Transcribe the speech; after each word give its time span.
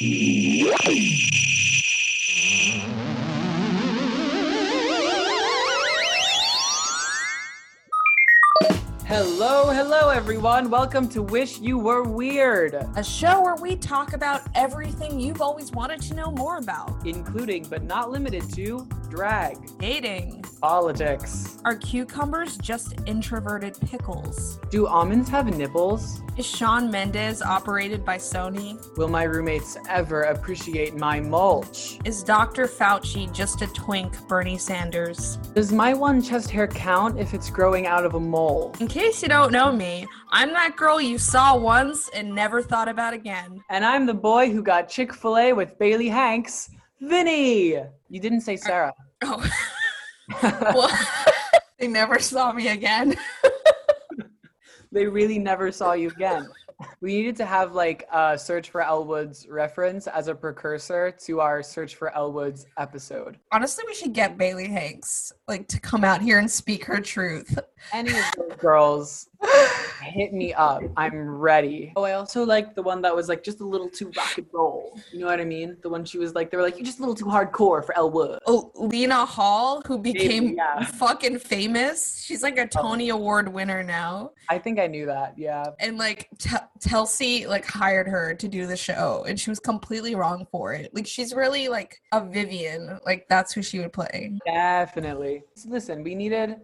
Hello, 0.00 0.72
hello, 9.68 10.08
everyone. 10.08 10.70
Welcome 10.70 11.06
to 11.10 11.20
Wish 11.20 11.60
You 11.60 11.76
Were 11.76 12.04
Weird, 12.04 12.76
a 12.96 13.04
show 13.04 13.42
where 13.42 13.56
we 13.56 13.76
talk 13.76 14.14
about 14.14 14.40
everything 14.54 15.20
you've 15.20 15.42
always 15.42 15.70
wanted 15.70 16.00
to 16.00 16.14
know 16.14 16.30
more 16.30 16.56
about, 16.56 17.06
including 17.06 17.66
but 17.68 17.82
not 17.82 18.10
limited 18.10 18.50
to 18.54 18.88
drag, 19.10 19.56
dating, 19.78 20.42
politics. 20.60 21.58
Are 21.64 21.74
cucumbers 21.74 22.56
just 22.56 22.94
introverted 23.06 23.76
pickles? 23.80 24.60
Do 24.70 24.86
almonds 24.86 25.28
have 25.30 25.46
nipples? 25.54 26.22
Is 26.36 26.46
Shawn 26.46 26.90
Mendes 26.90 27.42
operated 27.42 28.04
by 28.04 28.18
Sony? 28.18 28.78
Will 28.96 29.08
my 29.08 29.24
roommates 29.24 29.76
ever 29.88 30.22
appreciate 30.22 30.94
my 30.94 31.18
mulch? 31.18 31.98
Is 32.04 32.22
Dr. 32.22 32.66
Fauci 32.66 33.30
just 33.34 33.62
a 33.62 33.66
twink, 33.68 34.16
Bernie 34.28 34.56
Sanders? 34.56 35.36
Does 35.54 35.72
my 35.72 35.92
one 35.92 36.22
chest 36.22 36.50
hair 36.50 36.68
count 36.68 37.18
if 37.18 37.34
it's 37.34 37.50
growing 37.50 37.86
out 37.88 38.04
of 38.04 38.14
a 38.14 38.20
mole? 38.20 38.74
In 38.78 38.86
case 38.86 39.22
you 39.22 39.28
don't 39.28 39.52
know 39.52 39.72
me, 39.72 40.06
I'm 40.30 40.52
that 40.52 40.76
girl 40.76 41.00
you 41.00 41.18
saw 41.18 41.56
once 41.58 42.08
and 42.10 42.32
never 42.32 42.62
thought 42.62 42.88
about 42.88 43.12
again. 43.12 43.60
And 43.70 43.84
I'm 43.84 44.06
the 44.06 44.14
boy 44.14 44.50
who 44.50 44.62
got 44.62 44.88
Chick 44.88 45.12
fil 45.12 45.36
A 45.36 45.52
with 45.52 45.76
Bailey 45.80 46.08
Hanks, 46.08 46.70
Vinny. 47.00 47.74
You 48.08 48.20
didn't 48.20 48.42
say 48.42 48.56
Sarah. 48.56 48.94
Oh. 49.22 49.50
well, 50.42 50.90
they 51.78 51.88
never 51.88 52.18
saw 52.18 52.52
me 52.52 52.68
again. 52.68 53.16
they 54.92 55.06
really 55.06 55.38
never 55.38 55.72
saw 55.72 55.92
you 55.92 56.08
again. 56.08 56.48
We 57.02 57.14
needed 57.14 57.36
to 57.36 57.46
have 57.46 57.74
like 57.74 58.06
a 58.12 58.38
search 58.38 58.70
for 58.70 58.82
Elle 58.82 59.04
Woods 59.04 59.46
reference 59.48 60.06
as 60.06 60.28
a 60.28 60.34
precursor 60.34 61.10
to 61.24 61.40
our 61.40 61.62
search 61.62 61.96
for 61.96 62.14
Elle 62.14 62.32
Woods 62.32 62.66
episode. 62.78 63.38
Honestly, 63.52 63.84
we 63.86 63.94
should 63.94 64.14
get 64.14 64.38
Bailey 64.38 64.68
Hanks 64.68 65.32
like 65.50 65.68
to 65.68 65.80
come 65.80 66.04
out 66.04 66.22
here 66.22 66.38
and 66.38 66.50
speak 66.50 66.84
her 66.84 67.00
truth. 67.00 67.58
Any 67.92 68.10
of 68.10 68.24
those 68.36 68.56
girls 68.58 69.28
hit 70.02 70.32
me 70.32 70.52
up. 70.54 70.82
I'm 70.96 71.28
ready. 71.28 71.92
Oh, 71.96 72.04
I 72.04 72.12
also 72.12 72.44
like 72.44 72.74
the 72.74 72.82
one 72.82 73.02
that 73.02 73.14
was 73.14 73.28
like 73.28 73.42
just 73.42 73.60
a 73.60 73.64
little 73.64 73.88
too 73.88 74.10
rock 74.16 74.38
and 74.38 74.46
roll. 74.52 74.98
You 75.12 75.20
know 75.20 75.26
what 75.26 75.40
I 75.40 75.44
mean? 75.44 75.76
The 75.82 75.88
one 75.88 76.04
she 76.04 76.18
was 76.18 76.34
like, 76.34 76.50
they 76.50 76.56
were 76.56 76.62
like, 76.62 76.76
you're 76.76 76.84
just 76.84 76.98
a 76.98 77.02
little 77.02 77.14
too 77.14 77.26
hardcore 77.26 77.84
for 77.84 77.96
Elwood. 77.96 78.38
Oh, 78.46 78.70
Lena 78.74 79.24
Hall, 79.24 79.82
who 79.86 79.98
became 79.98 80.56
yeah. 80.56 80.84
fucking 80.84 81.38
famous. 81.38 82.22
She's 82.22 82.42
like 82.42 82.58
a 82.58 82.62
oh. 82.62 82.66
Tony 82.66 83.10
oh. 83.10 83.16
Award 83.16 83.52
winner 83.52 83.82
now. 83.82 84.32
I 84.48 84.58
think 84.58 84.78
I 84.78 84.86
knew 84.86 85.06
that. 85.06 85.34
Yeah. 85.36 85.64
And 85.78 85.98
like 85.98 86.28
T- 86.38 86.56
Telsey 86.80 87.46
like 87.46 87.64
hired 87.64 88.08
her 88.08 88.34
to 88.34 88.48
do 88.48 88.66
the 88.66 88.76
show, 88.76 89.24
and 89.26 89.38
she 89.38 89.50
was 89.50 89.58
completely 89.58 90.14
wrong 90.14 90.46
for 90.50 90.72
it. 90.74 90.94
Like 90.94 91.06
she's 91.06 91.34
really 91.34 91.68
like 91.68 92.00
a 92.12 92.24
Vivian. 92.24 92.98
Like 93.04 93.26
that's 93.28 93.52
who 93.52 93.62
she 93.62 93.78
would 93.78 93.92
play. 93.92 94.38
Definitely. 94.44 95.39
Listen, 95.66 96.02
we 96.02 96.14
needed 96.14 96.56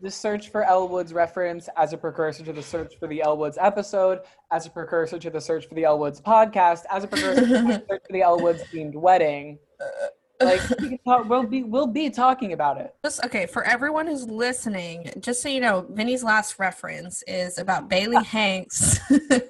the 0.00 0.10
search 0.10 0.50
for 0.50 0.62
Elle 0.62 0.88
Woods 0.88 1.12
reference 1.12 1.68
as 1.76 1.92
a 1.92 1.96
precursor 1.96 2.44
to 2.44 2.52
the 2.52 2.62
search 2.62 2.98
for 2.98 3.08
the 3.08 3.22
Elle 3.22 3.38
Woods 3.38 3.58
episode, 3.60 4.20
as 4.50 4.66
a 4.66 4.70
precursor 4.70 5.18
to 5.18 5.30
the 5.30 5.40
search 5.40 5.66
for 5.66 5.74
the 5.74 5.84
Elle 5.84 5.98
Woods 5.98 6.20
podcast, 6.20 6.82
as 6.90 7.04
a 7.04 7.08
precursor 7.08 7.40
to 7.40 7.46
the 7.46 7.84
search 7.88 8.02
for 8.06 8.12
the 8.12 8.22
Elle 8.22 8.40
Woods 8.40 8.62
themed 8.72 8.94
wedding. 8.94 9.58
Like 10.40 10.60
we 10.80 10.98
talk, 10.98 11.28
we'll 11.28 11.44
be 11.44 11.62
we'll 11.62 11.86
be 11.86 12.10
talking 12.10 12.52
about 12.52 12.78
it. 12.78 12.94
Just 13.02 13.24
okay 13.24 13.46
for 13.46 13.64
everyone 13.64 14.06
who's 14.06 14.28
listening. 14.28 15.10
Just 15.20 15.40
so 15.40 15.48
you 15.48 15.60
know, 15.60 15.86
Vinny's 15.90 16.22
last 16.22 16.58
reference 16.58 17.22
is 17.26 17.58
about 17.58 17.88
Bailey 17.88 18.16
ah. 18.16 18.22
Hanks, 18.22 19.00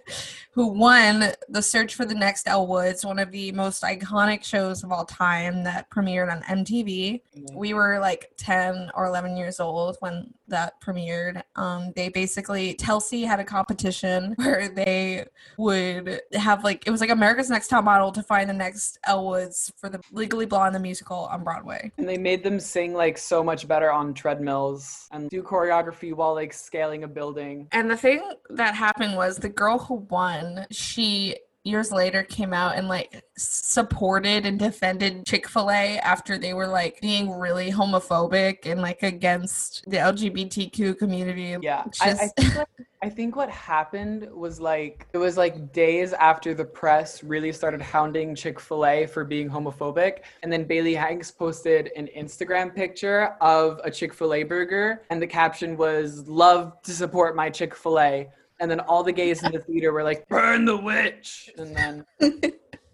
who 0.56 0.68
won 0.68 1.32
the 1.50 1.60
Search 1.60 1.94
for 1.94 2.06
the 2.06 2.14
Next 2.14 2.48
Elle 2.48 2.66
Woods, 2.66 3.04
one 3.04 3.18
of 3.18 3.30
the 3.30 3.52
most 3.52 3.82
iconic 3.82 4.42
shows 4.42 4.82
of 4.82 4.90
all 4.90 5.04
time 5.04 5.64
that 5.64 5.90
premiered 5.90 6.32
on 6.32 6.42
MTV. 6.44 7.20
Mm-hmm. 7.36 7.54
We 7.54 7.74
were 7.74 7.98
like 7.98 8.30
10 8.38 8.90
or 8.94 9.04
11 9.04 9.36
years 9.36 9.60
old 9.60 9.98
when 10.00 10.32
that 10.48 10.80
premiered. 10.80 11.42
Um, 11.56 11.92
they 11.94 12.08
basically, 12.08 12.74
Telsey 12.74 13.26
had 13.26 13.38
a 13.38 13.44
competition 13.44 14.32
where 14.36 14.70
they 14.70 15.26
would 15.58 16.22
have 16.32 16.64
like, 16.64 16.86
it 16.86 16.90
was 16.90 17.02
like 17.02 17.10
America's 17.10 17.50
Next 17.50 17.68
Top 17.68 17.84
Model 17.84 18.10
to 18.12 18.22
find 18.22 18.48
the 18.48 18.54
next 18.54 18.98
Elle 19.06 19.26
Woods 19.26 19.70
for 19.76 19.90
the 19.90 20.00
Legally 20.10 20.46
Blonde 20.46 20.74
the 20.74 20.80
musical 20.80 21.26
on 21.26 21.44
Broadway. 21.44 21.92
And 21.98 22.08
they 22.08 22.16
made 22.16 22.42
them 22.42 22.60
sing 22.60 22.94
like 22.94 23.18
so 23.18 23.44
much 23.44 23.68
better 23.68 23.92
on 23.92 24.14
treadmills 24.14 25.06
and 25.12 25.28
do 25.28 25.42
choreography 25.42 26.14
while 26.14 26.32
like 26.32 26.54
scaling 26.54 27.04
a 27.04 27.08
building. 27.08 27.68
And 27.72 27.90
the 27.90 27.96
thing 27.96 28.22
that 28.48 28.74
happened 28.74 29.16
was 29.16 29.36
the 29.36 29.50
girl 29.50 29.78
who 29.78 29.96
won 30.08 30.45
she 30.70 31.36
years 31.66 31.90
later 31.90 32.22
came 32.22 32.54
out 32.54 32.76
and 32.76 32.86
like 32.86 33.24
supported 33.36 34.46
and 34.46 34.58
defended 34.58 35.26
Chick-fil-A 35.26 35.98
after 35.98 36.38
they 36.38 36.54
were 36.54 36.68
like 36.68 37.00
being 37.00 37.30
really 37.30 37.70
homophobic 37.70 38.66
and 38.66 38.80
like 38.80 39.02
against 39.02 39.84
the 39.90 39.96
LGBTQ 39.96 40.96
community. 40.96 41.56
Yeah. 41.60 41.84
Just... 41.86 42.02
I, 42.02 42.10
I, 42.10 42.28
think 42.28 42.56
like, 42.56 42.68
I 43.02 43.08
think 43.10 43.36
what 43.36 43.50
happened 43.50 44.28
was 44.32 44.60
like 44.60 45.08
it 45.12 45.18
was 45.18 45.36
like 45.36 45.72
days 45.72 46.12
after 46.12 46.54
the 46.54 46.64
press 46.64 47.24
really 47.24 47.52
started 47.52 47.82
hounding 47.82 48.34
Chick-fil-A 48.36 49.06
for 49.06 49.24
being 49.24 49.50
homophobic. 49.50 50.20
And 50.44 50.52
then 50.52 50.64
Bailey 50.64 50.94
Hanks 50.94 51.32
posted 51.32 51.90
an 51.96 52.08
Instagram 52.16 52.74
picture 52.74 53.34
of 53.40 53.80
a 53.82 53.90
Chick-fil-A 53.90 54.44
burger 54.44 55.02
and 55.10 55.20
the 55.20 55.26
caption 55.26 55.76
was 55.76 56.28
love 56.28 56.80
to 56.82 56.92
support 56.92 57.34
my 57.34 57.50
Chick-fil-A 57.50 58.28
and 58.60 58.70
then 58.70 58.80
all 58.80 59.02
the 59.02 59.12
gays 59.12 59.42
in 59.42 59.52
the 59.52 59.58
theater 59.60 59.92
were 59.92 60.02
like, 60.02 60.28
"Burn 60.28 60.64
the 60.64 60.76
witch!" 60.76 61.50
And 61.58 61.76
then 61.76 62.04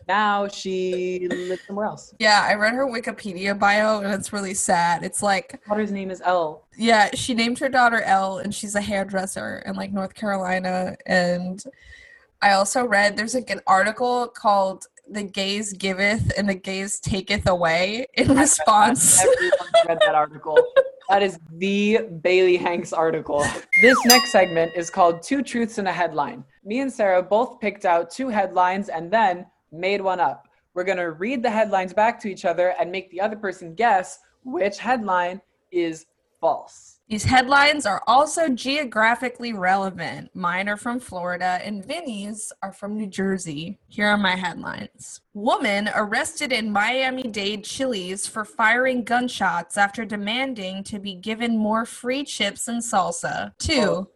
now 0.09 0.49
she 0.49 1.27
lives 1.29 1.63
somewhere 1.67 1.87
else. 1.87 2.15
Yeah, 2.19 2.47
I 2.49 2.55
read 2.55 2.75
her 2.75 2.87
Wikipedia 2.87 3.59
bio, 3.59 4.01
and 4.01 4.13
it's 4.13 4.33
really 4.33 4.55
sad. 4.55 5.03
It's 5.03 5.23
like 5.23 5.53
her 5.53 5.61
daughter's 5.69 5.93
name 5.93 6.11
is 6.11 6.21
Elle. 6.25 6.67
Yeah, 6.77 7.11
she 7.15 7.35
named 7.35 7.59
her 7.59 7.69
daughter 7.69 8.03
Elle, 8.03 8.39
and 8.39 8.55
she's 8.55 8.75
a 8.75 8.81
hairdresser 8.81 9.63
in 9.67 9.77
like 9.77 9.93
North 9.93 10.15
Carolina. 10.15 10.97
And 11.07 11.63
I 12.41 12.53
also 12.53 12.85
read 12.85 13.17
there's 13.17 13.35
like 13.35 13.51
an 13.51 13.61
article 13.67 14.29
called 14.29 14.87
"The 15.09 15.23
Gays 15.23 15.73
Giveth 15.73 16.33
and 16.37 16.49
the 16.49 16.55
Gays 16.55 17.01
Taketh 17.01 17.47
Away" 17.47 18.07
in 18.15 18.35
response. 18.37 19.21
Everyone 19.21 19.69
read 19.87 19.99
that 20.01 20.15
article. 20.15 20.59
That 21.13 21.23
is 21.23 21.39
the 21.59 22.09
Bailey 22.23 22.57
Hanks 22.57 22.91
article. 22.91 23.45
This 23.83 23.99
next 24.07 24.33
segment 24.33 24.73
is 24.75 24.89
called 24.89 25.23
Two 25.23 25.43
Truths 25.43 25.77
and 25.77 25.87
a 25.87 25.93
Headline. 25.93 26.43
Me 26.65 26.81
and 26.81 26.91
Sarah 26.91 27.23
both 27.23 27.61
picked 27.61 27.85
out 27.85 28.11
two 28.11 28.31
headlines 28.31 28.89
and 28.89 29.11
then 29.11 29.45
made 29.73 30.01
one 30.01 30.21
up. 30.21 30.49
We're 30.73 30.85
going 30.85 30.97
to 30.97 31.11
read 31.11 31.43
the 31.43 31.51
headlines 31.51 31.93
back 31.93 32.19
to 32.21 32.31
each 32.31 32.47
other 32.47 32.75
and 32.81 32.91
make 32.91 33.11
the 33.11 33.21
other 33.21 33.37
person 33.37 33.75
guess 33.75 34.21
which 34.45 34.79
headline 34.79 35.43
is 35.71 36.07
false. 36.41 37.01
These 37.13 37.25
headlines 37.25 37.85
are 37.85 38.03
also 38.07 38.49
geographically 38.49 39.53
relevant. 39.53 40.35
Mine 40.35 40.67
are 40.67 40.79
from 40.79 40.99
Florida, 40.99 41.61
and 41.63 41.85
Vinny's 41.85 42.51
are 42.63 42.73
from 42.73 42.97
New 42.97 43.07
Jersey. 43.07 43.79
Here 43.89 44.07
are 44.07 44.17
my 44.17 44.35
headlines 44.35 45.21
Woman 45.35 45.91
arrested 45.95 46.53
in 46.53 46.73
Miami 46.73 47.25
Dade 47.25 47.65
Chili's 47.65 48.27
for 48.27 48.47
firing 48.47 49.05
gunshots 49.05 49.77
after 49.77 50.07
demanding 50.07 50.83
to 50.85 50.99
be 50.99 51.15
given 51.15 51.59
more 51.59 51.85
free 51.85 52.25
chips 52.25 52.67
and 52.67 52.81
salsa. 52.81 53.53
Two, 53.59 53.83
oh. 53.83 54.09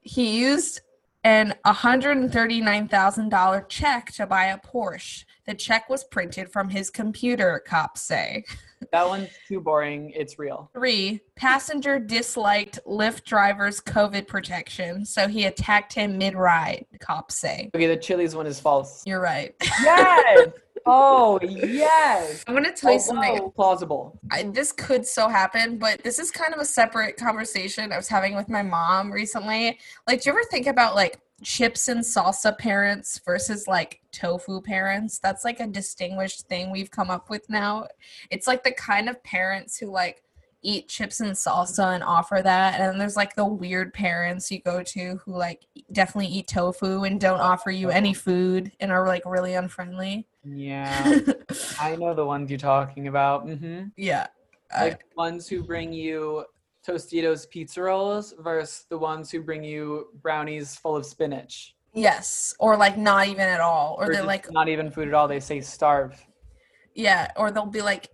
he 0.00 0.38
used 0.38 0.82
an 1.24 1.56
$139,000 1.66 3.68
check 3.68 4.12
to 4.12 4.28
buy 4.28 4.44
a 4.44 4.58
Porsche. 4.58 5.24
The 5.44 5.54
check 5.54 5.90
was 5.90 6.04
printed 6.04 6.52
from 6.52 6.68
his 6.68 6.88
computer, 6.88 7.60
cops 7.66 8.02
say. 8.02 8.44
That 8.92 9.06
one's 9.06 9.30
too 9.48 9.60
boring. 9.60 10.10
It's 10.10 10.38
real. 10.38 10.70
Three, 10.72 11.20
passenger 11.34 11.98
disliked 11.98 12.78
Lyft 12.86 13.24
driver's 13.24 13.80
COVID 13.80 14.26
protection, 14.26 15.04
so 15.04 15.28
he 15.28 15.44
attacked 15.44 15.92
him 15.92 16.18
mid 16.18 16.34
ride, 16.34 16.86
cops 17.00 17.36
say. 17.36 17.70
Okay, 17.74 17.86
the 17.86 17.96
Chili's 17.96 18.34
one 18.34 18.46
is 18.46 18.60
false. 18.60 19.02
You're 19.06 19.20
right. 19.20 19.54
Yes! 19.82 20.48
oh, 20.86 21.38
yes. 21.42 22.44
I'm 22.46 22.54
going 22.54 22.64
to 22.64 22.72
tell 22.72 22.92
you 22.92 22.98
oh, 22.98 23.02
something. 23.02 23.50
Plausible. 23.52 24.18
I, 24.30 24.44
this 24.44 24.72
could 24.72 25.06
so 25.06 25.28
happen, 25.28 25.78
but 25.78 26.02
this 26.02 26.18
is 26.18 26.30
kind 26.30 26.54
of 26.54 26.60
a 26.60 26.64
separate 26.64 27.16
conversation 27.16 27.92
I 27.92 27.96
was 27.96 28.08
having 28.08 28.34
with 28.34 28.48
my 28.48 28.62
mom 28.62 29.10
recently. 29.10 29.78
Like, 30.06 30.22
do 30.22 30.30
you 30.30 30.36
ever 30.36 30.44
think 30.50 30.66
about 30.66 30.94
like 30.94 31.18
chips 31.42 31.88
and 31.88 32.00
salsa 32.00 32.56
parents 32.56 33.20
versus 33.24 33.66
like 33.66 34.00
tofu 34.12 34.60
parents. 34.60 35.18
That's 35.18 35.44
like 35.44 35.60
a 35.60 35.66
distinguished 35.66 36.48
thing 36.48 36.70
we've 36.70 36.90
come 36.90 37.10
up 37.10 37.28
with 37.30 37.48
now. 37.50 37.88
It's 38.30 38.46
like 38.46 38.64
the 38.64 38.72
kind 38.72 39.08
of 39.08 39.22
parents 39.22 39.78
who 39.78 39.90
like 39.90 40.22
eat 40.62 40.88
chips 40.88 41.20
and 41.20 41.32
salsa 41.32 41.94
and 41.94 42.02
offer 42.02 42.40
that. 42.42 42.80
And 42.80 42.90
then 42.90 42.98
there's 42.98 43.16
like 43.16 43.36
the 43.36 43.44
weird 43.44 43.92
parents 43.94 44.50
you 44.50 44.60
go 44.60 44.82
to 44.82 45.20
who 45.24 45.36
like 45.36 45.64
definitely 45.92 46.32
eat 46.32 46.48
tofu 46.48 47.04
and 47.04 47.20
don't 47.20 47.40
offer 47.40 47.70
you 47.70 47.90
any 47.90 48.14
food 48.14 48.72
and 48.80 48.90
are 48.90 49.06
like 49.06 49.22
really 49.24 49.54
unfriendly. 49.54 50.26
Yeah. 50.44 51.20
I 51.80 51.96
know 51.96 52.14
the 52.14 52.26
ones 52.26 52.50
you're 52.50 52.58
talking 52.58 53.06
about. 53.08 53.46
Mm-hmm. 53.46 53.88
Yeah. 53.96 54.26
Like 54.76 54.94
uh, 54.94 54.96
ones 55.16 55.46
who 55.46 55.62
bring 55.62 55.92
you 55.92 56.44
Tostitos 56.86 57.48
pizza 57.48 57.82
rolls 57.82 58.34
versus 58.38 58.86
the 58.88 58.98
ones 58.98 59.30
who 59.30 59.42
bring 59.42 59.64
you 59.64 60.06
brownies 60.22 60.76
full 60.76 60.94
of 60.96 61.04
spinach. 61.04 61.74
Yes, 61.94 62.54
or 62.60 62.76
like 62.76 62.96
not 62.98 63.26
even 63.28 63.40
at 63.48 63.60
all, 63.60 63.96
or, 63.98 64.10
Or 64.10 64.12
they're 64.12 64.22
like, 64.22 64.50
not 64.52 64.68
even 64.68 64.90
food 64.90 65.08
at 65.08 65.14
all. 65.14 65.26
They 65.26 65.40
say 65.40 65.60
starve. 65.60 66.22
yeah, 66.94 67.30
or 67.36 67.50
they'll 67.50 67.66
be 67.66 67.80
like, 67.82 68.10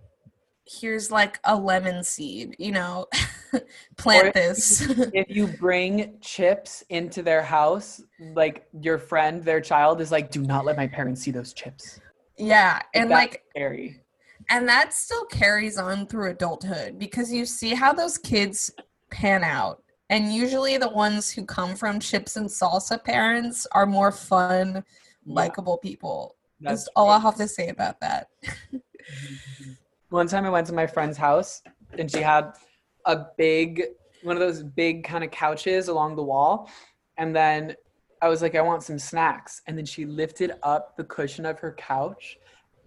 here's 0.65 1.11
like 1.11 1.39
a 1.43 1.55
lemon 1.55 2.01
seed, 2.03 2.55
you 2.57 2.71
know, 2.71 3.07
plant 3.97 4.27
Or- 4.27 4.31
this. 4.31 4.87
if 5.13 5.29
you 5.29 5.47
bring 5.47 6.17
chips 6.21 6.83
into 6.89 7.21
their 7.21 7.43
house, 7.43 8.01
like 8.33 8.65
your 8.81 8.97
friend, 8.97 9.43
their 9.43 9.59
child 9.59 9.99
is 9.99 10.11
like, 10.11 10.31
do 10.31 10.41
not 10.41 10.63
let 10.63 10.77
my 10.77 10.87
parents 10.87 11.21
see 11.21 11.31
those 11.31 11.51
chips. 11.53 11.99
yeah, 12.37 12.81
and 12.93 13.11
That's 13.11 13.19
like, 13.33 13.43
scary. 13.49 13.99
And 14.49 14.67
that 14.67 14.93
still 14.93 15.25
carries 15.25 15.77
on 15.77 16.07
through 16.07 16.31
adulthood 16.31 16.97
because 16.99 17.31
you 17.31 17.45
see 17.45 17.73
how 17.73 17.93
those 17.93 18.17
kids 18.17 18.71
pan 19.11 19.43
out. 19.43 19.81
And 20.09 20.33
usually 20.33 20.77
the 20.77 20.89
ones 20.89 21.31
who 21.31 21.45
come 21.45 21.75
from 21.75 21.99
chips 21.99 22.35
and 22.35 22.47
salsa 22.47 23.03
parents 23.03 23.65
are 23.71 23.85
more 23.85 24.11
fun, 24.11 24.83
Yeah, 25.25 25.33
likable 25.33 25.77
people. 25.77 26.35
that's 26.61 26.83
That's 26.83 26.89
all 26.95 27.09
I'll 27.09 27.19
have 27.19 27.35
to 27.37 27.47
say 27.47 27.69
about 27.69 27.99
that. 28.01 28.27
One 30.09 30.27
time 30.27 30.45
I 30.45 30.49
went 30.49 30.67
to 30.67 30.73
my 30.73 30.85
friend's 30.87 31.17
house 31.17 31.61
and 31.97 32.09
she 32.11 32.19
had 32.21 32.51
a 33.05 33.25
big, 33.37 33.83
one 34.21 34.35
of 34.35 34.39
those 34.39 34.61
big 34.63 35.03
kind 35.03 35.23
of 35.23 35.31
couches 35.31 35.87
along 35.87 36.15
the 36.15 36.23
wall. 36.23 36.69
And 37.17 37.35
then 37.35 37.75
I 38.21 38.27
was 38.29 38.41
like, 38.41 38.55
I 38.55 38.61
want 38.61 38.83
some 38.83 38.99
snacks. 38.99 39.61
And 39.67 39.77
then 39.77 39.85
she 39.85 40.05
lifted 40.05 40.51
up 40.63 40.95
the 40.97 41.03
cushion 41.03 41.45
of 41.45 41.59
her 41.59 41.73
couch 41.73 42.37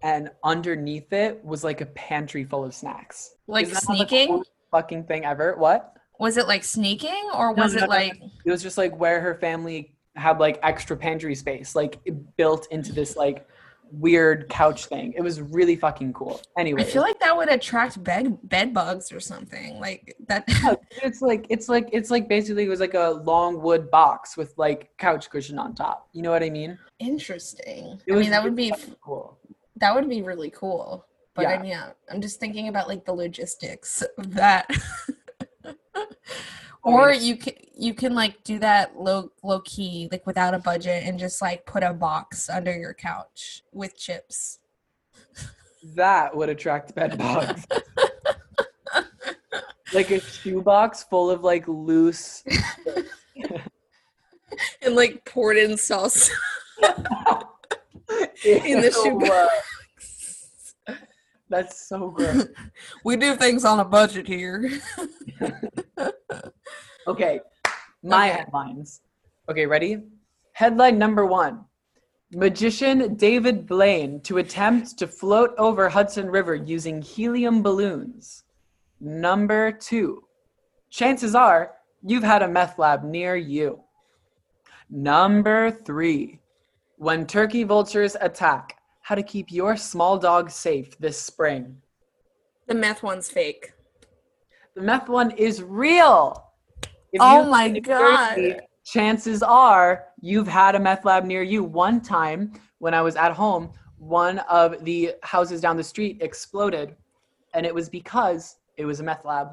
and 0.02 0.30
underneath 0.44 1.12
it 1.12 1.44
was 1.44 1.64
like 1.64 1.80
a 1.80 1.86
pantry 1.86 2.44
full 2.44 2.64
of 2.64 2.74
snacks. 2.74 3.34
Like 3.46 3.66
sneaking? 3.66 4.42
fucking 4.70 5.04
thing 5.04 5.24
ever. 5.24 5.54
What? 5.56 5.94
Was 6.18 6.36
it 6.36 6.46
like 6.46 6.64
sneaking 6.64 7.30
or 7.34 7.52
was 7.52 7.74
no, 7.74 7.78
it 7.78 7.80
no, 7.80 7.86
no. 7.86 7.92
like 7.92 8.20
It 8.44 8.50
was 8.50 8.62
just 8.62 8.78
like 8.78 8.96
where 8.98 9.20
her 9.20 9.34
family 9.34 9.94
had 10.14 10.38
like 10.38 10.58
extra 10.62 10.96
pantry 10.96 11.34
space, 11.34 11.74
like 11.74 11.98
built 12.36 12.68
into 12.70 12.92
this 12.92 13.16
like 13.16 13.46
weird 13.92 14.48
couch 14.48 14.86
thing. 14.86 15.12
It 15.16 15.20
was 15.20 15.40
really 15.40 15.76
fucking 15.76 16.14
cool. 16.14 16.40
Anyway, 16.58 16.82
I 16.82 16.84
feel 16.84 17.02
like 17.02 17.20
that 17.20 17.36
would 17.36 17.48
attract 17.48 18.02
bed 18.02 18.38
bed 18.48 18.72
bugs 18.72 19.12
or 19.12 19.20
something. 19.20 19.78
Like 19.78 20.16
that 20.26 20.44
it's 21.02 21.20
like 21.20 21.46
it's 21.50 21.68
like 21.68 21.88
it's 21.92 22.10
like 22.10 22.28
basically 22.28 22.64
it 22.64 22.68
was 22.68 22.80
like 22.80 22.94
a 22.94 23.22
long 23.24 23.60
wood 23.60 23.90
box 23.90 24.36
with 24.36 24.54
like 24.56 24.90
couch 24.98 25.28
cushion 25.30 25.58
on 25.58 25.74
top. 25.74 26.08
You 26.12 26.22
know 26.22 26.30
what 26.30 26.42
I 26.42 26.50
mean? 26.50 26.78
interesting. 26.98 28.00
It 28.06 28.14
I 28.14 28.16
mean 28.16 28.30
that 28.30 28.42
would 28.42 28.56
be 28.56 28.72
cool. 29.02 29.38
That 29.76 29.94
would 29.94 30.08
be 30.08 30.22
really 30.22 30.50
cool. 30.50 31.06
But 31.34 31.42
Yeah. 31.42 31.48
I 31.50 31.58
mean, 31.58 31.70
yeah, 31.70 31.90
I'm 32.10 32.20
just 32.20 32.40
thinking 32.40 32.68
about 32.68 32.88
like 32.88 33.04
the 33.04 33.12
logistics 33.12 34.02
of 34.18 34.34
that. 34.34 34.68
Oh, 36.88 36.92
or 36.92 37.12
you 37.12 37.36
can 37.36 37.54
you 37.76 37.94
can 37.94 38.14
like 38.14 38.44
do 38.44 38.60
that 38.60 38.96
low 38.96 39.32
low 39.42 39.58
key 39.64 40.08
like 40.12 40.24
without 40.24 40.54
a 40.54 40.60
budget 40.60 41.02
and 41.04 41.18
just 41.18 41.42
like 41.42 41.66
put 41.66 41.82
a 41.82 41.92
box 41.92 42.48
under 42.48 42.72
your 42.78 42.94
couch 42.94 43.64
with 43.72 43.98
chips. 43.98 44.60
That 45.96 46.36
would 46.36 46.48
attract 46.48 46.94
bed 46.94 47.18
bugs. 47.18 47.66
like 49.92 50.12
a 50.12 50.20
shoebox 50.20 51.02
full 51.02 51.28
of 51.28 51.42
like 51.42 51.66
loose 51.66 52.44
And 54.80 54.94
like 54.94 55.24
poured 55.24 55.56
in 55.56 55.76
sauce. 55.76 56.30
In 58.44 58.80
the 58.80 58.90
shoebox. 58.90 60.74
Uh, 60.86 60.94
that's 61.48 61.88
so 61.88 62.10
gross. 62.10 62.46
we 63.04 63.16
do 63.16 63.36
things 63.36 63.64
on 63.64 63.80
a 63.80 63.84
budget 63.84 64.26
here. 64.26 64.70
Okay, 67.08 67.38
my 68.02 68.28
Okay. 68.28 68.38
headlines. 68.38 69.00
Okay, 69.48 69.64
ready? 69.64 70.02
Headline 70.54 70.98
number 70.98 71.24
one 71.24 71.64
Magician 72.32 73.14
David 73.14 73.64
Blaine 73.64 74.20
to 74.22 74.38
attempt 74.38 74.98
to 74.98 75.06
float 75.06 75.54
over 75.56 75.88
Hudson 75.88 76.28
River 76.28 76.56
using 76.56 77.00
helium 77.00 77.62
balloons. 77.62 78.42
Number 79.00 79.70
two 79.70 80.24
Chances 80.90 81.36
are 81.36 81.74
you've 82.02 82.24
had 82.24 82.42
a 82.42 82.48
meth 82.48 82.76
lab 82.78 83.04
near 83.04 83.36
you. 83.36 83.84
Number 84.90 85.70
three 85.70 86.40
When 86.98 87.26
turkey 87.26 87.62
vultures 87.62 88.16
attack, 88.20 88.78
how 89.02 89.14
to 89.14 89.22
keep 89.22 89.52
your 89.52 89.76
small 89.76 90.18
dog 90.18 90.50
safe 90.50 90.96
this 90.98 91.20
spring. 91.20 91.76
The 92.66 92.74
meth 92.74 93.02
one's 93.02 93.30
fake. 93.30 93.72
The 94.74 94.80
meth 94.80 95.08
one 95.08 95.30
is 95.32 95.62
real. 95.62 96.52
If 97.12 97.20
Oh 97.20 97.44
my 97.48 97.78
God. 97.78 98.36
Jersey, 98.36 98.56
chances 98.84 99.42
are 99.42 100.06
you've 100.20 100.48
had 100.48 100.74
a 100.74 100.80
meth 100.80 101.04
lab 101.04 101.24
near 101.24 101.42
you. 101.42 101.62
One 101.62 102.00
time 102.00 102.52
when 102.78 102.94
I 102.94 103.02
was 103.02 103.14
at 103.16 103.32
home, 103.32 103.72
one 103.98 104.38
of 104.40 104.84
the 104.84 105.14
houses 105.22 105.60
down 105.60 105.76
the 105.76 105.84
street 105.84 106.18
exploded, 106.22 106.96
and 107.54 107.66
it 107.66 107.74
was 107.74 107.88
because 107.88 108.56
it 108.76 108.84
was 108.86 109.00
a 109.00 109.02
meth 109.02 109.24
lab. 109.24 109.48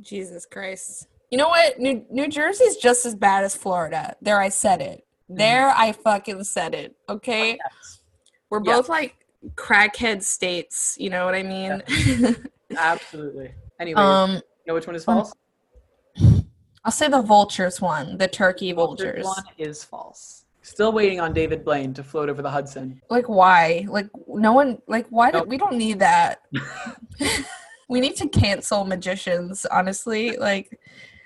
Jesus 0.00 0.46
Christ. 0.46 1.08
You 1.30 1.38
know 1.38 1.48
what? 1.48 1.78
New 1.78 2.04
New 2.10 2.28
Jersey's 2.28 2.76
just 2.76 3.04
as 3.04 3.14
bad 3.14 3.44
as 3.44 3.54
Florida. 3.54 4.16
There 4.22 4.40
I 4.40 4.48
said 4.48 4.80
it. 4.80 5.04
There 5.28 5.68
I 5.68 5.92
fucking 5.92 6.44
said 6.44 6.74
it. 6.74 6.96
Okay? 7.08 7.58
We're 8.50 8.62
Yeah. 8.64 8.76
both 8.76 8.88
like 8.88 9.14
crackhead 9.54 10.22
states, 10.22 10.96
you 10.98 11.10
know 11.10 11.24
what 11.24 11.34
I 11.34 11.42
mean? 11.42 11.82
Absolutely. 12.76 13.54
Anyway, 13.80 14.00
um 14.00 14.30
you 14.32 14.40
know 14.66 14.74
which 14.74 14.86
one 14.86 14.96
is 14.96 15.04
false? 15.04 15.32
I'll 16.84 16.92
say 16.92 17.08
the 17.08 17.22
vultures 17.22 17.80
one, 17.80 18.16
the 18.16 18.28
turkey 18.28 18.72
Vultures 18.72 19.24
vultures. 19.24 19.24
one 19.26 19.44
is 19.58 19.84
false. 19.84 20.44
Still 20.62 20.92
waiting 20.92 21.20
on 21.20 21.32
David 21.32 21.64
Blaine 21.64 21.94
to 21.94 22.02
float 22.02 22.28
over 22.28 22.42
the 22.42 22.50
Hudson. 22.50 23.00
Like 23.10 23.28
why? 23.28 23.86
Like 23.88 24.08
no 24.26 24.52
one 24.52 24.78
like 24.86 25.06
why 25.10 25.30
do 25.30 25.42
we 25.42 25.56
don't 25.58 25.76
need 25.76 25.98
that. 26.00 26.42
we 27.88 28.00
need 28.00 28.16
to 28.16 28.28
cancel 28.28 28.84
magicians, 28.84 29.66
honestly. 29.66 30.36
Like 30.36 30.78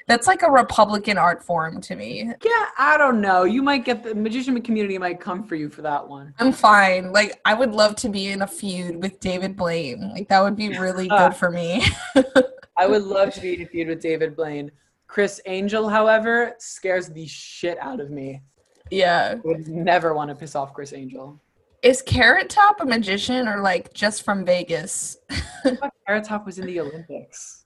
that's 0.06 0.26
like 0.26 0.42
a 0.42 0.50
Republican 0.50 1.18
art 1.18 1.42
form 1.42 1.80
to 1.82 1.94
me. 1.96 2.32
Yeah, 2.44 2.66
I 2.78 2.96
don't 2.98 3.20
know. 3.20 3.44
You 3.44 3.62
might 3.62 3.84
get 3.84 4.02
the 4.02 4.14
magician 4.14 4.60
community 4.62 4.98
might 4.98 5.20
come 5.20 5.44
for 5.44 5.54
you 5.54 5.68
for 5.68 5.82
that 5.82 6.06
one. 6.08 6.34
I'm 6.38 6.52
fine. 6.52 7.12
Like 7.12 7.40
I 7.44 7.54
would 7.54 7.72
love 7.72 7.96
to 7.96 8.08
be 8.08 8.28
in 8.28 8.42
a 8.42 8.46
feud 8.46 8.96
with 9.02 9.20
David 9.20 9.56
Blaine. 9.56 10.10
Like 10.12 10.28
that 10.28 10.42
would 10.42 10.56
be 10.56 10.70
really 10.78 11.08
good 11.18 11.34
for 11.34 11.50
me. 11.50 11.84
I 12.76 12.86
would 12.86 13.02
love 13.02 13.32
to 13.34 13.40
be 13.40 13.54
in 13.54 13.62
a 13.62 13.66
feud 13.66 13.88
with 13.88 14.00
David 14.00 14.34
Blaine. 14.36 14.70
Criss 15.06 15.40
Angel, 15.46 15.88
however, 15.88 16.54
scares 16.58 17.08
the 17.08 17.26
shit 17.26 17.76
out 17.80 18.00
of 18.00 18.10
me. 18.10 18.42
yeah. 18.90 19.34
I 19.36 19.40
would 19.46 19.68
never 19.68 20.14
want 20.14 20.30
to 20.30 20.34
piss 20.34 20.54
off 20.54 20.72
Criss 20.72 20.92
Angel. 20.94 21.38
Is 21.82 22.00
Carrot 22.00 22.48
Top 22.48 22.80
a 22.80 22.86
magician 22.86 23.46
or 23.48 23.60
like 23.60 23.92
just 23.92 24.22
from 24.22 24.44
Vegas? 24.44 25.18
I 25.64 25.74
thought 25.76 25.92
Carrot 26.06 26.24
Top 26.24 26.46
was 26.46 26.58
in 26.58 26.66
the 26.66 26.80
Olympics. 26.80 27.61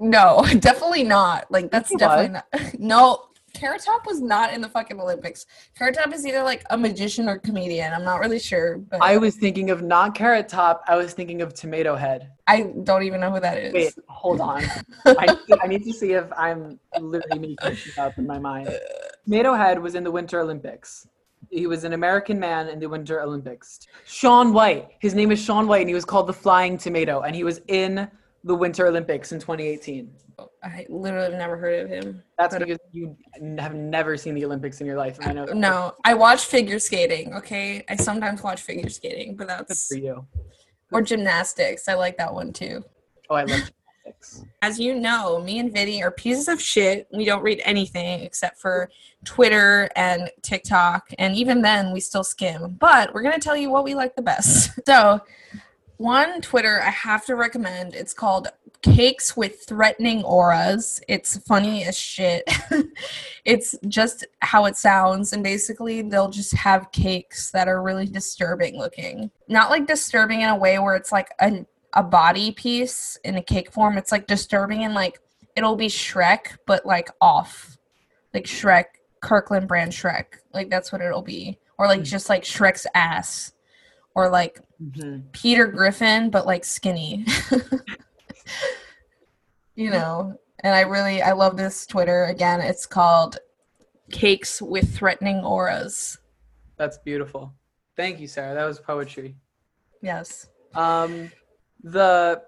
No, 0.00 0.44
definitely 0.58 1.04
not. 1.04 1.50
Like 1.50 1.70
that's 1.70 1.94
definitely 1.94 2.32
not. 2.32 2.46
No, 2.78 3.30
Carrot 3.52 3.82
Top 3.82 4.06
was 4.06 4.20
not 4.20 4.52
in 4.52 4.60
the 4.60 4.68
fucking 4.68 5.00
Olympics. 5.00 5.46
Carrot 5.76 5.96
Top 5.96 6.12
is 6.14 6.24
either 6.26 6.42
like 6.42 6.64
a 6.70 6.78
magician 6.78 7.28
or 7.28 7.38
comedian. 7.38 7.92
I'm 7.92 8.04
not 8.04 8.20
really 8.20 8.38
sure, 8.38 8.78
but 8.78 9.02
I 9.02 9.16
was 9.16 9.36
thinking 9.36 9.70
of 9.70 9.82
not 9.82 10.14
Carrot 10.14 10.48
Top. 10.48 10.82
I 10.88 10.96
was 10.96 11.12
thinking 11.12 11.42
of 11.42 11.54
Tomato 11.54 11.96
Head. 11.96 12.30
I 12.46 12.72
don't 12.84 13.02
even 13.02 13.20
know 13.20 13.30
who 13.30 13.40
that 13.40 13.58
is. 13.58 13.72
Wait, 13.72 13.94
hold 14.08 14.40
on. 14.40 14.62
I, 15.04 15.26
need 15.26 15.38
to, 15.48 15.58
I 15.62 15.66
need 15.66 15.84
to 15.84 15.92
see 15.92 16.12
if 16.12 16.26
I'm 16.36 16.78
literally 16.98 17.38
making 17.38 17.74
shit 17.74 17.98
up 17.98 18.18
in 18.18 18.26
my 18.26 18.38
mind. 18.38 18.70
Tomato 19.24 19.54
Head 19.54 19.80
was 19.80 19.94
in 19.94 20.04
the 20.04 20.10
Winter 20.10 20.40
Olympics. 20.40 21.06
He 21.48 21.66
was 21.66 21.84
an 21.84 21.94
American 21.94 22.38
man 22.38 22.68
in 22.68 22.78
the 22.78 22.88
Winter 22.88 23.20
Olympics. 23.22 23.80
Shaun 24.04 24.52
White. 24.52 24.88
His 25.00 25.14
name 25.14 25.32
is 25.32 25.42
Shaun 25.42 25.66
White, 25.66 25.80
and 25.80 25.88
he 25.88 25.94
was 25.94 26.04
called 26.04 26.26
the 26.26 26.32
Flying 26.32 26.78
Tomato, 26.78 27.22
and 27.22 27.34
he 27.34 27.44
was 27.44 27.60
in 27.68 28.08
the 28.44 28.54
Winter 28.54 28.86
Olympics 28.86 29.32
in 29.32 29.38
2018. 29.40 30.10
I 30.64 30.86
literally 30.88 31.30
have 31.30 31.38
never 31.38 31.56
heard 31.58 31.80
of 31.84 31.90
him. 31.90 32.22
That's 32.38 32.54
But- 32.54 32.62
uh, 32.62 32.64
because 32.66 32.78
you 32.92 33.16
have 33.58 33.74
never 33.74 34.16
seen 34.16 34.34
the 34.34 34.44
Olympics 34.44 34.80
in 34.80 34.86
your 34.86 34.96
life, 34.96 35.18
I 35.20 35.32
know. 35.32 35.44
No, 35.46 35.94
I 36.04 36.14
watch 36.14 36.46
figure 36.46 36.78
skating. 36.78 37.34
Okay, 37.34 37.84
I 37.88 37.96
sometimes 37.96 38.42
watch 38.42 38.62
figure 38.62 38.88
skating, 38.88 39.36
but 39.36 39.48
Good 39.48 39.68
that's 39.68 39.88
for 39.88 39.96
you. 39.98 40.26
or 40.92 41.02
gymnastics. 41.02 41.88
I 41.88 41.94
like 41.94 42.16
that 42.18 42.32
one 42.32 42.52
too. 42.54 42.82
Oh, 43.28 43.34
I 43.34 43.42
love 43.42 43.48
gymnastics. 44.04 44.44
As 44.62 44.80
you 44.80 44.94
know, 44.94 45.40
me 45.42 45.58
and 45.58 45.72
Vinny 45.72 46.02
are 46.02 46.10
pieces 46.10 46.48
of 46.48 46.60
shit. 46.60 47.06
We 47.12 47.26
don't 47.26 47.42
read 47.42 47.60
anything 47.64 48.20
except 48.20 48.58
for 48.58 48.90
Twitter 49.24 49.90
and 49.94 50.30
TikTok, 50.40 51.10
and 51.18 51.36
even 51.36 51.60
then, 51.60 51.92
we 51.92 52.00
still 52.00 52.24
skim. 52.24 52.76
But 52.80 53.12
we're 53.12 53.22
gonna 53.22 53.38
tell 53.38 53.56
you 53.56 53.68
what 53.70 53.84
we 53.84 53.94
like 53.94 54.16
the 54.16 54.22
best. 54.22 54.70
So, 54.86 55.20
one 56.00 56.40
Twitter 56.40 56.80
I 56.80 56.88
have 56.88 57.26
to 57.26 57.36
recommend. 57.36 57.94
It's 57.94 58.14
called 58.14 58.48
Cakes 58.80 59.36
with 59.36 59.66
Threatening 59.66 60.24
Auras. 60.24 60.98
It's 61.08 61.36
funny 61.46 61.84
as 61.84 61.94
shit. 61.94 62.42
it's 63.44 63.74
just 63.86 64.26
how 64.40 64.64
it 64.64 64.78
sounds, 64.78 65.34
and 65.34 65.44
basically, 65.44 66.00
they'll 66.00 66.30
just 66.30 66.54
have 66.54 66.90
cakes 66.90 67.50
that 67.50 67.68
are 67.68 67.82
really 67.82 68.06
disturbing 68.06 68.78
looking. 68.78 69.30
Not 69.46 69.68
like 69.68 69.86
disturbing 69.86 70.40
in 70.40 70.48
a 70.48 70.56
way 70.56 70.78
where 70.78 70.96
it's 70.96 71.12
like 71.12 71.28
a 71.38 71.66
a 71.92 72.02
body 72.02 72.52
piece 72.52 73.18
in 73.24 73.36
a 73.36 73.42
cake 73.42 73.70
form. 73.70 73.98
It's 73.98 74.12
like 74.12 74.26
disturbing 74.26 74.84
and 74.84 74.94
like 74.94 75.20
it'll 75.54 75.76
be 75.76 75.88
Shrek, 75.88 76.56
but 76.66 76.86
like 76.86 77.10
off. 77.20 77.76
Like 78.32 78.44
Shrek 78.44 78.84
Kirkland 79.20 79.68
brand 79.68 79.92
Shrek. 79.92 80.38
Like 80.54 80.70
that's 80.70 80.92
what 80.92 81.02
it'll 81.02 81.20
be. 81.20 81.58
Or 81.78 81.86
like 81.86 82.00
hmm. 82.00 82.04
just 82.04 82.30
like 82.30 82.44
Shrek's 82.44 82.86
ass. 82.94 83.52
Or 84.14 84.30
like 84.30 84.60
Mhm. 84.82 85.30
Peter 85.32 85.66
Griffin, 85.66 86.30
but 86.30 86.46
like 86.46 86.64
skinny. 86.64 87.26
you 89.74 89.90
know, 89.90 90.38
and 90.60 90.74
I 90.74 90.82
really 90.82 91.22
I 91.22 91.32
love 91.32 91.56
this 91.56 91.86
Twitter. 91.86 92.24
Again, 92.24 92.60
it's 92.60 92.86
called 92.86 93.38
Cakes 94.10 94.62
with 94.62 94.94
Threatening 94.94 95.44
Auras. 95.44 96.18
That's 96.76 96.98
beautiful. 96.98 97.52
Thank 97.96 98.20
you, 98.20 98.26
Sarah. 98.26 98.54
That 98.54 98.64
was 98.64 98.78
poetry. 98.78 99.36
Yes. 100.00 100.48
Um, 100.74 101.30
the 101.82 102.42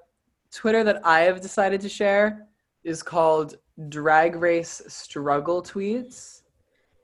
Twitter 0.50 0.84
that 0.84 1.06
I 1.06 1.20
have 1.20 1.40
decided 1.40 1.80
to 1.82 1.88
share 1.88 2.46
is 2.84 3.02
called 3.02 3.56
Drag 3.88 4.36
Race 4.36 4.82
Struggle 4.88 5.62
Tweets. 5.62 6.42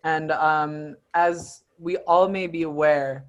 And 0.04 0.32
um, 0.32 0.97
as 1.14 1.64
we 1.78 1.99
all 1.99 2.28
may 2.28 2.47
be 2.47 2.62
aware, 2.62 3.26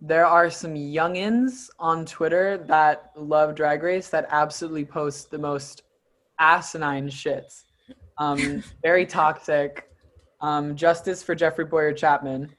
there 0.00 0.26
are 0.26 0.50
some 0.50 0.74
youngins 0.74 1.70
on 1.78 2.04
Twitter 2.04 2.58
that 2.58 3.12
love 3.16 3.54
Drag 3.54 3.82
Race 3.82 4.08
that 4.10 4.26
absolutely 4.30 4.84
post 4.84 5.30
the 5.30 5.38
most 5.38 5.82
asinine 6.38 7.08
shits. 7.08 7.64
Um, 8.18 8.62
very 8.82 9.06
toxic. 9.06 9.90
Um, 10.40 10.76
justice 10.76 11.22
for 11.22 11.34
Jeffrey 11.34 11.64
Bowyer-Chapman. 11.64 12.50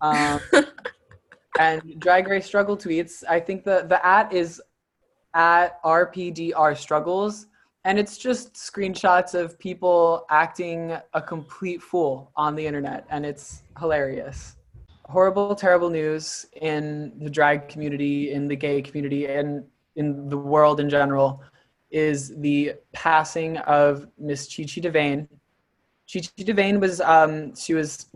Um, 0.00 0.40
and 1.58 2.00
Drag 2.00 2.28
Race 2.28 2.46
Struggle 2.46 2.76
tweets. 2.76 3.22
I 3.28 3.40
think 3.40 3.64
the 3.64 3.84
the 3.88 4.04
at 4.04 4.32
is 4.32 4.60
at 5.34 5.82
RPDR 5.82 6.76
Struggles, 6.76 7.46
and 7.84 7.98
it's 7.98 8.16
just 8.18 8.54
screenshots 8.54 9.34
of 9.34 9.58
people 9.58 10.24
acting 10.30 10.96
a 11.12 11.20
complete 11.20 11.82
fool 11.82 12.32
on 12.36 12.54
the 12.54 12.66
internet, 12.66 13.06
and 13.10 13.26
it's 13.26 13.62
hilarious. 13.78 14.56
Horrible, 15.10 15.56
terrible 15.56 15.90
news 15.90 16.46
in 16.62 17.12
the 17.18 17.28
drag 17.28 17.68
community, 17.68 18.30
in 18.30 18.46
the 18.46 18.54
gay 18.54 18.80
community, 18.80 19.26
and 19.26 19.64
in 19.96 20.28
the 20.28 20.38
world 20.38 20.78
in 20.78 20.88
general 20.88 21.42
is 21.90 22.32
the 22.36 22.74
passing 22.92 23.56
of 23.58 24.06
Miss 24.18 24.46
Chi 24.46 24.62
Chi 24.62 24.80
DeVayne. 24.80 25.26
Chi 26.12 26.20
Chi 26.20 26.44
DeVayne 26.44 26.78
was 26.78 27.00
um, 27.00 27.56
she 27.56 27.74
was 27.74 28.06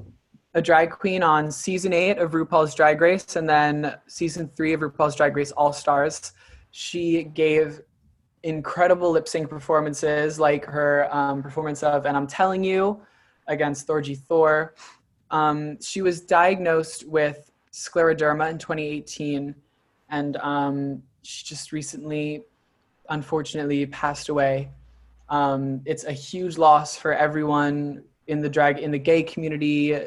a 0.55 0.63
drag 0.63 0.91
queen 0.91 1.25
on 1.25 1.51
season 1.51 1.93
eight 1.93 2.19
of 2.19 2.31
RuPaul's 2.31 2.77
Drag 2.77 3.01
Race 3.01 3.35
and 3.35 3.49
then 3.49 3.97
season 4.07 4.49
three 4.57 4.73
of 4.73 4.81
RuPaul's 4.81 5.17
Drag 5.17 5.35
Race 5.35 5.51
All 5.51 5.73
Stars. 5.73 6.33
She 6.71 7.25
gave 7.25 7.81
incredible 8.45 9.11
lip 9.11 9.27
sync 9.27 9.51
performances, 9.51 10.39
like 10.39 10.65
her 10.67 11.09
um, 11.13 11.43
performance 11.43 11.83
of 11.83 12.07
"And 12.07 12.17
I'm 12.17 12.29
Telling 12.29 12.63
You" 12.63 13.03
against 13.49 13.89
Thorgy 13.89 14.17
Thor. 14.17 14.75
Um, 15.31 15.81
she 15.81 16.03
was 16.03 16.21
diagnosed 16.21 17.07
with 17.09 17.51
scleroderma 17.73 18.51
in 18.51 18.59
2018, 18.59 19.55
and 20.11 20.37
um, 20.37 21.03
she 21.23 21.45
just 21.45 21.73
recently, 21.73 22.45
unfortunately, 23.09 23.85
passed 23.87 24.29
away. 24.29 24.71
Um, 25.29 25.81
it's 25.85 26.05
a 26.05 26.13
huge 26.13 26.59
loss 26.59 26.97
for 26.97 27.13
everyone 27.13 28.05
in 28.27 28.41
the 28.41 28.49
drag 28.49 28.79
in 28.79 28.91
the 28.91 28.99
gay 28.99 29.23
community 29.23 29.99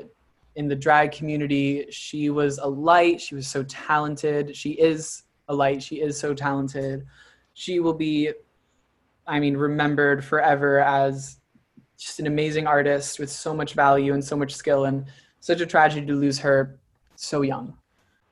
in 0.57 0.67
the 0.67 0.75
drag 0.75 1.11
community. 1.11 1.85
She 1.91 2.29
was 2.29 2.57
a 2.57 2.67
light. 2.67 3.21
She 3.21 3.35
was 3.35 3.47
so 3.47 3.63
talented. 3.63 4.55
She 4.55 4.71
is 4.71 5.23
a 5.47 5.53
light. 5.53 5.81
She 5.81 6.01
is 6.01 6.19
so 6.19 6.33
talented. 6.33 7.05
She 7.53 7.79
will 7.79 7.93
be, 7.93 8.31
I 9.27 9.39
mean, 9.39 9.55
remembered 9.55 10.25
forever 10.25 10.79
as 10.79 11.39
just 11.97 12.19
an 12.19 12.27
amazing 12.27 12.67
artist 12.67 13.19
with 13.19 13.31
so 13.31 13.53
much 13.53 13.73
value 13.73 14.13
and 14.13 14.23
so 14.23 14.35
much 14.35 14.55
skill, 14.55 14.85
and 14.85 15.05
such 15.39 15.61
a 15.61 15.65
tragedy 15.65 16.05
to 16.05 16.13
lose 16.13 16.37
her 16.39 16.77
so 17.15 17.41
young. 17.41 17.75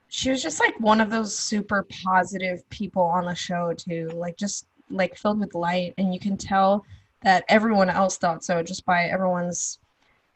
She 0.10 0.30
was 0.30 0.42
just 0.42 0.60
like 0.60 0.80
one 0.80 1.02
of 1.02 1.10
those 1.10 1.36
super 1.38 1.86
positive 2.04 2.68
people 2.70 3.02
on 3.02 3.26
the 3.26 3.36
show 3.36 3.74
too. 3.74 4.10
Like 4.14 4.38
just 4.38 4.68
like 4.90 5.16
filled 5.18 5.40
with 5.40 5.56
light 5.56 5.94
and 5.98 6.14
you 6.14 6.20
can 6.20 6.38
tell 6.38 6.86
that 7.22 7.44
everyone 7.50 7.90
else 7.90 8.18
thought 8.18 8.44
so 8.44 8.62
just 8.62 8.86
by 8.86 9.06
everyone's 9.06 9.80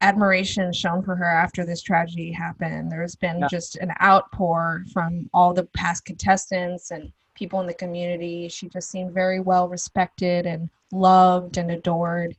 admiration 0.02 0.74
shown 0.74 1.04
for 1.04 1.16
her 1.16 1.26
after 1.26 1.66
this 1.66 1.82
tragedy 1.82 2.32
happened. 2.32 2.92
There's 2.92 3.16
been 3.16 3.40
Yeah. 3.40 3.48
just 3.48 3.76
an 3.76 3.94
outpour 4.02 4.86
from 4.92 5.30
all 5.34 5.54
the 5.54 5.66
past 5.66 6.06
contestants 6.06 6.92
and 6.92 7.12
people 7.36 7.62
in 7.62 7.68
the 7.68 7.74
community. 7.74 8.48
She 8.50 8.70
just 8.70 8.90
seemed 8.90 9.14
very 9.14 9.40
well 9.40 9.70
respected 9.70 10.46
and 10.46 10.70
loved 10.92 11.58
and 11.58 11.70
adored. 11.72 12.36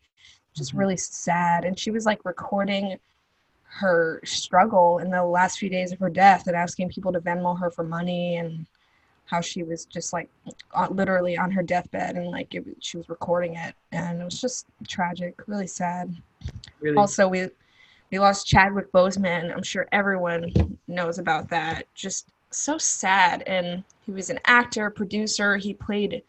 Just 0.54 0.72
really 0.74 0.96
sad. 0.96 1.64
And 1.64 1.78
she 1.78 1.90
was 1.90 2.06
like 2.06 2.24
recording 2.24 2.98
her 3.64 4.20
struggle 4.24 4.98
in 4.98 5.10
the 5.10 5.24
last 5.24 5.58
few 5.58 5.70
days 5.70 5.92
of 5.92 5.98
her 6.00 6.10
death 6.10 6.46
and 6.46 6.56
asking 6.56 6.88
people 6.88 7.12
to 7.12 7.20
Venmo 7.20 7.58
her 7.58 7.70
for 7.70 7.84
money 7.84 8.36
and 8.36 8.66
how 9.26 9.40
she 9.40 9.62
was 9.62 9.84
just 9.84 10.12
like 10.12 10.28
literally 10.90 11.38
on 11.38 11.52
her 11.52 11.62
deathbed 11.62 12.16
and 12.16 12.32
like 12.32 12.52
it, 12.52 12.64
she 12.80 12.96
was 12.96 13.08
recording 13.08 13.54
it 13.54 13.74
and 13.92 14.20
it 14.20 14.24
was 14.24 14.40
just 14.40 14.66
tragic, 14.88 15.40
really 15.46 15.68
sad. 15.68 16.12
Really, 16.80 16.96
Also, 16.96 17.28
we 17.28 17.48
we 18.10 18.18
lost 18.18 18.46
Chadwick 18.46 18.90
Boseman. 18.90 19.54
I'm 19.54 19.62
sure 19.62 19.86
everyone 19.92 20.78
knows 20.88 21.18
about 21.18 21.48
that. 21.50 21.86
Just 21.94 22.28
so 22.50 22.76
sad. 22.76 23.42
And 23.46 23.84
he 24.04 24.10
was 24.10 24.30
an 24.30 24.40
actor, 24.46 24.90
producer. 24.90 25.56
He 25.56 25.74
played 25.74 26.22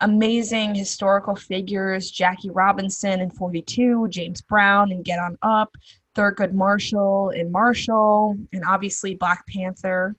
amazing 0.00 0.74
historical 0.74 1.36
figures: 1.36 2.10
Jackie 2.10 2.50
Robinson 2.50 3.20
in 3.20 3.30
42, 3.30 4.08
James 4.08 4.40
Brown 4.40 4.92
in 4.92 5.02
Get 5.02 5.18
On 5.18 5.38
Up, 5.42 5.74
Thurgood 6.14 6.52
Marshall 6.52 7.30
in 7.30 7.52
Marshall, 7.52 8.36
and 8.52 8.64
obviously 8.66 9.14
Black 9.14 9.46
Panther. 9.46 10.14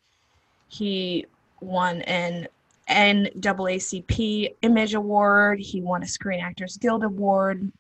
He 0.67 1.25
won 1.61 2.01
an 2.03 2.47
NAACP 2.89 4.55
Image 4.61 4.93
Award. 4.93 5.59
He 5.59 5.81
won 5.81 6.03
a 6.03 6.07
Screen 6.07 6.39
Actors 6.39 6.77
Guild 6.77 7.03
Award 7.03 7.71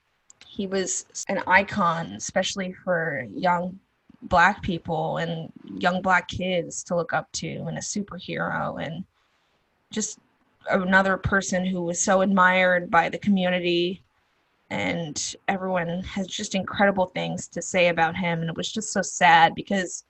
he 0.59 0.67
was 0.67 1.05
an 1.29 1.41
icon, 1.47 2.07
especially 2.07 2.73
for 2.73 3.25
young 3.33 3.79
black 4.23 4.61
people 4.61 5.17
and 5.17 5.51
young 5.77 6.01
black 6.01 6.27
kids 6.27 6.83
to 6.83 6.95
look 6.95 7.13
up 7.13 7.31
to, 7.31 7.47
and 7.67 7.77
a 7.77 7.81
superhero, 7.81 8.83
and 8.83 9.05
just 9.91 10.19
another 10.69 11.17
person 11.17 11.65
who 11.65 11.81
was 11.81 12.01
so 12.01 12.21
admired 12.21 12.89
by 12.89 13.09
the 13.09 13.17
community. 13.17 14.03
And 14.69 15.35
everyone 15.47 16.03
has 16.03 16.27
just 16.27 16.53
incredible 16.53 17.07
things 17.07 17.47
to 17.49 17.61
say 17.61 17.87
about 17.87 18.15
him. 18.15 18.41
And 18.41 18.49
it 18.49 18.57
was 18.57 18.71
just 18.71 18.93
so 18.93 19.01
sad 19.01 19.55
because 19.55 20.03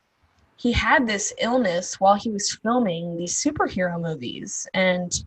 he 0.57 0.73
had 0.73 1.07
this 1.07 1.33
illness 1.39 1.99
while 1.99 2.15
he 2.15 2.29
was 2.29 2.55
filming 2.61 3.15
these 3.15 3.41
superhero 3.41 3.99
movies. 4.01 4.67
And 4.73 5.23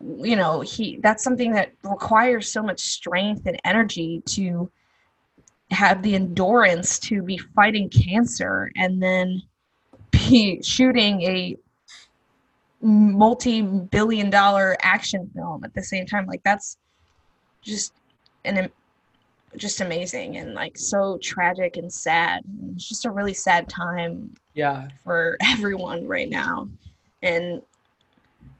you 0.00 0.36
know 0.36 0.60
he 0.60 0.98
that's 1.02 1.22
something 1.24 1.52
that 1.52 1.72
requires 1.82 2.50
so 2.50 2.62
much 2.62 2.80
strength 2.80 3.46
and 3.46 3.60
energy 3.64 4.22
to 4.26 4.70
have 5.70 6.02
the 6.02 6.14
endurance 6.14 6.98
to 6.98 7.22
be 7.22 7.38
fighting 7.38 7.88
cancer 7.88 8.70
and 8.76 9.02
then 9.02 9.42
be 10.10 10.62
shooting 10.62 11.22
a 11.22 11.56
multi-billion 12.84 14.30
dollar 14.30 14.76
action 14.80 15.30
film 15.34 15.64
at 15.64 15.74
the 15.74 15.82
same 15.82 16.06
time. 16.06 16.26
Like 16.26 16.42
that's 16.44 16.76
just 17.62 17.94
an 18.44 18.70
just 19.56 19.80
amazing 19.80 20.36
and 20.36 20.54
like 20.54 20.76
so 20.76 21.18
tragic 21.22 21.76
and 21.76 21.92
sad. 21.92 22.42
It's 22.74 22.88
just 22.88 23.06
a 23.06 23.10
really 23.10 23.34
sad 23.34 23.68
time 23.68 24.34
yeah, 24.54 24.88
for 25.02 25.36
everyone 25.42 26.06
right 26.06 26.28
now. 26.28 26.68
And 27.22 27.62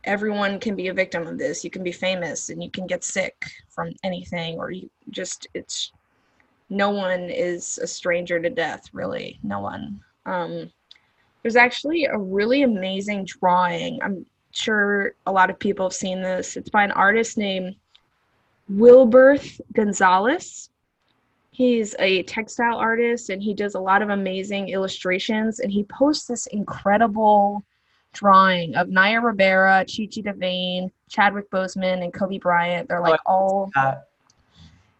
everyone 0.04 0.58
can 0.58 0.74
be 0.74 0.88
a 0.88 0.94
victim 0.94 1.26
of 1.26 1.38
this. 1.38 1.64
You 1.64 1.70
can 1.70 1.82
be 1.82 1.92
famous 1.92 2.48
and 2.48 2.62
you 2.62 2.70
can 2.70 2.86
get 2.86 3.04
sick 3.04 3.44
from 3.68 3.92
anything 4.02 4.58
or 4.58 4.70
you 4.70 4.88
just 5.10 5.46
it's 5.54 5.92
no 6.70 6.90
one 6.90 7.28
is 7.28 7.78
a 7.78 7.86
stranger 7.86 8.40
to 8.40 8.50
death 8.50 8.88
really. 8.92 9.38
No 9.42 9.60
one. 9.60 10.00
Um 10.26 10.70
there's 11.44 11.56
actually 11.56 12.06
a 12.06 12.18
really 12.18 12.62
amazing 12.62 13.24
drawing 13.24 14.00
i'm 14.02 14.26
sure 14.50 15.14
a 15.26 15.32
lot 15.32 15.50
of 15.50 15.58
people 15.58 15.86
have 15.86 15.92
seen 15.92 16.20
this 16.20 16.56
it's 16.56 16.70
by 16.70 16.82
an 16.82 16.92
artist 16.92 17.38
named 17.38 17.76
wilberth 18.72 19.60
gonzalez 19.74 20.70
he's 21.50 21.94
a 21.98 22.22
textile 22.24 22.76
artist 22.76 23.30
and 23.30 23.42
he 23.42 23.54
does 23.54 23.76
a 23.76 23.80
lot 23.80 24.02
of 24.02 24.08
amazing 24.08 24.70
illustrations 24.70 25.60
and 25.60 25.70
he 25.70 25.84
posts 25.84 26.26
this 26.26 26.46
incredible 26.46 27.64
drawing 28.12 28.74
of 28.76 28.88
Naya 28.88 29.20
Rivera, 29.20 29.84
Chi 29.84 30.06
Chi 30.06 30.22
DeVayne, 30.22 30.90
Chadwick 31.08 31.50
Boseman, 31.50 32.02
and 32.02 32.14
Kobe 32.14 32.38
Bryant. 32.38 32.88
They're 32.88 33.00
like 33.00 33.20
oh, 33.26 33.32
all 33.32 33.70
that. 33.74 34.08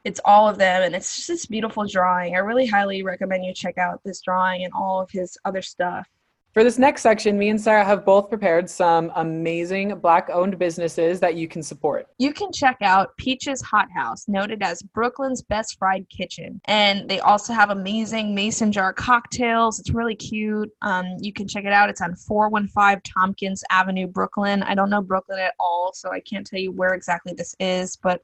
it's 0.05 0.21
all 0.25 0.49
of 0.49 0.59
them 0.59 0.83
and 0.83 0.95
it's 0.95 1.17
just 1.17 1.29
this 1.29 1.47
beautiful 1.47 1.87
drawing. 1.87 2.37
I 2.37 2.41
really 2.41 2.67
highly 2.67 3.03
recommend 3.03 3.45
you 3.45 3.55
check 3.55 3.79
out 3.79 4.03
this 4.05 4.21
drawing 4.21 4.65
and 4.65 4.73
all 4.75 5.01
of 5.01 5.11
his 5.11 5.39
other 5.45 5.63
stuff. 5.63 6.09
For 6.55 6.63
this 6.63 6.79
next 6.79 7.03
section, 7.03 7.37
me 7.37 7.49
and 7.49 7.61
Sarah 7.61 7.85
have 7.85 8.05
both 8.05 8.29
prepared 8.29 8.71
some 8.71 9.11
amazing 9.17 9.99
black 9.99 10.31
owned 10.33 10.57
businesses 10.57 11.19
that 11.19 11.35
you 11.35 11.49
can 11.49 11.65
support. 11.65 12.07
You 12.19 12.33
can 12.33 12.53
check 12.53 12.77
out 12.81 13.17
Peach's 13.17 13.61
Hot 13.63 13.89
House, 13.91 14.29
noted 14.29 14.63
as 14.63 14.81
Brooklyn's 14.81 15.43
best 15.43 15.77
fried 15.81 16.09
kitchen. 16.11 16.61
And 16.67 17.11
they 17.11 17.19
also 17.19 17.53
have 17.53 17.71
amazing 17.71 18.37
mason 18.37 18.71
jar 18.71 18.93
cocktails. 18.93 19.81
It's 19.81 19.91
really 19.91 20.15
cute. 20.15 20.71
Um, 20.81 21.17
you 21.21 21.33
can 21.33 21.49
check 21.49 21.65
it 21.65 21.73
out. 21.73 21.91
It's 21.91 22.01
on 22.01 22.15
415 22.15 23.01
Tompkins 23.03 23.65
Avenue, 23.71 24.07
Brooklyn. 24.07 24.63
I 24.63 24.77
don't 24.77 24.91
know 24.91 25.03
Brooklyn 25.03 25.41
at 25.41 25.55
all, 25.59 25.91
so 25.93 26.13
I 26.13 26.21
can't 26.21 26.47
tell 26.47 26.61
you 26.61 26.71
where 26.71 26.95
exactly 26.95 27.33
this 27.33 27.57
is, 27.59 27.97
but 27.97 28.21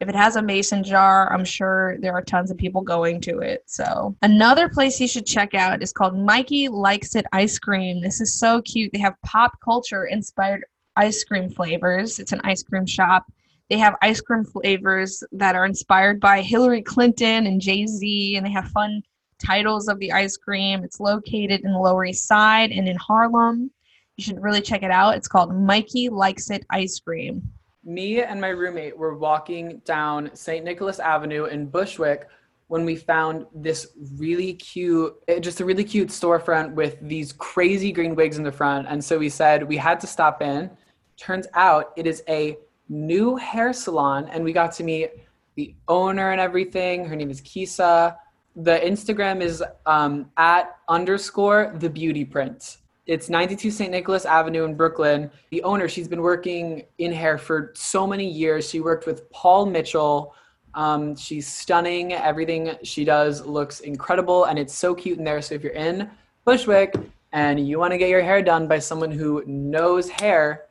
if 0.00 0.08
it 0.08 0.14
has 0.14 0.36
a 0.36 0.42
mason 0.42 0.82
jar, 0.82 1.30
I'm 1.30 1.44
sure 1.44 1.98
there 1.98 2.14
are 2.14 2.22
tons 2.22 2.50
of 2.50 2.56
people 2.56 2.80
going 2.80 3.20
to 3.22 3.40
it. 3.40 3.62
So, 3.66 4.16
another 4.22 4.68
place 4.68 4.98
you 4.98 5.06
should 5.06 5.26
check 5.26 5.54
out 5.54 5.82
is 5.82 5.92
called 5.92 6.16
Mikey 6.18 6.68
Likes 6.68 7.14
It 7.14 7.26
Ice 7.32 7.58
Cream. 7.58 8.00
This 8.00 8.20
is 8.22 8.34
so 8.34 8.62
cute. 8.62 8.92
They 8.92 8.98
have 8.98 9.20
pop 9.24 9.60
culture 9.62 10.06
inspired 10.06 10.64
ice 10.96 11.22
cream 11.22 11.50
flavors. 11.50 12.18
It's 12.18 12.32
an 12.32 12.40
ice 12.44 12.62
cream 12.62 12.86
shop. 12.86 13.30
They 13.68 13.76
have 13.76 13.94
ice 14.00 14.22
cream 14.22 14.42
flavors 14.42 15.22
that 15.32 15.54
are 15.54 15.66
inspired 15.66 16.18
by 16.18 16.40
Hillary 16.40 16.82
Clinton 16.82 17.46
and 17.46 17.60
Jay 17.60 17.86
Z, 17.86 18.36
and 18.36 18.44
they 18.44 18.50
have 18.50 18.68
fun 18.68 19.02
titles 19.38 19.86
of 19.86 19.98
the 19.98 20.12
ice 20.12 20.38
cream. 20.38 20.82
It's 20.82 20.98
located 20.98 21.60
in 21.60 21.72
the 21.72 21.78
Lower 21.78 22.06
East 22.06 22.26
Side 22.26 22.72
and 22.72 22.88
in 22.88 22.96
Harlem. 22.96 23.70
You 24.16 24.24
should 24.24 24.42
really 24.42 24.62
check 24.62 24.82
it 24.82 24.90
out. 24.90 25.16
It's 25.16 25.28
called 25.28 25.54
Mikey 25.54 26.08
Likes 26.08 26.50
It 26.50 26.64
Ice 26.70 26.98
Cream 27.00 27.50
me 27.84 28.22
and 28.22 28.40
my 28.40 28.48
roommate 28.48 28.96
were 28.96 29.16
walking 29.16 29.80
down 29.84 30.30
St. 30.34 30.64
Nicholas 30.64 30.98
Avenue 30.98 31.46
in 31.46 31.66
Bushwick 31.66 32.28
when 32.68 32.84
we 32.84 32.94
found 32.94 33.46
this 33.52 33.88
really 34.16 34.54
cute, 34.54 35.12
eh, 35.26 35.40
just 35.40 35.60
a 35.60 35.64
really 35.64 35.82
cute 35.82 36.08
storefront 36.08 36.72
with 36.74 36.96
these 37.00 37.32
crazy 37.32 37.90
green 37.90 38.14
wigs 38.14 38.38
in 38.38 38.44
the 38.44 38.52
front. 38.52 38.86
And 38.88 39.02
so 39.02 39.18
we 39.18 39.28
said 39.28 39.66
we 39.66 39.76
had 39.76 39.98
to 40.00 40.06
stop 40.06 40.40
in. 40.40 40.70
Turns 41.16 41.48
out 41.54 41.92
it 41.96 42.06
is 42.06 42.22
a 42.28 42.56
new 42.88 43.34
hair 43.36 43.72
salon, 43.72 44.28
and 44.28 44.44
we 44.44 44.52
got 44.52 44.72
to 44.72 44.84
meet 44.84 45.10
the 45.56 45.74
owner 45.88 46.30
and 46.30 46.40
everything. 46.40 47.04
Her 47.04 47.16
name 47.16 47.30
is 47.30 47.40
Kisa. 47.40 48.16
The 48.54 48.78
Instagram 48.78 49.40
is 49.40 49.64
um, 49.86 50.30
at 50.36 50.76
underscore 50.88 51.74
the 51.78 51.90
beauty 51.90 52.24
print. 52.24 52.78
It's 53.06 53.28
92 53.28 53.70
St. 53.70 53.90
Nicholas 53.90 54.24
Avenue 54.24 54.64
in 54.64 54.74
Brooklyn. 54.74 55.30
The 55.50 55.62
owner, 55.62 55.88
she's 55.88 56.06
been 56.06 56.20
working 56.20 56.84
in 56.98 57.12
hair 57.12 57.38
for 57.38 57.72
so 57.74 58.06
many 58.06 58.28
years. 58.28 58.68
She 58.68 58.80
worked 58.80 59.06
with 59.06 59.30
Paul 59.30 59.66
Mitchell. 59.66 60.34
Um, 60.74 61.16
she's 61.16 61.48
stunning. 61.48 62.12
Everything 62.12 62.76
she 62.82 63.04
does 63.04 63.44
looks 63.44 63.80
incredible, 63.80 64.44
and 64.44 64.58
it's 64.58 64.74
so 64.74 64.94
cute 64.94 65.18
in 65.18 65.24
there. 65.24 65.42
So 65.42 65.54
if 65.54 65.64
you're 65.64 65.72
in 65.72 66.10
Bushwick 66.44 66.94
and 67.32 67.66
you 67.66 67.78
want 67.78 67.92
to 67.92 67.98
get 67.98 68.10
your 68.10 68.22
hair 68.22 68.42
done 68.42 68.68
by 68.68 68.78
someone 68.78 69.10
who 69.10 69.42
knows 69.46 70.08
hair, 70.08 70.66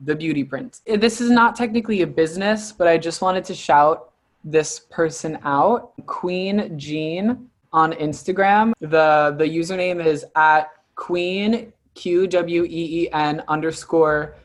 the 0.00 0.14
beauty 0.14 0.44
print. 0.44 0.80
This 0.86 1.20
is 1.20 1.30
not 1.30 1.56
technically 1.56 2.02
a 2.02 2.06
business, 2.06 2.72
but 2.72 2.88
I 2.88 2.98
just 2.98 3.22
wanted 3.22 3.44
to 3.44 3.54
shout 3.54 4.12
this 4.44 4.80
person 4.90 5.38
out. 5.44 5.92
Queen 6.06 6.76
Jean 6.78 7.48
on 7.72 7.92
Instagram. 7.92 8.72
The 8.80 9.34
the 9.38 9.44
username 9.44 10.04
is 10.04 10.24
at 10.34 10.70
Queen 11.02 11.72
Q 11.96 12.28
W 12.28 12.62
E 12.62 13.02
E 13.02 13.12
N 13.12 13.42
underscore 13.48 14.36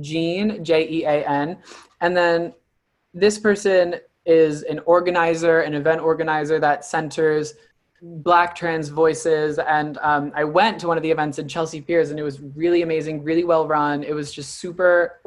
Jean, 0.00 0.64
J 0.64 0.88
E 0.88 1.04
A 1.04 1.28
N. 1.28 1.58
And 2.00 2.16
then 2.16 2.54
this 3.12 3.38
person 3.38 3.96
is 4.24 4.62
an 4.62 4.78
organizer, 4.86 5.60
an 5.60 5.74
event 5.74 6.00
organizer 6.00 6.58
that 6.58 6.86
centers 6.86 7.52
Black 8.00 8.54
trans 8.54 8.88
voices. 8.88 9.58
And 9.58 9.98
um, 9.98 10.32
I 10.34 10.44
went 10.44 10.80
to 10.80 10.88
one 10.88 10.96
of 10.96 11.02
the 11.02 11.10
events 11.10 11.38
in 11.38 11.48
Chelsea 11.48 11.82
Piers 11.82 12.10
and 12.10 12.18
it 12.18 12.22
was 12.22 12.40
really 12.40 12.80
amazing, 12.80 13.22
really 13.22 13.44
well 13.44 13.68
run. 13.68 14.02
It 14.02 14.14
was 14.14 14.32
just 14.32 14.54
super, 14.54 15.20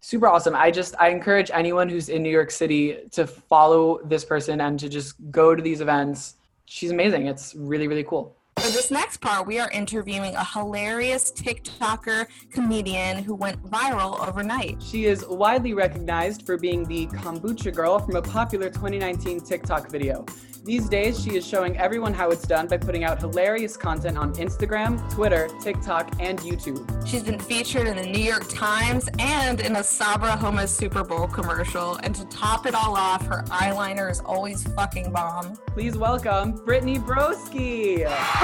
super 0.00 0.26
awesome. 0.26 0.54
I 0.54 0.70
just, 0.70 0.94
I 0.98 1.10
encourage 1.10 1.50
anyone 1.52 1.90
who's 1.90 2.08
in 2.08 2.22
New 2.22 2.30
York 2.30 2.50
City 2.50 2.96
to 3.10 3.26
follow 3.26 4.00
this 4.04 4.24
person 4.24 4.62
and 4.62 4.80
to 4.80 4.88
just 4.88 5.16
go 5.30 5.54
to 5.54 5.62
these 5.62 5.82
events. 5.82 6.36
She's 6.64 6.92
amazing. 6.92 7.26
It's 7.26 7.54
really, 7.54 7.88
really 7.88 8.04
cool. 8.04 8.34
For 8.56 8.70
this 8.70 8.90
next 8.90 9.20
part, 9.20 9.46
we 9.46 9.58
are 9.58 9.70
interviewing 9.72 10.34
a 10.36 10.44
hilarious 10.44 11.30
TikToker 11.32 12.26
comedian 12.50 13.22
who 13.22 13.34
went 13.34 13.62
viral 13.64 14.26
overnight. 14.26 14.82
She 14.82 15.06
is 15.06 15.26
widely 15.26 15.74
recognized 15.74 16.46
for 16.46 16.56
being 16.56 16.84
the 16.84 17.06
kombucha 17.08 17.74
girl 17.74 17.98
from 17.98 18.16
a 18.16 18.22
popular 18.22 18.70
2019 18.70 19.40
TikTok 19.40 19.90
video. 19.90 20.24
These 20.64 20.88
days, 20.88 21.22
she 21.22 21.36
is 21.36 21.46
showing 21.46 21.76
everyone 21.76 22.14
how 22.14 22.30
it's 22.30 22.46
done 22.46 22.68
by 22.68 22.78
putting 22.78 23.04
out 23.04 23.20
hilarious 23.20 23.76
content 23.76 24.16
on 24.16 24.32
Instagram, 24.36 24.98
Twitter, 25.12 25.50
TikTok, 25.60 26.10
and 26.20 26.38
YouTube. 26.38 27.06
She's 27.06 27.22
been 27.22 27.38
featured 27.38 27.86
in 27.86 27.98
the 27.98 28.06
New 28.06 28.22
York 28.22 28.48
Times 28.48 29.10
and 29.18 29.60
in 29.60 29.76
a 29.76 29.84
Sabra 29.84 30.30
Hummus 30.30 30.70
Super 30.70 31.04
Bowl 31.04 31.28
commercial. 31.28 31.96
And 31.96 32.14
to 32.14 32.24
top 32.26 32.64
it 32.64 32.74
all 32.74 32.96
off, 32.96 33.26
her 33.26 33.42
eyeliner 33.48 34.10
is 34.10 34.20
always 34.20 34.66
fucking 34.68 35.12
bomb. 35.12 35.54
Please 35.66 35.98
welcome 35.98 36.52
Brittany 36.52 36.98
Broski. 36.98 38.06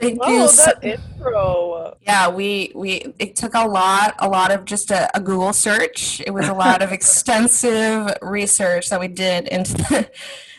Thank 0.00 0.18
oh, 0.22 0.42
you. 0.42 0.48
So, 0.48 0.64
that 0.64 0.82
intro. 0.82 1.96
Yeah, 2.02 2.30
we 2.30 2.72
we 2.74 3.14
it 3.18 3.36
took 3.36 3.54
a 3.54 3.66
lot, 3.66 4.14
a 4.18 4.28
lot 4.28 4.50
of 4.50 4.64
just 4.64 4.90
a, 4.90 5.14
a 5.16 5.20
Google 5.20 5.52
search. 5.52 6.22
It 6.26 6.30
was 6.30 6.48
a 6.48 6.54
lot 6.54 6.82
of 6.82 6.90
extensive 6.90 8.10
research 8.22 8.88
that 8.88 8.98
we 8.98 9.08
did 9.08 9.46
into 9.48 9.74
the, 9.74 10.10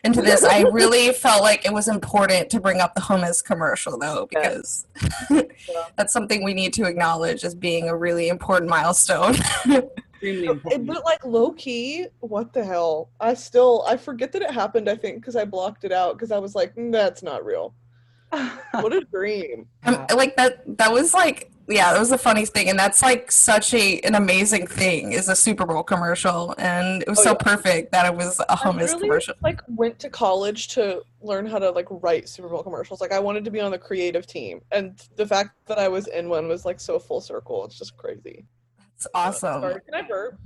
into 0.03 0.21
this. 0.21 0.43
I 0.43 0.61
really 0.61 1.11
felt 1.13 1.41
like 1.41 1.65
it 1.65 1.73
was 1.73 1.87
important 1.87 2.51
to 2.51 2.59
bring 2.59 2.81
up 2.81 2.93
the 2.93 3.01
hummus 3.01 3.43
commercial 3.43 3.97
though, 3.97 4.27
because 4.29 4.85
yeah. 5.31 5.41
that's 5.97 6.13
something 6.13 6.43
we 6.43 6.53
need 6.53 6.73
to 6.73 6.85
acknowledge 6.85 7.43
as 7.43 7.55
being 7.55 7.89
a 7.89 7.95
really 7.95 8.29
important 8.29 8.69
milestone. 8.69 9.35
Extremely 10.21 10.47
important. 10.47 10.85
But 10.85 11.03
like 11.03 11.25
low 11.25 11.51
key, 11.51 12.05
what 12.19 12.53
the 12.53 12.63
hell? 12.63 13.09
I 13.19 13.33
still 13.33 13.83
I 13.87 13.97
forget 13.97 14.31
that 14.33 14.41
it 14.41 14.51
happened. 14.51 14.89
I 14.89 14.95
think 14.95 15.17
because 15.17 15.35
I 15.35 15.45
blocked 15.45 15.83
it 15.83 15.91
out 15.91 16.13
because 16.13 16.31
I 16.31 16.37
was 16.37 16.53
like, 16.53 16.75
mm, 16.75 16.91
that's 16.91 17.23
not 17.23 17.43
real 17.43 17.73
what 18.71 18.93
a 18.93 19.01
dream. 19.01 19.67
Um, 19.83 20.05
like 20.15 20.35
that 20.37 20.63
that 20.77 20.91
was 20.91 21.13
like 21.13 21.51
yeah, 21.67 21.93
that 21.93 21.99
was 21.99 22.09
the 22.09 22.17
funniest 22.17 22.53
thing. 22.53 22.69
And 22.69 22.77
that's 22.77 23.01
like 23.01 23.31
such 23.31 23.73
a 23.73 23.99
an 24.01 24.15
amazing 24.15 24.67
thing 24.67 25.13
is 25.13 25.29
a 25.29 25.35
Super 25.35 25.65
Bowl 25.65 25.83
commercial. 25.83 26.53
And 26.57 27.01
it 27.01 27.09
was 27.09 27.19
oh, 27.19 27.23
so 27.23 27.29
yeah. 27.31 27.35
perfect 27.35 27.91
that 27.91 28.05
it 28.05 28.15
was 28.15 28.39
a 28.47 28.55
hummus 28.55 28.87
really, 28.87 29.01
commercial. 29.01 29.35
Like 29.41 29.61
went 29.67 29.99
to 29.99 30.09
college 30.09 30.69
to 30.69 31.01
learn 31.21 31.45
how 31.45 31.59
to 31.59 31.71
like 31.71 31.87
write 31.89 32.29
Super 32.29 32.49
Bowl 32.49 32.63
commercials. 32.63 33.01
Like 33.01 33.11
I 33.11 33.19
wanted 33.19 33.45
to 33.45 33.51
be 33.51 33.59
on 33.59 33.71
the 33.71 33.79
creative 33.79 34.27
team. 34.27 34.61
And 34.71 34.99
the 35.15 35.25
fact 35.25 35.51
that 35.67 35.77
I 35.77 35.87
was 35.87 36.07
in 36.07 36.29
one 36.29 36.47
was 36.47 36.65
like 36.65 36.79
so 36.79 36.99
full 36.99 37.21
circle. 37.21 37.65
It's 37.65 37.77
just 37.77 37.97
crazy. 37.97 38.45
That's 39.01 39.43
awesome. 39.43 39.63
Uh, 39.63 39.79
can 39.79 39.95
I 39.95 40.01
burp? 40.03 40.37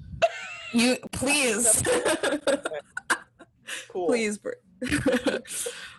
You 0.73 0.97
please. 1.11 1.83
cool. 3.89 4.07
Please 4.07 4.37
burp. 4.37 4.61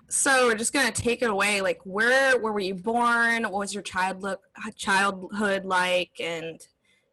so 0.09 0.47
we're 0.47 0.55
just 0.55 0.73
gonna 0.73 0.93
take 0.93 1.21
it 1.21 1.29
away 1.29 1.61
like 1.61 1.81
where 1.85 2.39
where 2.39 2.53
were 2.53 2.61
you 2.61 2.75
born 2.75 3.43
what 3.43 3.55
was 3.55 3.75
your 3.75 3.83
childhood 3.83 4.39
childhood 4.77 5.65
like 5.65 6.13
and 6.21 6.61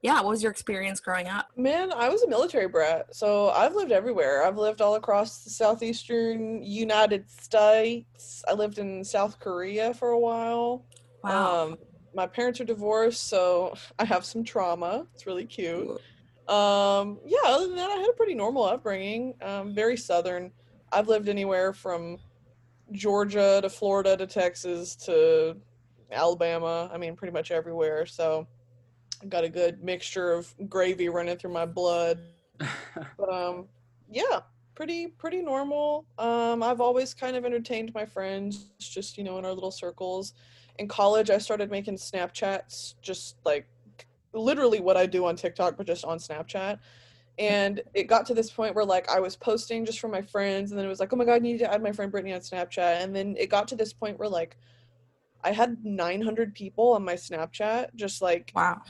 yeah 0.04 0.16
what 0.16 0.28
was 0.28 0.44
your 0.44 0.52
experience 0.52 1.00
growing 1.00 1.28
up 1.28 1.48
man 1.58 1.92
i 1.94 2.08
was 2.08 2.22
a 2.22 2.30
military 2.30 2.68
brat 2.68 3.08
so 3.16 3.50
i've 3.52 3.74
lived 3.74 3.92
everywhere 3.92 4.46
i've 4.46 4.58
lived 4.58 4.82
all 4.82 4.96
across 4.96 5.44
the 5.44 5.50
southeastern 5.50 6.62
united 6.62 7.28
states 7.28 8.44
i 8.48 8.54
lived 8.54 8.78
in 8.78 9.04
south 9.04 9.40
korea 9.40 9.94
for 9.94 10.10
a 10.10 10.20
while 10.20 10.86
wow. 11.24 11.64
Um, 11.64 11.78
my 12.16 12.28
parents 12.28 12.60
are 12.60 12.66
divorced 12.66 13.28
so 13.30 13.74
i 14.00 14.06
have 14.06 14.26
some 14.26 14.44
trauma 14.44 15.06
it's 15.14 15.26
really 15.26 15.46
cute 15.46 15.90
um 16.48 17.20
yeah 17.26 17.38
other 17.46 17.68
than 17.68 17.76
that 17.76 17.90
i 17.90 17.96
had 17.96 18.10
a 18.10 18.14
pretty 18.14 18.36
normal 18.36 18.64
upbringing 18.64 19.34
um 19.42 19.74
very 19.74 19.96
southern 19.96 20.52
i've 20.92 21.08
lived 21.08 21.30
anywhere 21.30 21.74
from 21.74 22.18
Georgia 22.94 23.60
to 23.62 23.70
Florida 23.70 24.16
to 24.18 24.28
Texas 24.28 24.96
to 24.96 25.58
Alabama. 26.12 26.90
I 26.94 26.98
mean, 26.98 27.16
pretty 27.16 27.34
much 27.34 27.52
everywhere. 27.52 28.06
So 28.06 28.48
I've 29.22 29.30
got 29.30 29.44
a 29.44 29.50
good 29.50 29.84
mixture 29.84 30.32
of 30.32 30.54
gravy 30.70 31.10
running 31.10 31.38
through 31.38 31.54
my 31.54 31.66
blood. 31.66 32.20
but 33.18 33.34
um, 33.34 33.68
yeah, 34.10 34.42
pretty 34.76 35.08
pretty 35.08 35.42
normal. 35.42 36.06
Um, 36.18 36.62
I've 36.62 36.82
always 36.82 37.14
kind 37.14 37.36
of 37.36 37.46
entertained 37.46 37.92
my 37.94 38.06
friends, 38.06 38.70
just 38.80 39.18
you 39.18 39.24
know, 39.24 39.38
in 39.40 39.46
our 39.46 39.54
little 39.54 39.72
circles. 39.72 40.34
In 40.80 40.88
college, 40.88 41.30
I 41.30 41.38
started 41.38 41.70
making 41.70 41.98
Snapchats, 41.98 42.96
just 43.02 43.36
like 43.46 43.68
literally 44.34 44.80
what 44.80 44.98
I 44.98 45.06
do 45.06 45.26
on 45.26 45.36
TikTok, 45.36 45.78
but 45.78 45.86
just 45.86 46.06
on 46.06 46.18
Snapchat 46.18 46.80
and 47.40 47.82
it 47.94 48.04
got 48.04 48.26
to 48.28 48.34
this 48.34 48.52
point 48.52 48.76
where 48.76 48.86
like 48.86 49.10
I 49.10 49.20
was 49.20 49.36
posting 49.36 49.86
just 49.86 50.00
for 50.00 50.08
my 50.08 50.22
friends, 50.22 50.72
and 50.72 50.78
then 50.78 50.86
it 50.86 50.90
was 50.90 51.00
like, 51.00 51.12
oh 51.14 51.16
my 51.16 51.26
god, 51.26 51.36
I 51.36 51.40
need 51.40 51.60
to 51.60 51.72
add 51.72 51.82
my 51.82 51.92
friend 51.92 52.12
Brittany 52.12 52.34
on 52.34 52.42
Snapchat, 52.42 53.02
and 53.02 53.16
then 53.16 53.36
it 53.38 53.50
got 53.50 53.68
to 53.70 53.76
this 53.76 53.94
point 53.94 54.20
where 54.20 54.30
like 54.30 54.58
I 55.44 55.52
had 55.52 55.84
900 55.84 56.54
people 56.54 56.94
on 56.94 57.04
my 57.04 57.16
Snapchat, 57.16 57.96
just 57.96 58.22
like 58.22 58.52
wow. 58.56 58.82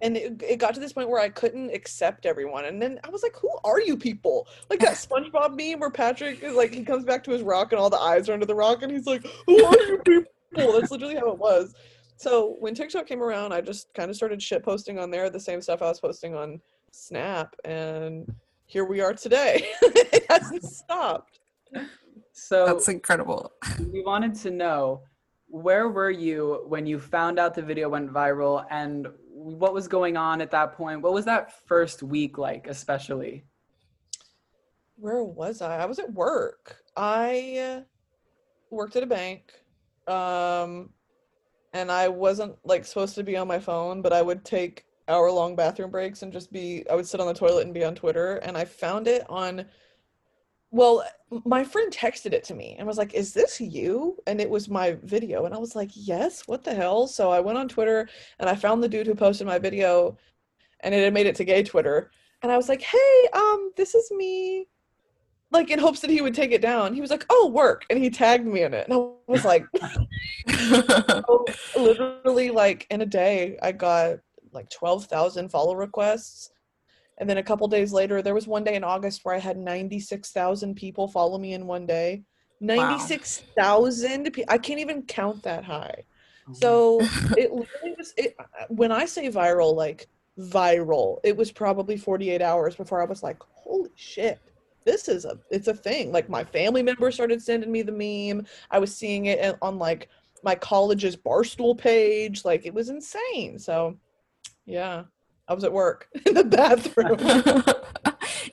And 0.00 0.16
it, 0.16 0.40
it 0.48 0.56
got 0.60 0.74
to 0.74 0.80
this 0.80 0.92
point 0.92 1.10
where 1.10 1.20
I 1.20 1.28
couldn't 1.28 1.74
accept 1.74 2.24
everyone, 2.24 2.66
and 2.66 2.80
then 2.80 3.00
I 3.02 3.10
was 3.10 3.22
like, 3.22 3.34
"Who 3.36 3.50
are 3.64 3.80
you 3.80 3.96
people?" 3.96 4.46
Like 4.70 4.80
that 4.80 4.92
SpongeBob 5.08 5.56
meme 5.56 5.80
where 5.80 5.90
Patrick 5.90 6.42
is 6.42 6.54
like, 6.54 6.72
he 6.72 6.84
comes 6.84 7.04
back 7.04 7.24
to 7.24 7.32
his 7.32 7.42
rock, 7.42 7.72
and 7.72 7.80
all 7.80 7.90
the 7.90 7.98
eyes 7.98 8.28
are 8.28 8.34
under 8.34 8.46
the 8.46 8.54
rock, 8.54 8.82
and 8.82 8.92
he's 8.92 9.06
like, 9.06 9.26
"Who 9.46 9.64
are 9.64 9.78
you 9.86 9.98
people?" 10.04 10.32
That's 10.52 10.90
literally 10.90 11.16
how 11.16 11.30
it 11.30 11.38
was. 11.38 11.74
So 12.16 12.56
when 12.58 12.74
TikTok 12.74 13.06
came 13.06 13.22
around, 13.22 13.52
I 13.52 13.60
just 13.60 13.92
kind 13.94 14.10
of 14.10 14.16
started 14.16 14.42
shit 14.42 14.64
posting 14.64 14.98
on 14.98 15.10
there 15.10 15.30
the 15.30 15.38
same 15.38 15.60
stuff 15.60 15.82
I 15.82 15.86
was 15.86 16.00
posting 16.00 16.34
on 16.34 16.60
Snap, 16.90 17.54
and 17.64 18.32
here 18.66 18.84
we 18.84 19.00
are 19.00 19.14
today. 19.14 19.68
it 19.82 20.24
hasn't 20.28 20.64
stopped. 20.64 21.38
So 22.32 22.66
That's 22.66 22.88
incredible. 22.88 23.52
we 23.92 24.02
wanted 24.02 24.34
to 24.36 24.50
know 24.50 25.02
where 25.48 25.88
were 25.88 26.10
you 26.10 26.64
when 26.66 26.86
you 26.86 26.98
found 26.98 27.38
out 27.38 27.54
the 27.54 27.62
video 27.62 27.88
went 27.88 28.12
viral 28.12 28.64
and 28.70 29.08
what 29.32 29.72
was 29.72 29.88
going 29.88 30.16
on 30.16 30.40
at 30.40 30.50
that 30.50 30.74
point? 30.74 31.02
What 31.02 31.12
was 31.12 31.24
that 31.24 31.52
first 31.66 32.02
week 32.02 32.36
like, 32.36 32.66
especially? 32.66 33.44
Where 34.96 35.22
was 35.22 35.62
I? 35.62 35.78
I 35.78 35.86
was 35.86 35.98
at 35.98 36.12
work. 36.12 36.76
I 36.96 37.76
uh, 37.78 37.80
worked 38.70 38.96
at 38.96 39.04
a 39.04 39.06
bank. 39.06 39.52
Um 40.08 40.90
and 41.72 41.92
I 41.92 42.08
wasn't 42.08 42.56
like 42.64 42.84
supposed 42.84 43.14
to 43.16 43.22
be 43.22 43.36
on 43.36 43.48
my 43.48 43.58
phone, 43.58 44.02
but 44.02 44.12
I 44.12 44.22
would 44.22 44.44
take 44.44 44.86
hour 45.08 45.30
long 45.30 45.56
bathroom 45.56 45.90
breaks 45.90 46.22
and 46.22 46.32
just 46.32 46.52
be 46.52 46.84
I 46.90 46.94
would 46.94 47.06
sit 47.06 47.20
on 47.20 47.26
the 47.26 47.34
toilet 47.34 47.64
and 47.64 47.74
be 47.74 47.84
on 47.84 47.94
Twitter 47.94 48.36
and 48.36 48.56
I 48.56 48.64
found 48.64 49.08
it 49.08 49.24
on 49.28 49.66
well, 50.70 51.02
my 51.46 51.64
friend 51.64 51.90
texted 51.92 52.34
it 52.34 52.44
to 52.44 52.54
me 52.54 52.76
and 52.78 52.86
was 52.86 52.98
like, 52.98 53.14
"Is 53.14 53.32
this 53.32 53.60
you?" 53.60 54.18
And 54.26 54.40
it 54.40 54.50
was 54.50 54.68
my 54.68 54.98
video 55.02 55.46
and 55.46 55.54
I 55.54 55.58
was 55.58 55.74
like, 55.74 55.90
"Yes, 55.94 56.46
what 56.46 56.62
the 56.64 56.74
hell?" 56.74 57.06
So 57.06 57.30
I 57.30 57.40
went 57.40 57.58
on 57.58 57.68
Twitter 57.68 58.08
and 58.38 58.48
I 58.50 58.54
found 58.54 58.82
the 58.82 58.88
dude 58.88 59.06
who 59.06 59.14
posted 59.14 59.46
my 59.46 59.58
video 59.58 60.18
and 60.80 60.94
it 60.94 61.02
had 61.04 61.14
made 61.14 61.26
it 61.26 61.36
to 61.36 61.44
gay 61.44 61.62
Twitter 61.62 62.10
and 62.42 62.52
I 62.52 62.56
was 62.56 62.68
like, 62.68 62.82
"Hey, 62.82 63.28
um 63.32 63.72
this 63.76 63.94
is 63.94 64.10
me." 64.10 64.68
Like 65.50 65.70
in 65.70 65.78
hopes 65.78 66.00
that 66.00 66.10
he 66.10 66.20
would 66.20 66.34
take 66.34 66.52
it 66.52 66.60
down. 66.60 66.94
He 66.94 67.00
was 67.00 67.10
like, 67.10 67.24
"Oh, 67.30 67.48
work." 67.48 67.84
And 67.88 67.98
he 67.98 68.10
tagged 68.10 68.46
me 68.46 68.62
in 68.62 68.74
it. 68.74 68.86
And 68.88 68.94
I 68.94 69.32
was 69.32 69.44
like, 69.44 69.64
so 70.48 71.44
literally 71.76 72.50
like 72.50 72.86
in 72.90 73.00
a 73.00 73.06
day 73.06 73.58
i 73.62 73.72
got 73.72 74.18
like 74.52 74.68
12,000 74.70 75.48
follow 75.48 75.74
requests 75.74 76.50
and 77.18 77.28
then 77.28 77.38
a 77.38 77.42
couple 77.42 77.66
days 77.68 77.92
later 77.92 78.22
there 78.22 78.34
was 78.34 78.46
one 78.46 78.64
day 78.64 78.74
in 78.74 78.84
august 78.84 79.24
where 79.24 79.34
i 79.34 79.38
had 79.38 79.56
96,000 79.56 80.74
people 80.74 81.08
follow 81.08 81.38
me 81.38 81.54
in 81.54 81.66
one 81.66 81.86
day 81.86 82.22
96,000 82.60 84.32
pe- 84.32 84.44
i 84.48 84.58
can't 84.58 84.80
even 84.80 85.02
count 85.02 85.42
that 85.42 85.64
high 85.64 86.04
oh 86.48 86.52
so 86.52 86.98
it 87.36 87.52
literally 87.52 87.94
was 87.96 88.14
it, 88.16 88.34
when 88.68 88.90
i 88.90 89.04
say 89.04 89.28
viral 89.30 89.74
like 89.74 90.08
viral 90.38 91.18
it 91.24 91.36
was 91.36 91.52
probably 91.52 91.96
48 91.96 92.40
hours 92.42 92.74
before 92.74 93.02
i 93.02 93.04
was 93.04 93.22
like 93.22 93.38
holy 93.42 93.90
shit 93.96 94.40
this 94.88 95.06
is 95.06 95.26
a 95.26 95.38
it's 95.50 95.68
a 95.68 95.74
thing. 95.74 96.10
Like 96.12 96.30
my 96.30 96.42
family 96.42 96.82
member 96.82 97.10
started 97.10 97.42
sending 97.42 97.70
me 97.70 97.82
the 97.82 97.92
meme. 97.92 98.46
I 98.70 98.78
was 98.78 98.94
seeing 98.94 99.26
it 99.26 99.58
on 99.60 99.78
like 99.78 100.08
my 100.42 100.54
college's 100.54 101.14
barstool 101.14 101.76
page. 101.76 102.44
Like 102.44 102.64
it 102.64 102.72
was 102.72 102.88
insane. 102.88 103.58
So 103.58 103.96
yeah 104.66 105.04
i 105.48 105.54
was 105.54 105.64
at 105.64 105.72
work 105.72 106.08
in 106.26 106.34
the 106.34 106.44
bathroom. 106.44 107.64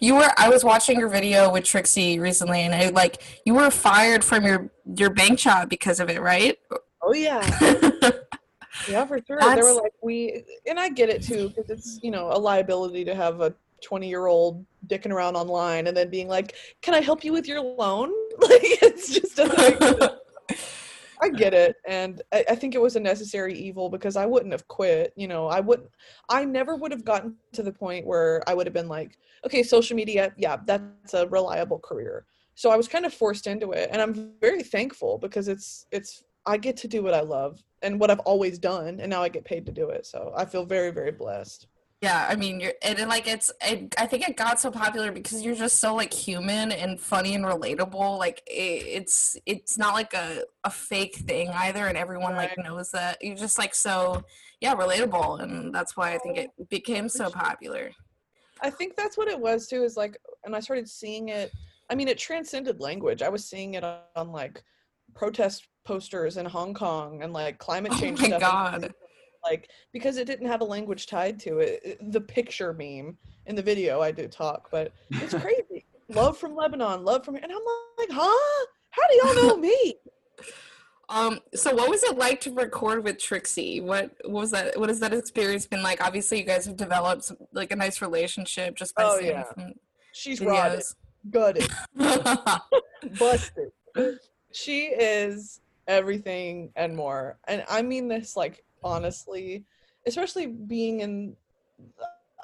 You 0.02 0.15
were 0.15 0.30
I 0.38 0.50
was 0.50 0.63
watching 0.63 1.00
your 1.00 1.10
video 1.10 1.52
with 1.52 1.63
Trixie 1.63 2.19
recently 2.19 2.62
and 2.62 2.76
I 2.76 2.89
like 2.89 3.21
you 3.45 3.54
were 3.54 3.71
fired 3.71 4.24
from 4.24 4.43
your 4.45 4.69
your 4.98 5.10
bank 5.10 5.39
job 5.39 5.69
because 5.69 6.00
of 6.00 6.10
it, 6.10 6.21
right? 6.21 6.58
oh 7.02 7.13
yeah. 7.13 7.41
Yeah 8.89 9.06
for 9.06 9.19
sure. 9.26 9.39
They 9.39 9.62
were 9.62 9.74
like 9.74 9.93
we 10.02 10.43
and 10.67 10.80
i 10.80 10.89
get 10.89 11.10
it 11.10 11.24
too 11.24 11.50
because 11.50 11.69
it's 11.69 12.00
you 12.04 12.12
know 12.12 12.30
a 12.32 12.38
liability 12.38 13.06
to 13.06 13.15
have 13.15 13.39
a 13.41 13.54
20 13.82 14.10
year 14.10 14.28
old 14.28 14.66
dicking 14.88 15.12
around 15.12 15.36
online 15.36 15.88
and 15.88 15.96
then 15.96 16.10
being 16.10 16.28
like 16.28 16.56
can 16.82 16.94
i 16.94 17.02
help 17.02 17.24
you 17.24 17.34
with 17.34 17.48
your 17.48 17.62
loan 17.62 18.10
like 18.40 18.62
it's 18.64 19.14
just 19.14 19.36
doesn't 19.36 19.58
make 19.58 20.00
sense. 20.00 20.12
I 21.22 21.30
get 21.30 21.54
it, 21.54 21.78
and 21.88 22.22
I, 22.32 22.46
I 22.50 22.56
think 22.56 22.76
it 22.76 22.82
was 22.82 22.96
a 22.96 23.00
necessary 23.00 23.54
evil 23.54 23.90
because 23.90 24.16
I 24.16 24.26
wouldn't 24.26 24.52
have 24.52 24.68
quit. 24.68 25.14
You 25.16 25.28
know, 25.28 25.48
I 25.48 25.60
wouldn't. 25.60 25.90
I 26.30 26.46
never 26.46 26.76
would 26.76 26.92
have 26.92 27.06
gotten 27.06 27.36
to 27.54 27.64
the 27.64 27.72
point 27.72 28.06
where 28.06 28.44
I 28.48 28.54
would 28.54 28.68
have 28.68 28.74
been 28.74 28.88
like, 28.88 29.18
okay, 29.46 29.64
social 29.64 29.96
media, 29.96 30.34
yeah, 30.38 30.58
that's 30.66 31.14
a 31.14 31.28
reliable 31.28 31.80
career. 31.80 32.26
So 32.56 32.70
I 32.70 32.78
was 32.78 32.88
kind 32.88 33.06
of 33.06 33.14
forced 33.14 33.48
into 33.48 33.72
it, 33.72 33.90
and 33.92 34.02
I'm 34.02 34.34
very 34.42 34.64
thankful 34.64 35.18
because 35.18 35.48
it's 35.48 35.86
it's 35.92 36.24
I 36.46 36.58
get 36.58 36.78
to 36.78 36.88
do 36.88 37.02
what 37.04 37.14
I 37.14 37.22
love 37.22 37.64
and 37.82 38.00
what 38.00 38.12
I've 38.12 38.20
always 38.20 38.60
done, 38.60 39.00
and 39.00 39.10
now 39.10 39.22
I 39.22 39.30
get 39.30 39.46
paid 39.46 39.66
to 39.66 39.72
do 39.72 39.90
it. 39.90 40.06
So 40.06 40.34
I 40.36 40.46
feel 40.46 40.66
very 40.66 40.92
very 40.92 41.12
blessed. 41.12 41.68
Yeah, 42.06 42.28
I 42.30 42.36
mean, 42.36 42.60
you're 42.60 42.74
and 42.84 43.00
it, 43.00 43.08
like 43.08 43.28
it's. 43.28 43.52
It, 43.62 43.96
I 43.98 44.06
think 44.06 44.30
it 44.30 44.38
got 44.38 44.60
so 44.60 44.70
popular 44.70 45.12
because 45.12 45.41
you're 45.41 45.56
just 45.56 45.80
so 45.80 45.96
like 45.96 46.13
human 46.13 46.72
and 46.72 47.02
funny 47.02 47.34
and 47.34 47.44
relatable. 47.44 48.20
Like 48.20 48.44
it, 48.46 48.84
it's 48.86 49.36
it's 49.48 49.76
not 49.76 49.96
like 49.96 50.13
a 50.13 50.44
a 50.63 50.70
fake 50.70 51.15
thing 51.15 51.50
either, 51.50 51.88
and 51.88 51.98
everyone 51.98 52.36
like 52.36 52.56
knows 52.63 52.91
that. 52.91 53.18
You're 53.24 53.36
just 53.36 53.58
like 53.58 53.74
so 53.74 54.24
yeah 54.62 54.76
relatable, 54.76 55.41
and 55.41 55.74
that's 55.74 55.98
why 55.98 56.13
I 56.13 56.20
think 56.20 56.38
it 56.38 56.52
became 56.70 57.10
so 57.10 57.32
popular. 57.32 57.89
I 58.62 58.70
think 58.70 58.96
that's 58.96 59.18
what 59.18 59.28
it 59.28 59.39
was 59.39 59.65
too. 59.65 59.84
Is 59.84 59.98
like, 59.98 60.15
and 60.44 60.56
I 60.56 60.60
started 60.60 60.88
seeing 60.88 61.30
it. 61.30 61.52
I 61.89 61.96
mean, 61.96 62.08
it 62.08 62.20
transcended 62.20 62.80
language. 62.80 63.24
I 63.24 63.30
was 63.30 63.46
seeing 63.46 63.74
it 63.74 63.84
on, 63.84 63.98
on 64.15 64.32
like 64.32 64.63
protest 65.15 65.68
posters 65.86 66.38
in 66.38 66.46
Hong 66.46 66.76
Kong 66.76 67.24
and 67.24 67.34
like 67.34 67.58
climate 67.58 67.94
change 67.94 68.20
Oh 68.20 68.22
change 68.22 68.22
my 68.22 68.38
stuff. 68.38 68.41
God. 68.41 68.94
Like 69.46 69.70
because 69.94 70.18
it 70.18 70.26
didn't 70.26 70.48
have 70.48 70.62
a 70.62 70.66
language 70.66 71.06
tied 71.08 71.40
to 71.42 71.60
it. 71.60 71.98
The 72.12 72.22
picture 72.22 72.74
meme 72.74 73.18
in 73.46 73.56
the 73.56 73.62
video, 73.62 74.02
I 74.02 74.12
do 74.12 74.28
talk, 74.28 74.70
but 74.72 74.92
it's 75.12 75.34
crazy. 75.46 75.86
love 76.10 76.38
from 76.38 76.56
Lebanon, 76.56 77.06
love 77.06 77.24
from, 77.24 77.36
and 77.36 77.46
I'm 77.46 77.60
like, 78.00 78.10
huh? 78.12 78.66
How 78.90 79.04
do 79.08 79.16
y'all 79.42 79.48
know 79.48 79.58
me? 79.58 79.96
Um, 81.10 81.40
so 81.54 81.76
what 81.76 81.90
was 81.90 82.02
it 82.04 82.18
like 82.18 82.42
to 82.42 82.52
record 82.54 83.04
with 83.04 83.20
Trixie? 83.20 83.80
What, 83.82 84.12
what 84.24 84.42
was 84.42 84.52
that? 84.52 84.80
What 84.80 84.90
has 84.90 85.00
that 85.02 85.14
experience 85.14 85.68
been 85.68 85.84
like? 85.84 86.02
Obviously, 86.04 86.40
you 86.40 86.44
guys 86.46 86.66
have 86.66 86.76
developed 86.78 87.32
like 87.54 87.72
a 87.72 87.76
nice 87.76 88.02
relationship 88.02 88.76
just 88.76 88.96
by 88.96 89.04
Oh, 89.04 89.18
seeing 89.20 89.32
yeah. 89.32 89.44
from 89.44 89.74
She's 90.14 90.42
rotted, 90.42 90.82
gutted. 91.30 91.70
busted. 93.20 93.72
She 94.52 94.86
is 94.86 95.60
everything 95.88 96.72
and 96.76 96.96
more. 96.96 97.38
And 97.48 97.64
I 97.70 97.82
mean 97.84 98.08
this 98.08 98.36
like 98.36 98.64
honestly, 98.86 99.65
especially 100.08 100.48
being 100.48 101.02
in 101.02 101.36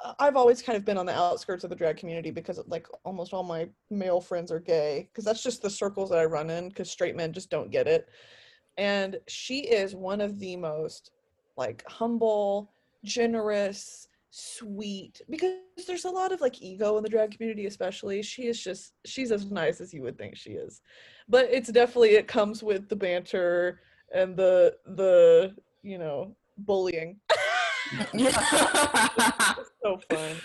uh, 0.04 0.12
I've 0.18 0.36
always 0.36 0.60
kind 0.60 0.76
of 0.76 0.84
been 0.84 0.98
on 0.98 1.06
the 1.06 1.14
outskirts 1.14 1.62
of 1.64 1.70
the 1.70 1.76
drag 1.76 1.96
community 1.96 2.30
because 2.30 2.60
like 2.66 2.86
almost 3.04 3.32
all 3.32 3.44
my 3.44 3.68
male 3.90 4.20
friends 4.20 4.50
are 4.50 4.60
gay 4.60 5.08
because 5.10 5.24
that's 5.24 5.42
just 5.42 5.62
the 5.62 5.70
circles 5.70 6.10
that 6.10 6.18
I 6.18 6.24
run 6.24 6.50
in 6.50 6.68
because 6.68 6.90
straight 6.90 7.16
men 7.16 7.32
just 7.32 7.50
don't 7.50 7.70
get 7.70 7.86
it. 7.86 8.08
And 8.76 9.18
she 9.28 9.60
is 9.60 9.94
one 9.94 10.20
of 10.20 10.38
the 10.40 10.56
most 10.56 11.12
like 11.56 11.84
humble, 11.86 12.72
generous, 13.04 14.08
sweet 14.34 15.20
because 15.28 15.52
there's 15.86 16.06
a 16.06 16.10
lot 16.10 16.32
of 16.32 16.40
like 16.40 16.62
ego 16.62 16.96
in 16.96 17.02
the 17.02 17.08
drag 17.08 17.32
community 17.32 17.66
especially 17.66 18.22
she 18.22 18.46
is 18.46 18.64
just 18.64 18.94
she's 19.04 19.30
as 19.30 19.50
nice 19.50 19.78
as 19.78 19.92
you 19.92 20.00
would 20.00 20.16
think 20.16 20.34
she 20.34 20.52
is 20.52 20.80
but 21.28 21.46
it's 21.50 21.70
definitely 21.70 22.14
it 22.14 22.26
comes 22.26 22.62
with 22.62 22.88
the 22.88 22.96
banter 22.96 23.80
and 24.14 24.34
the 24.34 24.74
the 24.96 25.54
you 25.82 25.98
know 25.98 26.34
bullying 26.58 27.18
yeah. 28.14 28.30
so 29.82 29.98
fun 30.10 30.36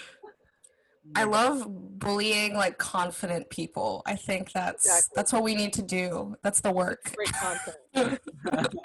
I 1.15 1.23
love 1.23 1.65
bullying 1.99 2.53
like 2.53 2.77
confident 2.77 3.49
people. 3.49 4.01
I 4.05 4.17
think 4.17 4.51
that's 4.51 4.85
Exactly. 4.85 5.13
that's 5.15 5.31
what 5.31 5.41
we 5.41 5.55
need 5.55 5.71
to 5.73 5.81
do. 5.81 6.35
That's 6.43 6.59
the 6.59 6.69
work. 6.73 7.15
great 7.15 7.31
content 7.31 8.19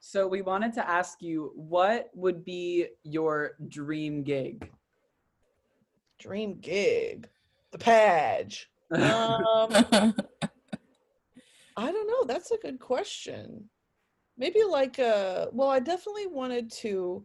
so 0.00 0.28
we 0.28 0.42
wanted 0.42 0.74
to 0.74 0.86
ask 0.86 1.22
you 1.22 1.50
what 1.56 2.10
would 2.14 2.44
be 2.44 2.88
your 3.04 3.52
dream 3.68 4.22
gig? 4.22 4.70
dream 6.18 6.58
gig 6.60 7.28
the 7.72 7.78
page 7.78 8.68
um 8.90 10.12
I 11.76 11.90
don't 11.90 12.06
know. 12.06 12.24
That's 12.26 12.50
a 12.52 12.56
good 12.58 12.78
question. 12.78 13.68
Maybe 14.36 14.62
like 14.64 14.98
uh 14.98 15.46
well, 15.52 15.68
I 15.68 15.78
definitely 15.78 16.26
wanted 16.26 16.70
to 16.82 17.24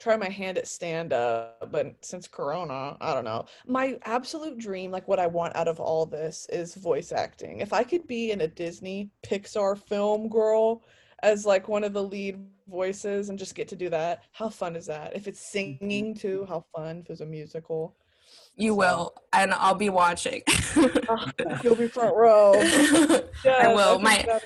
try 0.00 0.16
my 0.16 0.28
hand 0.28 0.58
at 0.58 0.66
stand 0.66 1.12
up, 1.12 1.70
but 1.70 1.94
since 2.04 2.28
corona, 2.28 2.96
I 3.00 3.14
don't 3.14 3.24
know. 3.24 3.46
My 3.66 3.96
absolute 4.04 4.58
dream, 4.58 4.90
like 4.90 5.06
what 5.08 5.18
I 5.20 5.26
want 5.26 5.56
out 5.56 5.68
of 5.68 5.80
all 5.80 6.04
this 6.04 6.46
is 6.52 6.74
voice 6.74 7.12
acting. 7.12 7.60
If 7.60 7.72
I 7.72 7.84
could 7.84 8.06
be 8.06 8.30
in 8.32 8.42
a 8.42 8.48
Disney 8.48 9.10
Pixar 9.24 9.78
film 9.78 10.28
girl 10.28 10.82
as 11.22 11.46
like 11.46 11.68
one 11.68 11.84
of 11.84 11.92
the 11.94 12.02
lead 12.02 12.44
voices 12.68 13.30
and 13.30 13.38
just 13.38 13.54
get 13.54 13.68
to 13.68 13.76
do 13.76 13.88
that, 13.90 14.24
how 14.32 14.50
fun 14.50 14.76
is 14.76 14.84
that? 14.86 15.16
If 15.16 15.26
it's 15.28 15.50
singing 15.50 16.14
too, 16.14 16.44
how 16.48 16.64
fun 16.76 16.98
if 17.04 17.10
it's 17.10 17.20
a 17.22 17.26
musical. 17.26 17.96
you 18.56 18.72
So- 18.72 18.76
will, 18.76 19.14
and 19.32 19.54
I'll 19.54 19.74
be 19.76 19.90
watching. 19.90 20.42
You'll 21.62 21.76
be 21.76 21.88
front 21.88 22.14
row. 22.16 22.52
Yes, 22.54 23.74
will. 23.74 23.92
think 23.94 24.02
My- 24.02 24.40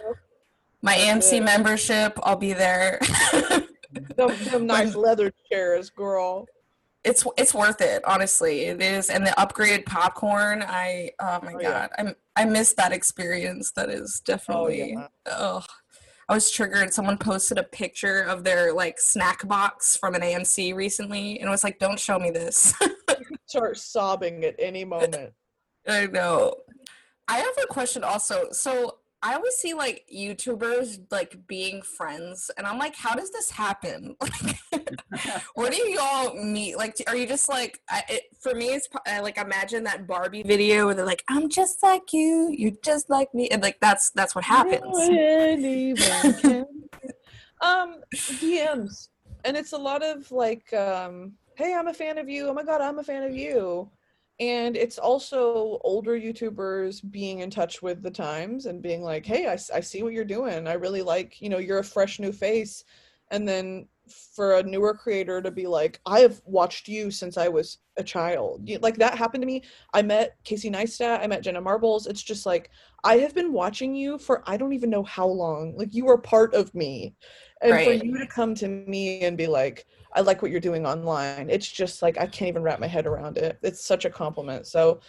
My 0.82 0.94
AMC 0.94 1.44
membership, 1.44 2.18
I'll 2.22 2.36
be 2.36 2.52
there. 2.52 3.00
them, 4.16 4.30
them 4.50 4.66
nice 4.66 4.94
leather 4.94 5.32
chairs, 5.50 5.90
girl. 5.90 6.46
it's 7.04 7.24
it's 7.36 7.52
worth 7.54 7.80
it, 7.80 8.04
honestly. 8.04 8.62
It 8.66 8.80
is, 8.80 9.10
and 9.10 9.26
the 9.26 9.30
upgraded 9.32 9.86
popcorn. 9.86 10.62
I 10.66 11.10
oh 11.20 11.40
my 11.42 11.54
Oh, 11.54 11.60
yeah. 11.60 11.70
god, 11.70 11.90
I'm 11.98 12.14
I 12.36 12.44
miss 12.44 12.74
that 12.74 12.92
experience. 12.92 13.72
That 13.72 13.90
is 13.90 14.20
oh, 14.22 14.24
definitely. 14.32 14.92
yeah. 14.92 15.08
Oh, 15.26 15.64
I 16.28 16.34
was 16.34 16.50
triggered. 16.50 16.92
Someone 16.94 17.18
posted 17.18 17.58
a 17.58 17.64
picture 17.64 18.20
of 18.22 18.44
their 18.44 18.72
like 18.72 19.00
snack 19.00 19.46
box 19.48 19.96
from 19.96 20.14
an 20.14 20.20
AMC 20.22 20.74
recently, 20.76 21.38
and 21.40 21.48
it 21.48 21.50
was 21.50 21.64
like, 21.64 21.78
"Don't 21.80 21.98
show 21.98 22.18
me 22.20 22.30
this." 22.30 22.72
Start 23.46 23.78
sobbing 23.78 24.44
at 24.44 24.54
any 24.58 24.84
moment. 24.84 25.32
I 25.88 26.06
know. 26.06 26.54
I 27.26 27.38
have 27.38 27.54
a 27.62 27.66
question 27.66 28.04
also. 28.04 28.48
So 28.52 28.98
I 29.22 29.34
always 29.34 29.54
see 29.56 29.74
like 29.74 30.04
YouTubers 30.14 31.00
like 31.10 31.36
being 31.46 31.82
friends, 31.82 32.50
and 32.56 32.66
I'm 32.66 32.78
like, 32.78 32.94
how 32.94 33.14
does 33.14 33.30
this 33.30 33.50
happen? 33.50 34.16
Like, 35.10 35.42
where 35.54 35.70
do 35.70 35.76
you 35.88 35.98
all 36.00 36.34
meet? 36.34 36.76
Like, 36.76 36.94
are 37.06 37.16
you 37.16 37.26
just 37.26 37.48
like? 37.48 37.80
I, 37.88 38.02
it, 38.08 38.22
for 38.38 38.54
me, 38.54 38.66
it's 38.66 38.88
I 39.06 39.20
like 39.20 39.38
imagine 39.38 39.82
that 39.84 40.06
Barbie 40.06 40.42
video 40.42 40.86
where 40.86 40.94
they're 40.94 41.04
like, 41.04 41.24
"I'm 41.28 41.48
just 41.48 41.82
like 41.82 42.12
you, 42.12 42.54
you're 42.56 42.72
just 42.84 43.08
like 43.10 43.32
me," 43.34 43.48
and 43.48 43.62
like 43.62 43.78
that's 43.80 44.10
that's 44.10 44.34
what 44.34 44.44
happens. 44.44 44.82
Um, 47.60 47.96
DMs, 48.14 49.08
and 49.44 49.56
it's 49.56 49.72
a 49.72 49.78
lot 49.78 50.04
of 50.04 50.30
like, 50.30 50.72
um, 50.74 51.32
"Hey, 51.56 51.74
I'm 51.74 51.88
a 51.88 51.94
fan 51.94 52.18
of 52.18 52.28
you. 52.28 52.48
Oh 52.48 52.54
my 52.54 52.62
god, 52.62 52.80
I'm 52.80 53.00
a 53.00 53.02
fan 53.02 53.24
of 53.24 53.34
you." 53.34 53.90
And 54.40 54.76
it's 54.76 54.98
also 54.98 55.78
older 55.82 56.12
YouTubers 56.18 57.00
being 57.10 57.40
in 57.40 57.50
touch 57.50 57.82
with 57.82 58.02
the 58.02 58.10
times 58.10 58.66
and 58.66 58.80
being 58.82 59.02
like, 59.02 59.26
"Hey, 59.26 59.46
I 59.48 59.56
see 59.56 60.02
what 60.02 60.12
you're 60.12 60.24
doing. 60.24 60.68
I 60.68 60.74
really 60.74 61.02
like, 61.02 61.40
you 61.42 61.48
know, 61.48 61.58
you're 61.58 61.80
a 61.80 61.84
fresh 61.84 62.20
new 62.20 62.32
face." 62.32 62.84
And 63.30 63.46
then 63.48 63.88
for 64.06 64.56
a 64.56 64.62
newer 64.62 64.94
creator 64.94 65.42
to 65.42 65.50
be 65.50 65.66
like, 65.66 66.00
"I 66.06 66.20
have 66.20 66.40
watched 66.46 66.88
you 66.88 67.10
since 67.10 67.36
I 67.36 67.48
was 67.48 67.78
a 67.96 68.04
child." 68.04 68.68
You- 68.68 68.78
Like 68.78 68.96
that 68.98 69.18
happened 69.18 69.42
to 69.42 69.46
me. 69.46 69.62
I 69.92 70.02
met 70.02 70.36
Casey 70.44 70.70
Neistat. 70.70 71.20
I 71.20 71.26
met 71.26 71.42
Jenna 71.42 71.60
Marbles. 71.60 72.06
It's 72.06 72.22
just 72.22 72.46
like 72.46 72.70
I 73.04 73.18
have 73.18 73.34
been 73.34 73.52
watching 73.52 73.94
you 73.94 74.18
for 74.18 74.42
I 74.46 74.56
don't 74.56 74.72
even 74.72 74.90
know 74.90 75.02
how 75.02 75.26
long. 75.26 75.76
Like 75.76 75.94
you 75.94 76.08
are 76.08 76.18
part 76.18 76.54
of 76.54 76.74
me. 76.74 77.14
And 77.60 77.72
Right. 77.72 77.84
for 77.84 77.92
you 77.92 78.18
to 78.18 78.26
come 78.26 78.54
to 78.56 78.68
me 78.68 79.20
and 79.22 79.36
be 79.36 79.46
like, 79.46 79.86
I 80.14 80.20
like 80.20 80.42
what 80.42 80.50
you're 80.50 80.60
doing 80.60 80.86
online. 80.86 81.50
It's 81.50 81.68
just 81.68 82.02
like 82.02 82.18
I 82.18 82.26
can't 82.26 82.48
even 82.48 82.62
wrap 82.62 82.80
my 82.80 82.86
head 82.86 83.06
around 83.06 83.38
it. 83.38 83.58
It's 83.62 83.84
such 83.84 84.04
a 84.04 84.10
compliment. 84.10 84.66
So 84.66 85.00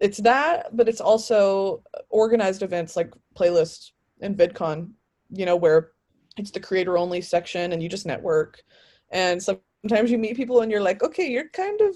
it's 0.00 0.18
that, 0.18 0.76
but 0.76 0.88
it's 0.88 1.00
also 1.00 1.82
uh, 1.96 2.00
organized 2.10 2.62
events 2.62 2.96
like 2.96 3.12
playlist 3.36 3.92
and 4.20 4.36
VidCon, 4.36 4.90
you 5.30 5.46
know, 5.46 5.56
where 5.56 5.92
it's 6.36 6.50
the 6.50 6.60
creator 6.60 6.98
only 6.98 7.20
section 7.20 7.72
and 7.72 7.82
you 7.82 7.88
just 7.88 8.06
network. 8.06 8.62
And 9.10 9.42
sometimes 9.42 10.10
you 10.10 10.18
meet 10.18 10.36
people 10.36 10.60
and 10.60 10.70
you're 10.70 10.82
like, 10.82 11.02
okay, 11.02 11.30
you're 11.30 11.48
kind 11.50 11.80
of 11.80 11.94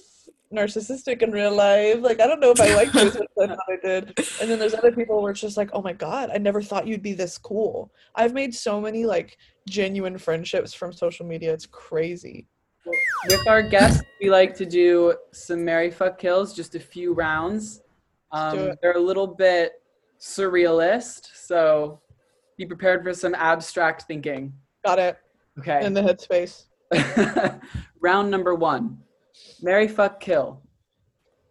narcissistic 0.55 1.23
in 1.23 1.31
real 1.33 1.55
life. 1.55 1.99
Like, 2.01 2.21
I 2.21 2.27
don't 2.27 2.41
know 2.41 2.51
if 2.51 2.61
I 2.61 2.75
like 2.75 2.93
you 2.95 3.01
as 3.01 3.15
much 3.15 3.27
as 3.39 3.45
I 3.45 3.47
thought 3.49 3.59
I 3.71 3.77
did. 3.83 4.19
And 4.41 4.51
then 4.51 4.59
there's 4.59 4.75
other 4.75 4.93
people 4.93 5.21
where 5.21 5.33
it's 5.33 5.41
just 5.41 5.57
like, 5.57 5.71
oh 5.73 5.83
my 5.83 5.93
God, 5.93 6.31
I 6.33 6.39
never 6.39 6.63
thought 6.63 6.87
you'd 6.87 7.03
be 7.03 7.13
this 7.15 7.39
cool. 7.39 7.91
I've 8.15 8.33
made 8.33 8.55
so 8.55 8.81
many 8.81 9.05
like 9.07 9.39
genuine 9.69 10.19
friendships 10.19 10.73
from 10.75 10.93
social 10.93 11.27
media. 11.27 11.53
It's 11.53 11.67
crazy. 11.67 12.47
With 13.29 13.47
our 13.49 13.63
guests, 13.63 14.03
we 14.21 14.31
like 14.31 14.55
to 14.57 14.67
do 14.67 15.15
some 15.33 15.65
Mary 15.65 15.91
Fuck 15.91 16.19
Kills, 16.19 16.55
just 16.55 16.77
a 16.77 16.81
few 16.81 17.13
rounds. 17.13 17.83
Um, 18.31 18.73
they're 18.81 18.97
a 18.97 19.01
little 19.01 19.27
bit 19.27 19.73
surrealist, 20.21 21.29
so 21.35 22.01
be 22.57 22.65
prepared 22.65 23.03
for 23.03 23.13
some 23.13 23.35
abstract 23.35 24.03
thinking. 24.03 24.53
Got 24.85 24.99
it 25.01 25.19
Okay. 25.59 25.85
in 25.85 25.95
the 25.95 26.03
headspace. 26.03 26.67
Round 28.01 28.31
number 28.31 28.55
one 28.55 28.99
Mary 29.63 29.89
Fuck 29.89 30.21
Kill. 30.21 30.61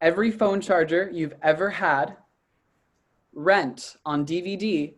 Every 0.02 0.32
phone 0.32 0.62
charger 0.62 1.10
you've 1.12 1.34
ever 1.42 1.70
had, 1.70 2.18
rent 3.34 3.96
on 4.06 4.26
DVD, 4.26 4.94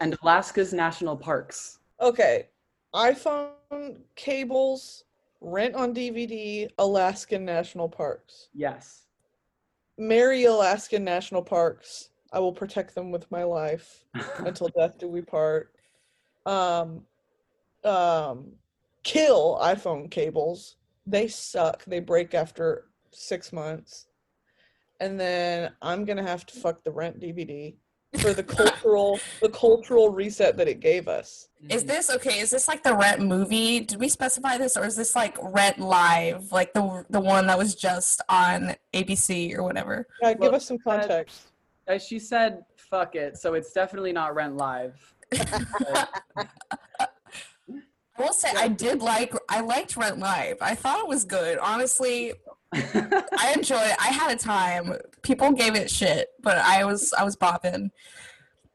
and 0.00 0.16
Alaska's 0.22 0.72
national 0.72 1.16
parks. 1.16 1.78
Okay. 2.00 2.48
iPhone 2.94 3.98
cables, 4.14 5.04
rent 5.40 5.74
on 5.74 5.94
DVD, 5.94 6.68
Alaskan 6.78 7.44
National 7.44 7.88
Parks. 7.88 8.48
Yes. 8.54 9.06
Marry 9.98 10.44
Alaskan 10.44 11.04
National 11.04 11.42
Parks. 11.42 12.10
I 12.32 12.38
will 12.38 12.52
protect 12.52 12.94
them 12.94 13.10
with 13.10 13.30
my 13.30 13.44
life 13.44 14.04
until 14.38 14.68
death 14.68 14.98
do 14.98 15.08
we 15.08 15.22
part. 15.22 15.72
Um, 16.44 17.02
um, 17.84 18.52
kill 19.02 19.58
iPhone 19.62 20.10
cables. 20.10 20.76
They 21.06 21.28
suck. 21.28 21.84
They 21.84 22.00
break 22.00 22.34
after 22.34 22.84
six 23.12 23.52
months. 23.52 24.06
And 25.00 25.20
then 25.20 25.72
I'm 25.82 26.04
gonna 26.04 26.22
have 26.22 26.46
to 26.46 26.56
fuck 26.58 26.82
the 26.82 26.90
rent 26.90 27.20
DVD 27.20 27.76
for 28.18 28.32
the 28.32 28.42
cultural 28.42 29.20
the 29.42 29.48
cultural 29.50 30.10
reset 30.10 30.56
that 30.56 30.68
it 30.68 30.80
gave 30.80 31.06
us. 31.06 31.48
Is 31.68 31.84
this 31.84 32.08
okay? 32.10 32.38
Is 32.40 32.50
this 32.50 32.66
like 32.68 32.82
the 32.82 32.94
Rent 32.94 33.20
movie? 33.20 33.80
Did 33.80 33.98
we 34.00 34.08
specify 34.08 34.56
this, 34.56 34.76
or 34.76 34.84
is 34.86 34.96
this 34.96 35.14
like 35.14 35.36
Rent 35.42 35.78
Live, 35.78 36.50
like 36.52 36.72
the 36.72 37.04
the 37.10 37.20
one 37.20 37.46
that 37.48 37.58
was 37.58 37.74
just 37.74 38.22
on 38.28 38.74
ABC 38.94 39.54
or 39.54 39.62
whatever? 39.62 40.06
Yeah, 40.22 40.32
give 40.32 40.40
Well, 40.40 40.54
us 40.54 40.66
some 40.66 40.78
that- 40.86 41.00
context. 41.00 41.48
Uh, 41.88 41.98
she 41.98 42.18
said, 42.18 42.64
fuck 42.76 43.14
it, 43.14 43.36
so 43.36 43.54
it's 43.54 43.72
definitely 43.72 44.12
not 44.12 44.34
Rent 44.34 44.56
Live. 44.56 45.14
I 48.18 48.22
will 48.22 48.32
say 48.32 48.50
I 48.56 48.68
did 48.68 49.00
like 49.00 49.34
I 49.48 49.60
liked 49.60 49.96
Rent 49.96 50.18
Live. 50.18 50.58
I 50.60 50.74
thought 50.74 51.00
it 51.00 51.08
was 51.08 51.24
good. 51.24 51.58
Honestly, 51.58 52.32
I 52.72 53.54
enjoyed 53.56 53.82
it. 53.82 53.96
I 54.00 54.08
had 54.08 54.32
a 54.32 54.36
time. 54.36 54.94
People 55.22 55.52
gave 55.52 55.74
it 55.74 55.90
shit, 55.90 56.28
but 56.42 56.58
I 56.58 56.84
was 56.84 57.12
I 57.12 57.24
was 57.24 57.36
bopping. 57.36 57.90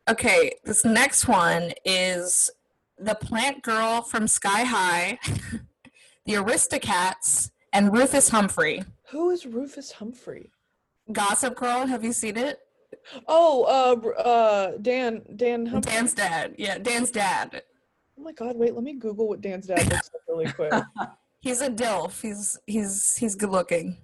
Okay, 0.09 0.51
this 0.63 0.83
next 0.83 1.27
one 1.27 1.71
is 1.85 2.49
the 2.97 3.15
plant 3.15 3.63
girl 3.63 4.01
from 4.01 4.27
Sky 4.27 4.63
High, 4.63 5.19
the 6.25 6.33
Aristocats, 6.33 7.51
and 7.73 7.93
Rufus 7.93 8.29
Humphrey. 8.29 8.83
Who 9.09 9.29
is 9.29 9.45
Rufus 9.45 9.93
Humphrey? 9.93 10.51
Gossip 11.11 11.55
Girl, 11.55 11.85
have 11.87 12.03
you 12.03 12.13
seen 12.13 12.37
it? 12.37 12.59
Oh, 13.27 13.63
uh, 13.63 14.21
uh, 14.21 14.77
Dan, 14.81 15.21
Dan 15.35 15.65
Humphrey. 15.65 15.91
Dan's 15.91 16.13
dad. 16.13 16.55
Yeah, 16.57 16.77
Dan's 16.77 17.11
dad. 17.11 17.63
Oh 18.21 18.23
my 18.23 18.33
God! 18.33 18.55
Wait, 18.55 18.75
let 18.75 18.83
me 18.83 18.93
Google 18.93 19.27
what 19.27 19.41
Dan's 19.41 19.65
dad 19.65 19.79
looks 19.91 20.11
like 20.13 20.21
really 20.27 20.45
quick. 20.53 20.71
He's 21.39 21.61
a 21.61 21.71
dilf. 21.71 22.21
He's 22.21 22.55
he's 22.67 23.15
he's 23.17 23.33
good 23.33 23.49
looking. 23.49 23.97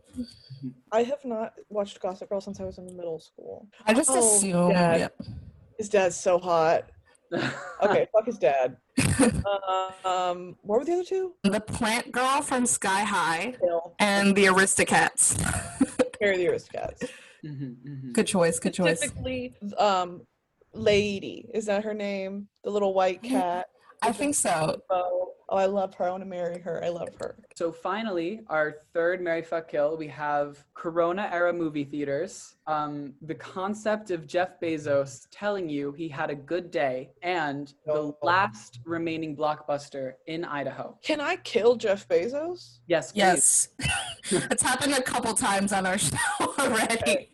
I 0.92 1.04
have 1.04 1.24
not 1.24 1.54
watched 1.70 2.02
Gossip 2.02 2.30
Girl 2.30 2.42
since 2.42 2.60
I 2.60 2.64
was 2.64 2.80
in 2.80 2.86
middle 2.98 3.20
school. 3.20 3.68
I 3.86 3.94
just 3.94 4.10
Oh, 4.12 4.18
assume. 4.18 4.70
dad. 4.72 5.00
Yep. 5.02 5.22
His 5.78 5.90
dad's 5.90 6.16
so 6.20 6.40
hot. 6.40 6.86
Okay, 7.84 8.08
fuck 8.12 8.26
his 8.26 8.40
dad. 8.40 8.78
um, 10.06 10.56
what 10.64 10.80
were 10.80 10.86
the 10.86 10.94
other 10.94 11.04
two? 11.04 11.34
The 11.44 11.60
plant 11.60 12.12
girl 12.12 12.42
from 12.42 12.66
Sky 12.66 13.02
High 13.04 13.54
Bill. 13.62 13.94
and 14.00 14.34
the 14.36 14.46
Aristocats. 14.46 15.40
Harry 16.20 16.38
the 16.38 16.46
Aristocats. 16.48 17.08
Mhm, 17.46 17.76
mhm. 17.86 18.14
Good 18.14 18.26
choice. 18.26 18.58
Good 18.58 18.74
choice. 18.74 18.98
Specifically, 18.98 19.54
um, 19.78 20.22
Lady 20.74 21.48
is 21.54 21.66
that 21.68 21.84
her 21.84 21.94
name? 21.94 22.48
The 22.64 22.72
little 22.72 22.96
white 22.96 23.22
cat. 23.22 23.68
I 24.02 24.12
think 24.12 24.36
so. 24.36 24.82
Oh, 24.90 25.34
oh, 25.50 25.58
I 25.58 25.66
love 25.66 25.94
her. 25.96 26.06
I 26.06 26.12
want 26.12 26.22
to 26.22 26.30
marry 26.30 26.60
her. 26.60 26.84
I 26.84 26.90
love 26.90 27.10
her. 27.20 27.36
So 27.56 27.72
finally, 27.72 28.42
our 28.48 28.76
third 28.94 29.22
Mary 29.22 29.42
Fuck 29.42 29.70
Kill, 29.70 29.98
we 29.98 30.08
have 30.08 30.64
Corona 30.76 31.30
era 31.32 31.52
movie 31.52 31.84
theaters. 31.84 32.56
Um, 32.68 33.14
the 33.24 33.34
concept 33.36 34.12
of 34.12 34.28
Jeff 34.28 34.60
Bezos 34.62 35.28
telling 35.32 35.68
you 35.68 35.94
he 35.94 36.08
had 36.08 36.30
a 36.30 36.36
good 36.36 36.70
day 36.70 37.10
and 37.24 37.74
the 37.86 37.94
Oh. 37.94 38.18
last 38.22 38.80
remaining 38.86 39.36
blockbuster 39.36 40.14
in 40.28 40.46
Idaho. 40.46 40.98
Can 41.02 41.20
I 41.20 41.38
kill 41.38 41.76
Jeff 41.76 42.08
Bezos? 42.08 42.80
Yes, 42.88 43.12
please. 43.12 43.18
Yes. 43.20 43.70
it's 44.52 44.62
happened 44.64 44.94
a 44.94 45.02
couple 45.02 45.34
times 45.34 45.74
on 45.74 45.86
our 45.86 45.98
show 46.10 46.16
already. 46.60 47.32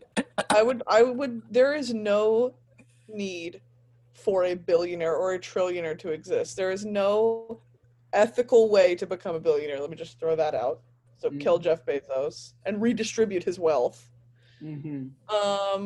I 0.50 0.64
would. 0.64 0.82
I 0.88 1.04
would. 1.04 1.42
There 1.52 1.74
is 1.74 1.94
no 1.94 2.54
need 3.10 3.62
for 4.24 4.46
a 4.46 4.54
billionaire 4.56 5.16
or 5.16 5.34
a 5.34 5.40
trillionaire 5.40 5.98
to 6.00 6.10
exist. 6.10 6.56
There 6.56 6.72
is 6.72 6.86
no 6.86 7.60
ethical 8.14 8.70
way 8.70 8.96
to 8.96 9.06
become 9.06 9.36
a 9.36 9.40
billionaire. 9.40 9.80
Let 9.80 9.90
me 9.90 9.96
just 9.96 10.20
throw 10.20 10.36
that 10.36 10.56
out. 10.56 10.82
So 11.18 11.30
kill 11.32 11.58
Jeff 11.60 11.86
Bezos 11.86 12.54
and 12.66 12.82
redistribute 12.82 13.44
his 13.44 13.60
wealth. 13.60 14.10
Mhm. 14.62 15.12
Um, 15.30 15.86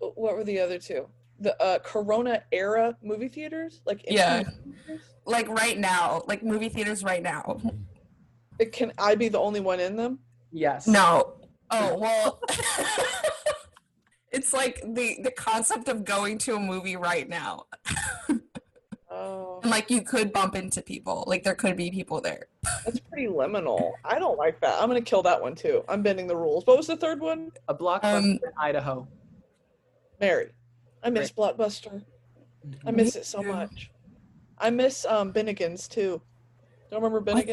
what 0.00 0.36
were 0.36 0.44
the 0.44 0.58
other 0.60 0.78
two? 0.78 1.08
The 1.40 1.60
uh, 1.62 1.78
Corona 1.80 2.42
era 2.52 2.96
movie 3.02 3.28
theaters, 3.28 3.80
like 3.84 4.04
in- 4.04 4.14
Yeah. 4.14 4.44
Like 5.26 5.48
right 5.48 5.78
now, 5.78 6.22
like 6.26 6.42
movie 6.42 6.68
theaters 6.68 7.02
right 7.02 7.22
now. 7.22 7.60
It- 8.58 8.72
Can 8.72 8.92
I 8.98 9.14
be 9.14 9.28
the 9.28 9.38
only 9.40 9.60
one 9.60 9.80
in 9.80 9.96
them? 9.96 10.18
Yes. 10.52 10.86
No. 10.86 11.34
Oh 11.70 11.96
well. 11.98 12.40
it's 14.34 14.52
like 14.52 14.80
the 14.84 15.18
the 15.22 15.30
concept 15.30 15.88
of 15.88 16.04
going 16.04 16.36
to 16.38 16.56
a 16.56 16.60
movie 16.60 16.96
right 16.96 17.28
now, 17.28 17.64
Oh, 19.10 19.60
and 19.62 19.70
like 19.70 19.90
you 19.90 20.02
could 20.02 20.32
bump 20.32 20.56
into 20.56 20.82
people. 20.82 21.22
Like 21.28 21.44
there 21.44 21.54
could 21.54 21.76
be 21.76 21.90
people 21.90 22.20
there. 22.20 22.48
that's 22.84 22.98
pretty 22.98 23.28
liminal. 23.28 23.92
I 24.04 24.18
don't 24.18 24.36
like 24.36 24.60
that. 24.60 24.80
I'm 24.82 24.88
gonna 24.88 25.00
kill 25.00 25.22
that 25.22 25.40
one 25.40 25.54
too. 25.54 25.84
I'm 25.88 26.02
bending 26.02 26.26
the 26.26 26.36
rules. 26.36 26.66
What 26.66 26.76
was 26.76 26.88
the 26.88 26.96
third 26.96 27.20
one? 27.20 27.52
A 27.68 27.74
blockbuster 27.74 28.18
Um, 28.18 28.24
in 28.24 28.40
Idaho. 28.58 29.06
Mary. 30.20 30.50
I 31.02 31.10
miss 31.10 31.30
Blockbuster. 31.30 32.02
I 32.86 32.90
miss 32.90 33.14
it 33.14 33.26
so 33.26 33.42
too. 33.42 33.52
much. 33.52 33.90
I 34.58 34.70
miss 34.70 35.04
um 35.04 35.32
Bennigan's 35.32 35.86
too. 35.86 36.20
Don't 36.90 37.02
remember 37.02 37.20
What? 37.32 37.46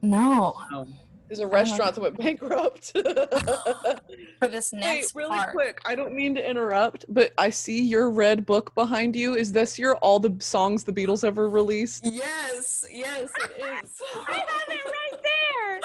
No. 0.00 0.54
Um, 0.72 0.94
There's 1.28 1.40
a 1.40 1.46
restaurant 1.46 1.94
that 1.94 2.00
went 2.00 2.18
bankrupt. 2.18 2.92
For 4.38 4.48
this 4.48 4.72
next 4.72 5.14
Wait, 5.14 5.22
really 5.24 5.36
part. 5.36 5.52
quick. 5.52 5.80
I 5.84 5.94
don't 5.94 6.14
mean 6.14 6.34
to 6.34 6.48
interrupt, 6.50 7.04
but 7.08 7.32
I 7.38 7.50
see 7.50 7.80
your 7.80 8.10
red 8.10 8.44
book 8.44 8.74
behind 8.74 9.16
you. 9.16 9.34
Is 9.34 9.52
this 9.52 9.78
your 9.78 9.96
all 9.96 10.20
the 10.20 10.34
songs 10.40 10.84
the 10.84 10.92
Beatles 10.92 11.24
ever 11.24 11.48
released? 11.48 12.04
Yes, 12.04 12.84
yes, 12.92 13.30
it 13.42 13.84
is. 13.84 14.02
I 14.28 14.32
have 14.34 14.68
it 14.68 14.84
right 14.84 15.22
there. 15.22 15.80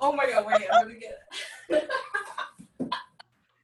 oh 0.00 0.12
my 0.12 0.26
god, 0.26 0.46
wait, 0.46 0.66
I'm 0.72 0.88
gonna 0.88 0.94
get 0.94 1.18
it. 1.70 1.90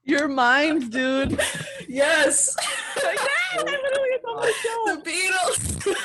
Your 0.04 0.26
mind, 0.26 0.90
dude. 0.90 1.40
Yes. 1.88 2.56
I 2.96 3.16
literally 3.58 4.08
it's 4.10 4.24
on 4.24 4.36
my 4.36 4.52
shelf. 4.62 5.04
the 5.04 5.10
Beatles. 5.10 5.96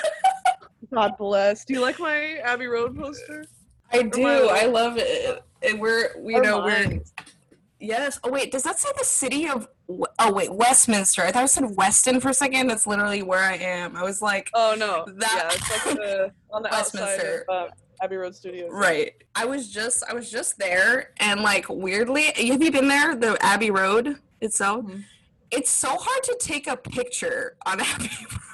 God 0.93 1.17
bless. 1.17 1.65
Do 1.65 1.73
you 1.73 1.79
like 1.81 1.99
my 1.99 2.35
Abbey 2.43 2.67
Road 2.67 2.95
poster? 2.95 3.45
I 3.91 4.01
do. 4.03 4.25
I 4.49 4.65
love 4.65 4.97
it. 4.97 5.43
And 5.61 5.79
we're, 5.79 6.15
you 6.23 6.37
Or 6.37 6.41
know, 6.43 6.63
we're 6.63 6.99
yes. 7.79 8.19
Oh 8.23 8.31
wait, 8.31 8.51
does 8.51 8.63
that 8.63 8.79
say 8.79 8.89
the 8.97 9.05
city 9.05 9.47
of? 9.47 9.67
Oh 10.19 10.31
wait, 10.33 10.53
Westminster. 10.53 11.21
I 11.23 11.31
thought 11.31 11.43
it 11.45 11.49
said 11.49 11.75
Weston 11.75 12.19
for 12.19 12.29
a 12.29 12.33
second. 12.33 12.67
That's 12.67 12.87
literally 12.87 13.23
where 13.23 13.39
I 13.43 13.55
am. 13.55 13.95
I 13.95 14.03
was 14.03 14.21
like, 14.21 14.49
Oh 14.53 14.75
no. 14.77 15.05
That- 15.17 15.31
yeah, 15.35 15.49
it's 15.53 15.85
like 15.85 15.95
the, 15.97 16.31
on 16.51 16.63
the 16.63 16.73
outside 16.73 17.01
Westminster. 17.01 17.45
of 17.49 17.67
uh, 17.67 17.71
Abbey 18.01 18.17
Road 18.17 18.35
Studios. 18.35 18.69
right. 18.71 19.13
I 19.35 19.45
was 19.45 19.71
just, 19.71 20.03
I 20.09 20.13
was 20.13 20.29
just 20.29 20.57
there, 20.57 21.11
and 21.17 21.41
like 21.41 21.67
weirdly, 21.69 22.25
have 22.35 22.61
you 22.61 22.71
been 22.71 22.87
there? 22.87 23.15
The 23.15 23.37
Abbey 23.41 23.71
Road 23.71 24.17
itself. 24.41 24.85
Mhm. 24.85 25.03
It's 25.51 25.69
so 25.69 25.89
hard 25.89 26.23
to 26.23 26.35
take 26.39 26.67
a 26.67 26.75
picture 26.75 27.55
on 27.65 27.79
Abbey 27.81 28.09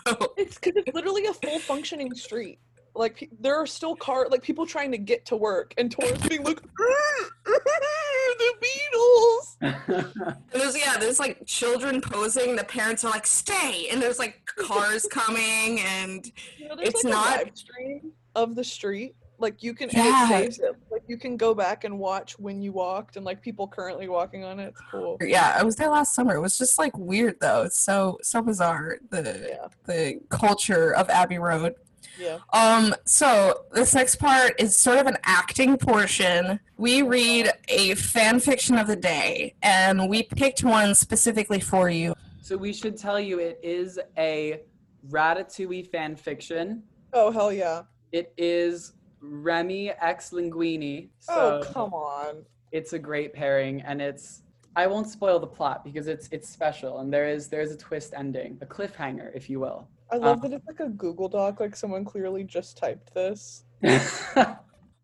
Road. 0.06 0.30
It's 0.38 0.56
because 0.60 0.74
it's 0.86 0.94
literally 0.94 1.26
a 1.26 1.34
full 1.34 1.60
functioning 1.60 2.14
street. 2.14 2.60
Like 2.94 3.16
pe- 3.16 3.28
there 3.40 3.56
are 3.56 3.66
still 3.66 3.96
car 3.96 4.28
like 4.30 4.42
people 4.44 4.66
trying 4.66 4.92
to 4.92 4.98
get 4.98 5.26
to 5.28 5.36
work 5.38 5.74
and 5.78 5.90
tourists 5.92 6.28
being 6.28 6.44
like 6.44 6.62
the 7.46 8.54
Beatles. 8.62 10.36
There's 10.52 10.78
yeah, 10.78 10.98
there's 11.00 11.20
like 11.20 11.46
children 11.46 12.02
posing. 12.02 12.56
The 12.56 12.64
parents 12.64 13.04
are 13.06 13.12
like, 13.12 13.26
"Stay!" 13.28 13.88
And 13.92 14.02
there's 14.02 14.20
like 14.20 14.42
cars 14.58 15.06
coming, 15.12 15.80
and 15.80 16.30
You 16.58 16.70
know, 16.70 16.76
It's 16.80 17.04
like 17.04 17.14
not- 17.14 17.38
live 17.46 17.52
stream 17.58 18.12
of 18.36 18.56
the 18.56 18.64
street. 18.64 19.16
Like 19.40 19.64
you 19.64 19.74
can 19.74 19.90
Yeah. 19.92 20.26
it 20.26 20.30
saves 20.30 20.60
it. 20.60 20.76
Like 20.92 21.02
you 21.08 21.18
can 21.18 21.36
go 21.36 21.56
back 21.56 21.84
and 21.84 21.98
watch 21.98 22.38
when 22.38 22.62
you 22.62 22.72
walked 22.72 23.16
and 23.16 23.26
like 23.26 23.42
people 23.42 23.68
currently 23.68 24.08
walking 24.08 24.44
on 24.44 24.60
it. 24.60 24.68
It's 24.68 24.82
cool. 24.92 25.18
yeah, 25.22 25.56
I 25.60 25.64
was 25.64 25.76
there 25.78 25.90
last 25.90 26.14
summer. 26.14 26.36
It 26.36 26.42
was 26.42 26.58
just 26.60 26.78
like 26.78 26.96
weird 26.98 27.38
though. 27.42 27.64
It's 27.64 27.80
so 27.80 28.20
so 28.22 28.42
bizarre 28.44 28.98
the 29.10 29.48
Yeah. 29.50 29.68
the 29.86 30.20
culture 30.30 30.94
of 30.94 31.10
Abbey 31.10 31.40
Road. 31.40 31.74
Yeah. 32.20 32.40
Um, 32.54 32.94
so 33.06 33.66
this 33.74 33.94
next 33.96 34.16
part 34.16 34.60
is 34.60 34.76
sort 34.76 34.98
of 35.00 35.08
an 35.08 35.18
acting 35.24 35.78
portion. 35.78 36.60
We 36.78 37.02
read 37.02 37.50
a 37.68 37.96
fan 37.96 38.40
fiction 38.40 38.78
of 38.78 38.88
the 38.88 38.96
day, 38.96 39.56
and 39.62 40.10
we 40.10 40.24
picked 40.24 40.64
one 40.64 40.94
specifically 40.96 41.60
for 41.60 41.90
you. 41.90 42.14
so 42.42 42.58
we 42.58 42.74
should 42.74 42.98
tell 42.98 43.20
you 43.20 43.40
it 43.40 43.60
is 43.64 44.00
a 44.18 44.62
Ratatouille 45.10 45.88
fan 45.90 46.16
fiction. 46.16 46.84
Oh 47.14 47.32
hell 47.32 47.52
yeah. 47.52 47.84
It 48.12 48.34
is 48.38 48.94
Remy 49.22 49.92
X 49.92 50.32
Linguini. 50.32 51.10
Oh 51.30 51.62
So 51.62 51.74
come 51.74 51.94
on. 51.94 52.44
it's 52.72 52.94
a 52.94 53.00
great 53.00 53.34
pairing 53.34 53.82
and 53.82 54.02
it's 54.02 54.44
I 54.76 54.88
won't 54.88 55.08
spoil 55.08 55.40
the 55.40 55.48
plot 55.48 55.84
because 55.84 56.08
it's 56.08 56.30
it's 56.32 56.48
special 56.50 57.00
and 57.00 57.12
there 57.14 57.28
is 57.28 57.48
there 57.50 57.62
is 57.62 57.72
a 57.72 57.78
twist 57.78 58.14
ending, 58.16 58.58
a 58.62 58.66
cliffhanger, 58.66 59.32
if 59.36 59.50
you 59.50 59.60
will. 59.60 59.88
I 60.12 60.18
love 60.18 60.38
Um, 60.44 60.50
that 60.50 60.54
it's 60.58 60.68
like 60.68 60.80
a 60.82 60.90
Google 60.90 61.30
Doc, 61.30 61.60
like 61.60 61.76
someone 61.76 62.04
clearly 62.06 62.44
just 62.44 62.78
typed 62.78 63.14
this. 63.14 63.64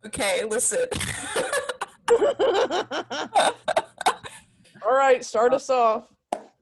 Okay, 0.06 0.44
listen. 0.50 0.86
All 4.86 4.96
right, 4.96 5.26
start 5.26 5.54
us 5.54 5.70
off. 5.70 6.08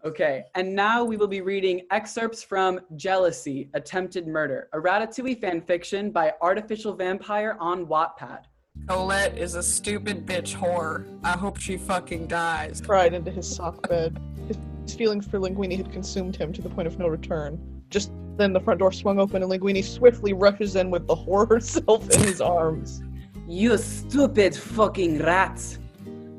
okay, 0.03 0.45
and 0.55 0.73
now 0.73 1.03
we 1.03 1.17
will 1.17 1.27
be 1.27 1.41
reading 1.41 1.81
excerpts 1.91 2.41
from 2.41 2.79
Jealousy, 2.95 3.69
Attempted 3.73 4.25
Murder, 4.25 4.69
a 4.73 4.79
Ratatouille 4.79 5.39
fan 5.39 5.61
fiction 5.61 6.11
by 6.11 6.33
Artificial 6.41 6.93
Vampire 6.95 7.57
on 7.59 7.85
Wattpad. 7.85 8.43
Colette 8.87 9.37
is 9.37 9.55
a 9.55 9.61
stupid 9.63 10.25
bitch 10.25 10.55
whore. 10.55 11.05
I 11.23 11.31
hope 11.37 11.57
she 11.57 11.77
fucking 11.77 12.27
dies. 12.27 12.81
Cried 12.81 13.13
into 13.13 13.31
his 13.31 13.53
sock 13.53 13.87
bed. 13.87 14.17
His, 14.47 14.57
his 14.83 14.95
feelings 14.95 15.27
for 15.27 15.39
Linguini 15.39 15.77
had 15.77 15.91
consumed 15.91 16.35
him 16.35 16.51
to 16.53 16.61
the 16.61 16.69
point 16.69 16.87
of 16.87 16.97
no 16.97 17.07
return. 17.07 17.59
Just 17.89 18.11
then 18.37 18.53
the 18.53 18.59
front 18.59 18.79
door 18.79 18.91
swung 18.91 19.19
open 19.19 19.41
and 19.41 19.51
Linguini 19.51 19.83
swiftly 19.83 20.33
rushes 20.33 20.75
in 20.75 20.89
with 20.91 21.07
the 21.07 21.15
whore 21.15 21.47
herself 21.47 22.09
in 22.11 22.21
his 22.21 22.41
arms. 22.41 23.01
You 23.47 23.77
stupid 23.77 24.55
fucking 24.55 25.19
rat. 25.19 25.61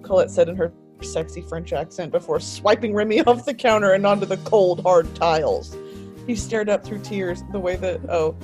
Colette 0.03 0.31
said 0.31 0.49
in 0.49 0.57
her 0.57 0.73
sexy 1.03 1.43
French 1.43 1.73
accent 1.73 2.11
before 2.13 2.41
swiping 2.41 2.95
Remy 2.95 3.23
off 3.23 3.45
the 3.45 3.55
counter 3.55 3.93
and 3.93 4.07
onto 4.07 4.27
the 4.27 4.39
cold, 4.39 4.83
hard 4.83 5.15
tiles. 5.15 5.77
He 6.27 6.35
stared 6.35 6.69
up 6.69 6.85
through 6.85 7.01
tears 7.01 7.43
the 7.53 7.61
way 7.61 7.77
that, 7.77 8.01
oh, 8.11 8.37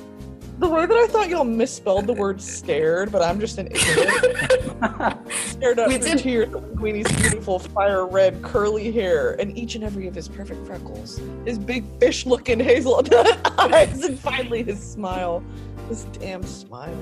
the 0.58 0.68
way 0.68 0.86
that 0.86 0.96
I 0.96 1.06
thought 1.08 1.28
y'all 1.28 1.44
misspelled 1.44 2.06
the 2.06 2.12
word 2.12 2.40
stared, 2.40 3.10
but 3.10 3.22
I'm 3.22 3.40
just 3.40 3.58
an 3.58 3.68
idiot. 3.68 5.18
stared 5.46 5.78
up 5.78 5.88
We 5.88 5.98
did- 5.98 6.18
tears 6.18 6.48
at 6.48 6.52
Linguini's 6.76 7.10
beautiful 7.20 7.58
fire 7.58 8.06
red 8.06 8.42
curly 8.42 8.92
hair 8.92 9.32
and 9.40 9.56
each 9.56 9.74
and 9.74 9.82
every 9.84 10.06
of 10.06 10.14
his 10.14 10.28
perfect 10.28 10.64
freckles, 10.66 11.20
his 11.44 11.58
big 11.58 11.84
fish 11.98 12.26
looking 12.26 12.60
hazelnut 12.60 13.40
eyes, 13.58 14.04
and 14.04 14.18
finally 14.18 14.62
his 14.62 14.80
smile. 14.80 15.42
His 15.88 16.04
damn 16.04 16.42
smile. 16.44 16.96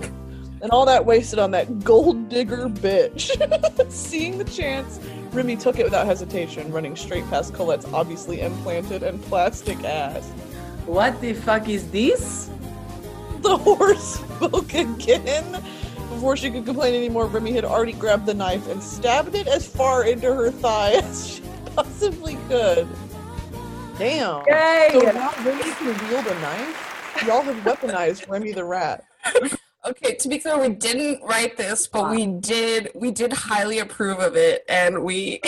And 0.62 0.70
all 0.72 0.84
that 0.86 1.04
wasted 1.04 1.38
on 1.38 1.50
that 1.52 1.84
gold 1.84 2.28
digger 2.28 2.68
bitch. 2.68 3.30
Seeing 3.90 4.36
the 4.38 4.44
chance, 4.44 5.00
Remy 5.32 5.56
took 5.56 5.78
it 5.78 5.84
without 5.84 6.06
hesitation, 6.06 6.70
running 6.72 6.96
straight 6.96 7.28
past 7.30 7.54
Colette's 7.54 7.86
obviously 7.92 8.40
implanted 8.42 9.02
and 9.02 9.22
plastic 9.24 9.82
ass. 9.84 10.28
what 10.86 11.18
the 11.20 11.32
fuck 11.34 11.68
is 11.68 11.90
this? 11.90 12.50
The 13.42 13.57
horse 13.57 14.20
spoke 14.37 14.74
again. 14.74 15.53
Before 16.11 16.37
she 16.37 16.50
could 16.50 16.66
complain 16.66 16.94
anymore, 16.94 17.26
Remy 17.26 17.53
had 17.53 17.64
already 17.64 17.94
grabbed 17.94 18.26
the 18.26 18.35
knife 18.35 18.68
and 18.68 18.83
stabbed 18.83 19.35
it 19.35 19.48
as 19.48 19.66
far 19.66 20.05
into 20.05 20.26
her 20.35 20.50
thigh 20.50 20.92
as 21.03 21.26
she 21.26 21.42
possibly 21.74 22.37
could. 22.48 22.87
Damn. 23.96 24.44
Yay! 24.46 24.90
So 24.92 25.00
now 25.12 25.33
Remy 25.42 25.62
can 25.62 26.09
wield 26.09 26.26
a 26.26 26.40
knife? 26.40 27.22
Y'all 27.26 27.40
have 27.40 27.57
weaponized 27.64 28.29
Remy 28.29 28.53
the 28.53 28.64
rat. 28.64 29.05
Okay, 29.87 30.14
to 30.16 30.29
be 30.29 30.38
clear, 30.38 30.61
we 30.61 30.68
didn't 30.68 31.22
write 31.22 31.57
this, 31.57 31.87
but 31.87 32.11
we 32.11 32.26
did 32.26 32.90
we 32.94 33.11
did 33.11 33.33
highly 33.33 33.79
approve 33.79 34.18
of 34.18 34.37
it 34.37 34.64
and 34.68 35.03
we 35.03 35.40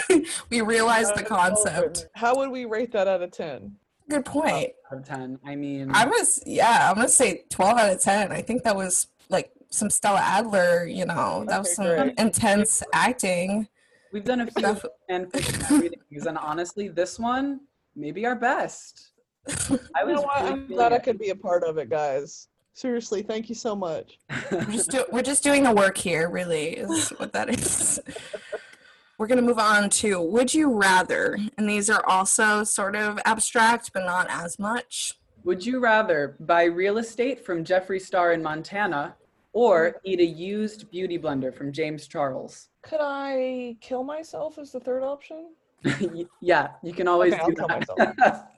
we 0.50 0.60
realized 0.60 1.16
the 1.16 1.24
concept. 1.24 2.06
How 2.14 2.36
would 2.36 2.50
we 2.50 2.64
rate 2.66 2.92
that 2.92 3.08
out 3.08 3.22
of 3.22 3.32
10? 3.32 3.74
Good 4.10 4.24
point. 4.24 4.70
Out 4.92 4.98
of 4.98 5.04
10. 5.08 5.38
I 5.46 5.54
mean, 5.54 5.90
I 5.94 6.04
was 6.04 6.42
yeah, 6.44 6.88
I'm 6.90 6.96
gonna 6.96 7.08
say 7.08 7.44
twelve 7.48 7.78
out 7.78 7.92
of 7.92 8.00
ten. 8.02 8.32
I 8.32 8.42
think 8.42 8.64
that 8.64 8.74
was 8.74 9.06
like 9.28 9.52
some 9.70 9.88
Stella 9.88 10.18
Adler, 10.20 10.84
you 10.84 11.06
know, 11.06 11.44
that 11.46 11.60
was 11.60 11.74
some 11.76 11.86
great. 11.86 12.18
intense 12.18 12.82
acting. 12.92 13.68
we've 14.12 14.24
done 14.24 14.40
a 14.40 14.46
few 14.50 14.62
Def- 14.62 14.84
fan 15.08 15.28
readings, 15.70 16.26
and 16.26 16.36
honestly, 16.36 16.88
this 16.88 17.18
one 17.20 17.60
maybe 17.94 18.26
our 18.26 18.34
best. 18.34 19.12
I 19.48 19.52
You 20.02 20.06
was 20.06 20.16
know 20.16 20.22
what? 20.22 20.40
really 20.42 20.52
I'm 20.52 20.60
feeling 20.62 20.66
glad 20.76 20.92
I 20.92 20.98
could 20.98 21.18
be 21.18 21.30
a 21.30 21.36
part 21.36 21.62
of 21.62 21.78
it, 21.78 21.88
guys. 21.88 22.48
Seriously, 22.74 23.22
thank 23.22 23.48
you 23.48 23.54
so 23.54 23.76
much. 23.76 24.18
We're 24.50 24.64
just 24.64 24.90
do- 24.90 25.06
we're 25.12 25.22
just 25.22 25.44
doing 25.44 25.62
the 25.62 25.72
work 25.72 25.96
here, 25.96 26.28
really, 26.30 26.70
is 26.78 27.10
what 27.10 27.32
that 27.32 27.48
is. 27.50 28.00
We're 29.20 29.26
gonna 29.26 29.42
move 29.42 29.58
on 29.58 29.90
to 29.90 30.18
Would 30.22 30.54
You 30.54 30.72
Rather, 30.72 31.36
and 31.58 31.68
these 31.68 31.90
are 31.90 32.02
also 32.06 32.64
sort 32.64 32.96
of 32.96 33.18
abstract, 33.26 33.92
but 33.92 34.06
not 34.06 34.26
as 34.30 34.58
much. 34.58 35.20
Would 35.44 35.66
you 35.66 35.78
rather 35.78 36.36
buy 36.40 36.62
real 36.64 36.96
estate 36.96 37.44
from 37.44 37.62
Jeffree 37.62 38.00
Star 38.00 38.32
in 38.32 38.42
Montana 38.42 39.14
or 39.52 40.00
eat 40.04 40.20
a 40.20 40.24
used 40.24 40.90
beauty 40.90 41.18
blender 41.18 41.52
from 41.52 41.70
James 41.70 42.06
Charles? 42.06 42.70
Could 42.80 43.00
I 43.02 43.76
kill 43.82 44.04
myself 44.04 44.56
as 44.56 44.72
the 44.72 44.80
third 44.80 45.02
option? 45.02 45.50
Yeah, 46.40 46.68
you 46.82 46.94
can 46.94 47.06
always 47.06 47.34
Okay, 47.34 47.42
I'll 47.42 47.50
do 47.50 47.56
kill 47.84 47.96
that. 48.16 48.48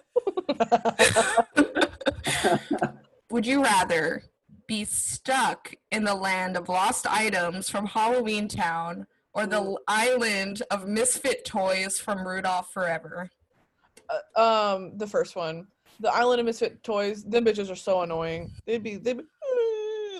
Would 3.33 3.47
you 3.47 3.65
rather 3.65 4.23
be 4.69 4.85
stuck 4.85 5.75
in 5.91 6.05
the 6.05 6.15
land 6.15 6.57
of 6.57 6.69
lost 6.69 7.09
items 7.09 7.69
from 7.69 7.87
Halloween 7.87 8.47
Town 8.47 9.09
or 9.35 9.47
the 9.47 9.57
l- 9.57 9.79
island 9.89 10.63
of 10.71 10.87
misfit 10.87 11.45
toys 11.45 11.99
from 11.99 12.27
Rudolph 12.27 12.73
Forever? 12.73 13.31
Uh, 14.37 14.41
um, 14.75 14.99
the 14.99 15.07
first 15.07 15.37
one. 15.37 15.67
The 16.01 16.13
Island 16.13 16.41
of 16.41 16.47
Misfit 16.47 16.83
Toys. 16.83 17.23
Them 17.23 17.45
bitches 17.45 17.71
are 17.71 17.77
so 17.77 18.03
annoying. 18.03 18.51
They'd 18.67 18.83
be 18.83 18.97
they'd 18.97 19.19
be 19.19 19.25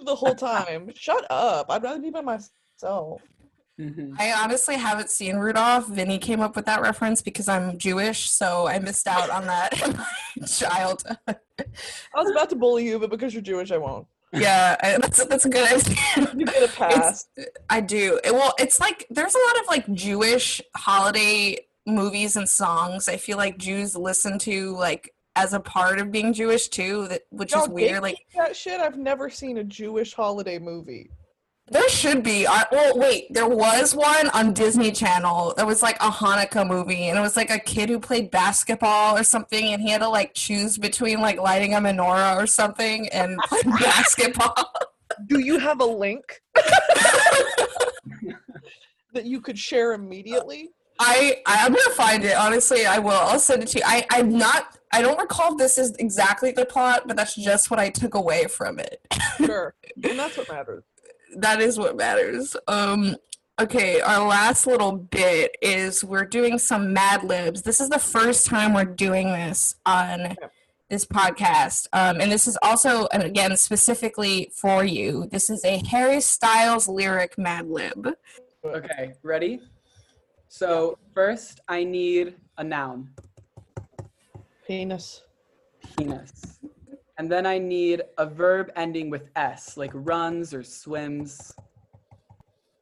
the 0.05 0.15
whole 0.15 0.35
time. 0.35 0.93
Shut 0.95 1.27
up. 1.31 1.67
I'd 1.71 1.83
rather 1.83 2.01
be 2.01 2.11
by 2.11 2.21
myself. 2.21 3.21
Mhm. 3.81 4.15
I 4.19 4.33
honestly 4.33 4.77
haven't 4.77 5.11
seen 5.11 5.37
Rudolph. 5.37 5.89
Vinny 5.89 6.19
came 6.19 6.41
up 6.41 6.55
with 6.55 6.67
that 6.67 6.83
reference 6.83 7.21
because 7.23 7.49
I'm 7.49 7.79
Jewish, 7.79 8.31
so 8.31 8.69
I 8.69 8.79
missed 8.79 9.09
out 9.09 9.29
on 9.31 9.47
that 9.47 9.83
in 9.87 9.97
my 9.97 10.47
childhood. 10.47 11.17
I 11.27 11.35
was 12.17 12.31
about 12.31 12.51
to 12.51 12.57
bully 12.57 12.85
you, 12.85 12.99
but 12.99 13.11
because 13.11 13.33
you're 13.33 13.43
Jewish, 13.43 13.73
I 13.73 13.79
won't. 13.79 14.07
Yeah, 14.33 14.77
I- 14.83 14.99
that's 14.99 15.25
that's 15.27 15.45
a 15.45 15.49
good 15.51 15.71
idea. 15.71 15.97
You 16.37 16.47
get 16.47 16.63
a 16.63 16.73
pass. 16.73 17.27
I 17.69 17.81
do. 17.81 18.19
It- 18.25 18.33
Well, 18.33 18.55
it's 18.59 18.81
like 18.81 19.07
there's 19.11 19.35
a 19.35 19.39
lot 19.39 19.61
of 19.61 19.67
like 19.69 19.93
Jewish 19.95 20.61
holiday 20.75 21.59
movies 21.87 22.37
and 22.37 22.49
songs. 22.49 23.09
I 23.09 23.17
feel 23.17 23.37
like 23.37 23.59
Jews 23.59 23.97
listen 23.97 24.39
to 24.41 24.75
like 24.77 25.13
as 25.37 25.53
a 25.55 25.61
part 25.61 25.99
of 25.99 26.11
being 26.11 26.33
Jewish 26.33 26.69
too, 26.69 27.09
that 27.09 27.23
which 27.31 27.53
Y'all 27.53 27.63
is 27.65 27.69
weird. 27.71 28.03
Like 28.03 28.17
that 28.37 28.55
shit. 28.57 28.81
I've 28.81 28.99
never 28.99 29.29
seen 29.31 29.59
a 29.59 29.65
Jewish 29.65 30.15
holiday 30.15 30.59
movie. 30.59 31.11
There 31.73 31.89
should 31.89 32.23
be. 32.23 32.47
I, 32.47 32.65
well, 32.71 32.99
wait, 32.99 33.33
there 33.33 33.49
was 33.49 33.95
one 33.95 34.29
on 34.31 34.53
Disney 34.53 34.93
Channel. 34.93 35.55
That 35.57 35.67
was 35.67 35.83
like 35.83 35.97
a 35.97 36.11
Hanukkah 36.11 36.69
movie, 36.69 37.09
and 37.09 37.19
it 37.19 37.23
was 37.23 37.35
like 37.35 37.51
a 37.51 37.59
kid 37.59 37.89
who 37.89 37.99
played 37.99 38.31
basketball 38.31 39.17
or 39.17 39.25
something, 39.25 39.73
and 39.73 39.81
he 39.81 39.91
had 39.91 40.03
to 40.03 40.09
like 40.09 40.35
choose 40.35 40.77
between 40.77 41.21
like 41.21 41.41
lighting 41.41 41.75
a 41.75 41.79
menorah 41.79 42.37
or 42.37 42.47
something 42.47 43.09
and 43.09 43.39
playing 43.47 43.77
basketball. 43.79 44.71
Do 45.27 45.41
you 45.41 45.59
have 45.59 45.81
a 45.81 45.85
link 45.85 46.43
that 49.15 49.25
you 49.25 49.41
could 49.41 49.59
share 49.59 49.95
immediately? 49.95 50.71
I 50.99 51.43
I'm 51.47 51.73
gonna 51.73 51.91
find 51.95 52.23
it. 52.23 52.37
Honestly, 52.37 52.85
I 52.85 52.99
will. 52.99 53.13
I'll 53.13 53.39
send 53.39 53.63
it 53.63 53.69
to 53.69 53.79
you. 53.79 53.85
I 53.87 54.07
I'm 54.11 54.37
not. 54.37 54.79
I 54.93 55.01
don't 55.01 55.19
recall 55.19 55.53
if 55.53 55.59
this 55.59 55.79
is 55.79 55.97
exactly 55.97 56.53
the 56.53 56.67
plot, 56.67 57.05
but 57.07 57.17
that's 57.17 57.35
just 57.35 57.71
what 57.71 57.81
I 57.81 57.89
took 57.89 58.15
away 58.15 58.45
from 58.45 58.79
it. 58.79 59.01
Sure. 59.39 59.75
and 60.05 60.19
that's 60.19 60.37
what 60.37 60.51
matters. 60.51 60.85
That 61.37 61.61
is 61.61 61.79
what 61.79 61.97
matters. 61.97 62.57
Um. 62.69 63.17
Okay, 63.61 64.01
our 64.01 64.27
last 64.27 64.67
little 64.67 64.93
bit 64.93 65.57
is 65.61 66.03
we're 66.03 66.25
doing 66.25 66.59
some 66.59 66.93
Mad 66.93 67.23
Libs. 67.23 67.63
This 67.63 67.81
is 67.81 67.91
the 67.91 67.99
first 67.99 68.47
time 68.47 68.73
we're 68.73 68.87
doing 68.87 69.27
this 69.27 69.77
on 69.85 70.37
this 70.89 71.05
podcast, 71.05 71.87
um, 71.93 72.21
and 72.21 72.33
this 72.33 72.47
is 72.47 72.59
also, 72.63 73.07
and 73.13 73.23
again, 73.23 73.57
specifically 73.59 74.51
for 74.55 74.85
you. 74.85 75.29
This 75.31 75.51
is 75.51 75.65
a 75.65 75.83
Harry 75.87 76.21
Styles 76.21 76.89
lyric 76.89 77.37
Mad 77.39 77.69
Lib. 77.69 78.15
Okay, 78.65 79.13
ready? 79.23 79.61
So 80.49 80.99
first, 81.15 81.61
I 81.69 81.85
need 81.85 82.35
a 82.57 82.65
noun, 82.65 83.11
Penis. 84.67 85.23
penis. 85.97 86.59
And 87.19 87.31
then 87.31 87.47
I 87.47 87.59
need 87.59 88.03
a 88.19 88.27
verb 88.27 88.71
ending 88.75 89.11
with 89.11 89.29
S, 89.37 89.77
like 89.77 89.91
runs 89.95 90.55
or 90.55 90.63
swims. 90.63 91.53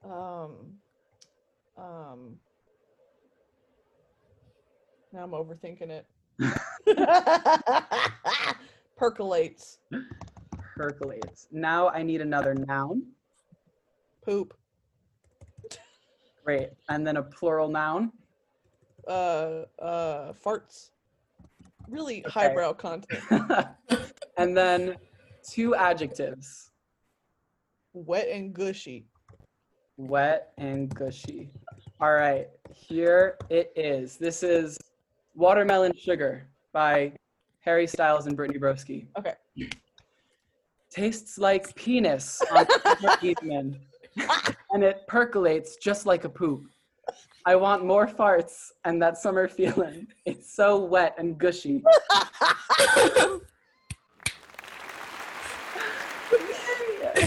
Um. 0.05 0.53
Um. 1.77 2.37
Now 5.13 5.25
I'm 5.25 5.33
overthinking 5.33 5.91
it. 5.91 6.07
Percolates. 8.97 9.79
Percolates. 10.77 11.49
Now 11.51 11.89
I 11.89 12.03
need 12.03 12.21
another 12.21 12.55
noun. 12.55 13.03
Poop. 14.25 14.55
Great. 16.45 16.71
And 16.89 17.07
then 17.07 17.17
a 17.17 17.23
plural 17.23 17.69
noun. 17.69 18.13
Uh. 19.09 19.63
Uh. 19.81 20.33
Farts. 20.33 20.91
Really 21.89 22.25
Okay. 22.25 22.31
highbrow 22.31 22.75
content. 22.75 23.23
and 24.41 24.57
then 24.57 24.97
two 25.47 25.75
adjectives 25.75 26.71
Wet 27.93 28.29
and 28.29 28.55
gushy. 28.55 29.05
wet 29.97 30.53
and 30.59 30.95
gushy. 30.95 31.51
All 32.01 32.13
right, 32.15 32.49
here 32.73 33.37
it 33.51 33.73
is. 33.75 34.17
This 34.17 34.43
is 34.45 34.79
Watermelon 35.35 35.93
Sugar 35.97 36.47
by 36.73 37.13
Harry 37.61 37.87
Styles 37.89 38.27
and 38.27 38.37
Brittany 38.37 38.61
Broski. 38.61 39.09
Okay. 39.19 39.35
Tastes 40.89 41.37
like 41.37 41.75
penis 41.75 42.41
on 42.53 42.67
Evening, 43.23 43.79
and 44.73 44.85
it 44.85 45.07
percolates 45.09 45.77
just 45.77 46.07
like 46.07 46.25
a 46.25 46.29
poop. 46.29 46.65
I 47.45 47.57
want 47.57 47.85
more 47.85 48.07
farts 48.07 48.71
and 48.85 49.03
that 49.03 49.19
summer 49.19 49.49
feeling. 49.49 50.07
It's 50.25 50.55
so 50.55 50.79
wet 50.79 51.17
and 51.19 51.37
gushy. 51.37 51.83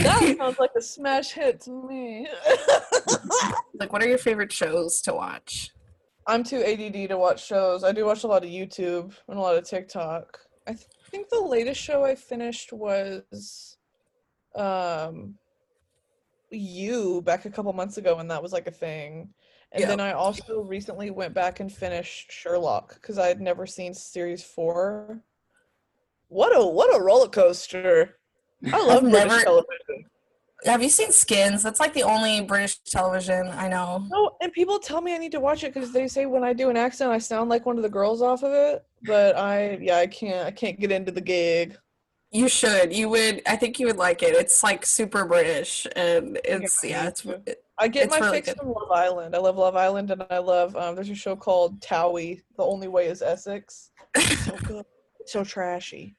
that 0.03 0.35
sounds 0.37 0.59
like 0.59 0.71
a 0.77 0.81
smash 0.81 1.31
hit 1.31 1.61
to 1.61 1.71
me. 1.71 2.27
Like, 3.79 3.91
what 3.91 4.03
are 4.03 4.07
your 4.07 4.17
favorite 4.19 4.51
shows 4.51 5.01
to 5.01 5.13
watch? 5.13 5.71
I'm 6.27 6.43
too 6.43 6.63
ADD 6.63 7.09
to 7.09 7.17
watch 7.17 7.45
shows. 7.45 7.83
I 7.83 7.91
do 7.91 8.05
watch 8.05 8.23
a 8.23 8.27
lot 8.27 8.43
of 8.43 8.49
YouTube 8.49 9.13
and 9.27 9.37
a 9.37 9.41
lot 9.41 9.57
of 9.57 9.65
TikTok. 9.67 10.39
I 10.67 10.71
th- 10.73 10.87
think 11.09 11.27
the 11.29 11.41
latest 11.41 11.81
show 11.81 12.05
I 12.05 12.15
finished 12.15 12.71
was 12.71 13.77
um 14.55 15.35
you 16.51 17.21
back 17.23 17.45
a 17.45 17.49
couple 17.49 17.73
months 17.73 17.97
ago 17.97 18.15
when 18.15 18.27
that 18.27 18.41
was 18.41 18.53
like 18.53 18.67
a 18.67 18.71
thing. 18.71 19.33
And 19.73 19.81
Yeah. 19.81 19.87
then 19.87 19.99
I 19.99 20.13
also 20.13 20.61
recently 20.61 21.09
went 21.09 21.33
back 21.33 21.59
and 21.59 21.69
finished 21.71 22.31
Sherlock 22.31 22.93
because 22.93 23.17
I 23.17 23.27
had 23.27 23.41
never 23.41 23.65
seen 23.65 23.93
series 23.93 24.43
four. 24.43 25.19
What 26.29 26.55
a 26.55 26.65
what 26.65 26.95
a 26.95 27.01
roller 27.03 27.27
coaster. 27.27 28.17
I 28.71 28.85
love 28.85 29.01
British 29.01 29.27
never- 29.27 29.43
television. 29.43 30.05
Have 30.65 30.81
you 30.81 30.87
seen 30.89 31.11
Skins? 31.11 31.61
That's 31.61 31.81
like 31.81 31.93
the 31.93 32.03
only 32.03 32.39
British 32.41 32.77
television 32.83 33.47
I 33.49 33.67
know. 33.67 34.05
No, 34.09 34.37
and 34.41 34.49
people 34.53 34.79
tell 34.79 35.01
me 35.01 35.13
I 35.13 35.17
need 35.17 35.33
to 35.33 35.41
watch 35.41 35.65
it 35.65 35.73
because 35.73 35.91
they 35.91 36.07
say 36.07 36.25
when 36.25 36.45
I 36.45 36.53
do 36.53 36.69
an 36.69 36.77
accent, 36.77 37.11
I 37.11 37.17
sound 37.17 37.49
like 37.49 37.65
one 37.65 37.75
of 37.75 37.83
the 37.83 37.89
girls 37.89 38.21
off 38.21 38.43
of 38.43 38.53
it. 38.53 38.85
But 39.03 39.35
I, 39.37 39.77
yeah, 39.81 39.97
I 39.97 40.07
can't. 40.07 40.47
I 40.47 40.51
can't 40.51 40.79
get 40.79 40.89
into 40.89 41.11
the 41.11 41.19
gig. 41.19 41.75
You 42.31 42.47
should. 42.47 42.95
You 42.95 43.09
would. 43.09 43.41
I 43.45 43.57
think 43.57 43.77
you 43.77 43.87
would 43.87 43.97
like 43.97 44.23
it. 44.23 44.35
It's 44.35 44.63
like 44.63 44.85
super 44.85 45.25
British, 45.25 45.85
and 45.97 46.39
it's 46.45 46.81
I 46.81 46.87
yeah. 46.87 47.07
It's 47.09 47.25
it, 47.25 47.57
I 47.77 47.89
get 47.89 48.05
It's 48.05 48.17
my 48.17 48.25
really 48.25 48.37
fix 48.37 48.47
good. 48.53 48.59
from 48.59 48.69
Love 48.69 48.89
Island. 48.91 49.35
I 49.35 49.39
love 49.39 49.57
Love 49.57 49.75
Island, 49.75 50.11
and 50.11 50.23
I 50.29 50.37
love. 50.37 50.77
Um, 50.77 50.95
there's 50.95 51.09
a 51.09 51.15
show 51.15 51.35
called 51.35 51.81
Towie. 51.81 52.41
The 52.55 52.63
only 52.63 52.87
way 52.87 53.07
is 53.07 53.21
Essex. 53.21 53.91
So 54.45 54.55
good. 54.63 54.85
so 55.25 55.43
trashy. 55.43 56.15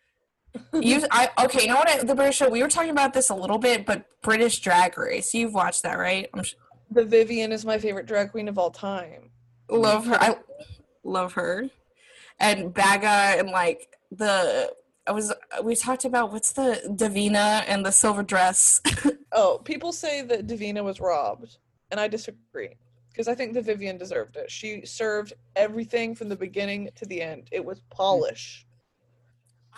You. 0.73 1.05
I 1.11 1.31
okay. 1.45 1.63
You 1.63 1.69
know 1.69 1.77
what? 1.77 1.89
I, 1.89 2.05
the 2.05 2.15
British 2.15 2.37
show. 2.37 2.49
We 2.49 2.63
were 2.63 2.69
talking 2.69 2.91
about 2.91 3.13
this 3.13 3.31
a 3.31 3.35
little 3.35 3.59
bit, 3.59 3.87
but 3.87 4.07
British 4.23 4.61
Drag 4.61 4.97
Race. 4.97 5.35
You've 5.35 5.55
watched 5.55 5.83
that, 5.83 5.99
right? 5.99 6.29
The 6.91 7.05
Vivian 7.05 7.53
is 7.53 7.65
my 7.65 7.79
favorite 7.79 8.07
drag 8.07 8.31
queen 8.31 8.49
of 8.49 8.59
all 8.59 8.71
time. 8.71 9.31
love 9.69 10.07
her. 10.07 10.15
I 10.15 10.37
love 11.03 11.33
her, 11.35 11.69
and 12.39 12.73
Baga, 12.73 13.39
and 13.39 13.51
like 13.51 13.89
the. 14.11 14.73
I 15.07 15.13
was. 15.13 15.33
We 15.63 15.77
talked 15.77 16.05
about 16.05 16.33
what's 16.33 16.53
the 16.53 16.81
Davina 16.89 17.65
and 17.67 17.85
the 17.85 17.93
silver 17.93 18.23
dress. 18.23 18.81
Oh, 19.37 19.61
people 19.65 19.93
say 19.93 20.23
that 20.23 20.47
Davina 20.47 20.85
was 20.85 21.01
robbed, 21.01 21.59
and 21.91 21.99
I 21.99 22.07
disagree 22.07 22.77
because 23.11 23.27
I 23.27 23.35
think 23.35 23.53
the 23.53 23.63
Vivian 23.63 23.99
deserved 23.99 24.37
it. 24.37 24.49
She 24.49 24.87
served 24.87 25.33
everything 25.57 26.15
from 26.15 26.29
the 26.29 26.37
beginning 26.37 26.91
to 26.95 27.05
the 27.05 27.21
end. 27.21 27.49
It 27.51 27.65
was 27.65 27.79
mm-hmm. 27.79 27.97
polish. 27.97 28.65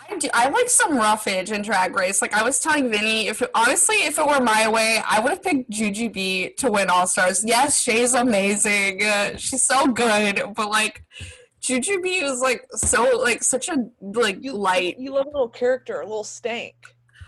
I 0.09 0.17
do. 0.17 0.29
I 0.33 0.49
like 0.49 0.69
some 0.69 0.95
roughage 0.95 1.51
in 1.51 1.61
Drag 1.61 1.95
Race. 1.95 2.21
Like 2.21 2.33
I 2.33 2.43
was 2.43 2.59
telling 2.59 2.89
Vinny, 2.89 3.27
if 3.27 3.41
honestly, 3.53 3.97
if 3.97 4.17
it 4.17 4.25
were 4.25 4.39
my 4.39 4.67
way, 4.67 5.01
I 5.07 5.19
would 5.19 5.29
have 5.31 5.43
picked 5.43 5.69
Jujubee 5.69 6.55
to 6.57 6.71
win 6.71 6.89
All 6.89 7.07
Stars. 7.07 7.43
Yes, 7.45 7.81
Shea's 7.81 8.13
amazing. 8.13 9.03
Uh, 9.03 9.37
she's 9.37 9.63
so 9.63 9.87
good, 9.87 10.41
but 10.55 10.69
like 10.69 11.03
Jujubee 11.61 12.21
was 12.23 12.41
like 12.41 12.65
so 12.71 13.17
like 13.17 13.43
such 13.43 13.69
a 13.69 13.85
like 14.01 14.41
You 14.41 14.53
light. 14.53 14.97
You 14.99 15.13
love 15.13 15.25
a 15.25 15.29
little 15.29 15.49
character, 15.49 16.01
a 16.01 16.05
little 16.05 16.23
stank. 16.23 16.75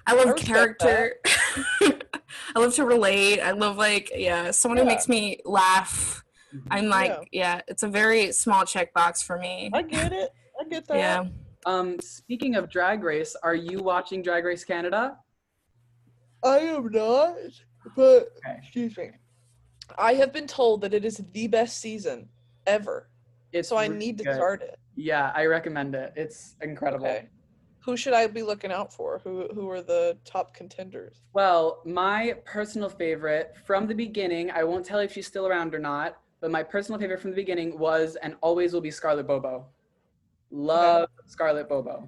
I 0.08 0.14
love 0.16 0.28
I 0.30 0.34
character. 0.34 1.16
I 1.82 2.60
love 2.60 2.74
to 2.76 2.86
relate. 2.86 3.42
I 3.42 3.52
love 3.52 3.78
like 3.78 4.12
yeah, 4.16 4.52
someone 4.52 4.78
who 4.78 4.86
makes 4.86 5.10
me 5.10 5.40
laugh. 5.46 6.24
I'm 6.72 6.88
like 6.88 7.12
Yeah. 7.32 7.56
yeah, 7.58 7.62
it's 7.68 7.84
a 7.84 7.88
very 7.88 8.32
small 8.32 8.64
checkbox 8.64 9.24
for 9.24 9.38
me. 9.38 9.70
I 9.74 9.82
get 9.82 10.14
it. 10.14 10.30
I 10.60 10.64
get 10.64 10.88
that. 10.88 10.98
Yeah. 10.98 11.26
Um, 11.66 12.00
speaking 12.00 12.56
of 12.56 12.70
Drag 12.70 13.04
Race, 13.04 13.36
are 13.44 13.56
you 13.56 13.80
watching 13.80 14.22
Drag 14.22 14.46
Race 14.46 14.64
Canada? 14.64 15.18
I 16.44 16.60
am 16.60 16.90
not, 16.92 17.36
but 17.96 18.30
Okay. 18.46 18.58
excuse 18.58 18.98
me. 18.98 19.12
I 19.98 20.14
have 20.14 20.32
been 20.32 20.48
told 20.48 20.82
that 20.82 20.94
it 20.94 21.04
is 21.04 21.18
the 21.34 21.48
best 21.48 21.80
season 21.82 22.30
ever, 22.66 23.10
It's 23.52 23.68
so 23.68 23.76
I 23.76 23.88
really 23.88 23.98
need 23.98 24.18
to 24.20 24.24
good. 24.24 24.36
start 24.36 24.62
it. 24.62 24.80
Yeah, 24.96 25.32
I 25.36 25.46
recommend 25.48 25.96
it. 25.96 26.14
It's 26.16 26.56
incredible. 26.62 27.08
Okay. 27.08 27.28
Who 27.86 27.98
should 27.98 28.14
I 28.14 28.28
be 28.28 28.44
looking 28.44 28.72
out 28.72 28.94
for? 28.94 29.20
Who 29.24 29.48
who 29.54 29.70
are 29.70 29.82
the 29.82 30.18
top 30.26 30.54
contenders? 30.54 31.22
Well, 31.34 31.82
my 31.86 32.36
personal 32.46 32.90
favorite 32.90 33.56
from 33.66 33.88
the 33.88 33.96
beginning, 33.96 34.52
I 34.52 34.64
won't 34.64 34.86
tell 34.86 35.00
if 35.00 35.12
she's 35.14 35.28
still 35.28 35.48
around 35.48 35.74
or 35.74 35.80
not, 35.80 36.20
but 36.40 36.52
my 36.52 36.62
personal 36.62 37.00
favorite 37.00 37.20
from 37.22 37.32
the 37.32 37.36
beginning 37.38 37.78
was 37.80 38.16
and 38.18 38.36
always 38.42 38.74
will 38.74 38.82
be 38.82 38.92
Scarlett 38.92 39.28
BoBo. 39.28 39.66
Love 40.52 41.10
Scarlett 41.26 41.70
BoBo. 41.70 42.08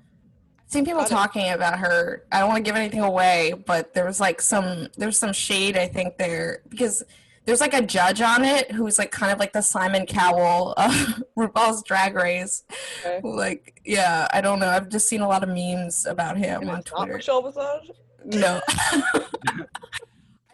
seen 0.67 0.85
people 0.85 1.03
talking 1.05 1.51
about 1.51 1.79
her. 1.79 2.25
I 2.31 2.39
don't 2.39 2.49
want 2.49 2.57
to 2.57 2.63
give 2.63 2.75
anything 2.75 3.01
away, 3.01 3.53
but 3.65 3.93
there 3.93 4.05
was 4.05 4.19
like 4.19 4.41
some 4.41 4.87
there's 4.97 5.17
some 5.17 5.33
shade 5.33 5.77
I 5.77 5.87
think 5.87 6.17
there 6.17 6.61
because 6.69 7.03
there's 7.45 7.59
like 7.61 7.73
a 7.73 7.81
judge 7.81 8.21
on 8.21 8.43
it 8.43 8.71
who's 8.71 8.99
like 8.99 9.11
kind 9.11 9.31
of 9.31 9.39
like 9.39 9.51
the 9.51 9.61
Simon 9.61 10.05
Cowell 10.05 10.73
of 10.73 10.91
RuPaul's 11.37 11.81
Drag 11.83 12.15
Race. 12.15 12.63
Okay. 12.99 13.19
Like, 13.23 13.81
yeah, 13.83 14.27
I 14.31 14.41
don't 14.41 14.59
know. 14.59 14.69
I've 14.69 14.89
just 14.89 15.07
seen 15.07 15.21
a 15.21 15.27
lot 15.27 15.41
of 15.41 15.49
memes 15.49 16.05
about 16.05 16.37
him 16.37 16.61
And 16.61 16.69
on 16.69 16.79
it's 16.81 16.91
not 16.91 16.97
Twitter. 16.99 17.13
Michelle 17.17 17.41
Visage. 17.41 17.91
No. 18.25 18.61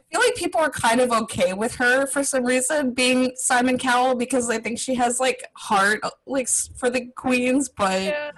I 0.10 0.16
feel 0.16 0.22
like 0.22 0.36
people 0.36 0.62
are 0.62 0.70
kind 0.70 1.01
of 1.01 1.12
okay 1.12 1.53
with 1.53 1.76
her 1.76 2.08
for 2.08 2.24
some 2.24 2.45
reason 2.45 2.93
being 2.93 3.34
Simon 3.36 3.78
Cowell 3.78 4.16
because 4.16 4.47
they 4.47 4.58
think 4.58 4.80
she 4.80 4.95
has 4.95 5.20
like 5.20 5.43
heart 5.53 5.99
like 6.26 6.47
for 6.47 6.89
the 6.89 7.08
queens, 7.16 7.68
but 7.70 8.01
Yeah. 8.01 8.32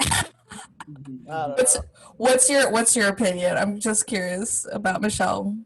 What's 1.26 1.78
what's 2.16 2.50
your 2.50 2.70
what's 2.70 2.94
your 2.94 3.08
opinion? 3.08 3.56
I'm 3.56 3.78
just 3.80 4.06
curious 4.06 4.66
about 4.70 5.00
Michelle. 5.00 5.56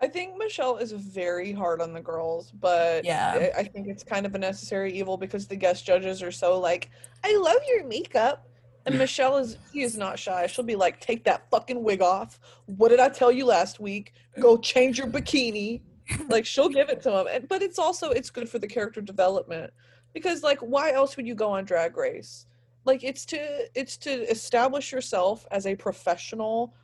I 0.00 0.08
think 0.08 0.36
Michelle 0.36 0.76
is 0.76 0.92
very 0.92 1.52
hard 1.52 1.80
on 1.80 1.92
the 1.92 2.00
girls, 2.00 2.50
but 2.50 3.04
Yeah. 3.04 3.50
I 3.54 3.60
I 3.60 3.64
think 3.64 3.86
it's 3.88 4.02
kind 4.02 4.26
of 4.26 4.34
a 4.34 4.38
necessary 4.38 4.92
evil 4.92 5.16
because 5.16 5.46
the 5.46 5.56
guest 5.56 5.84
judges 5.86 6.22
are 6.22 6.32
so 6.32 6.58
like, 6.58 6.90
I 7.22 7.36
love 7.36 7.58
your 7.68 7.84
makeup. 7.86 8.48
And 8.86 8.98
Michelle 8.98 9.38
is 9.38 9.56
she 9.72 9.80
is 9.80 9.96
not 9.96 10.18
shy. 10.18 10.46
She'll 10.46 10.64
be 10.64 10.76
like, 10.76 11.00
take 11.00 11.24
that 11.24 11.48
fucking 11.50 11.82
wig 11.82 12.02
off. 12.02 12.38
What 12.66 12.88
did 12.90 13.00
I 13.00 13.08
tell 13.08 13.32
you 13.32 13.46
last 13.46 13.80
week? 13.80 14.12
Go 14.40 14.56
change 14.58 14.98
your 14.98 15.06
bikini. 15.06 15.80
Like 16.28 16.44
she'll 16.44 16.68
give 16.68 16.90
it 16.90 17.00
to 17.02 17.20
him. 17.20 17.26
And 17.30 17.48
but 17.48 17.62
it's 17.62 17.78
also 17.78 18.10
it's 18.10 18.28
good 18.28 18.48
for 18.48 18.58
the 18.58 18.66
character 18.66 19.00
development. 19.00 19.72
Because 20.12 20.42
like 20.42 20.58
why 20.60 20.92
else 20.92 21.16
would 21.16 21.26
you 21.26 21.34
go 21.34 21.50
on 21.50 21.64
drag 21.64 21.96
race? 21.96 22.46
Like 22.84 23.02
it's 23.02 23.24
to 23.26 23.38
it's 23.74 23.96
to 23.98 24.10
establish 24.30 24.92
yourself 24.92 25.46
as 25.50 25.66
a 25.66 25.74
professional 25.74 26.74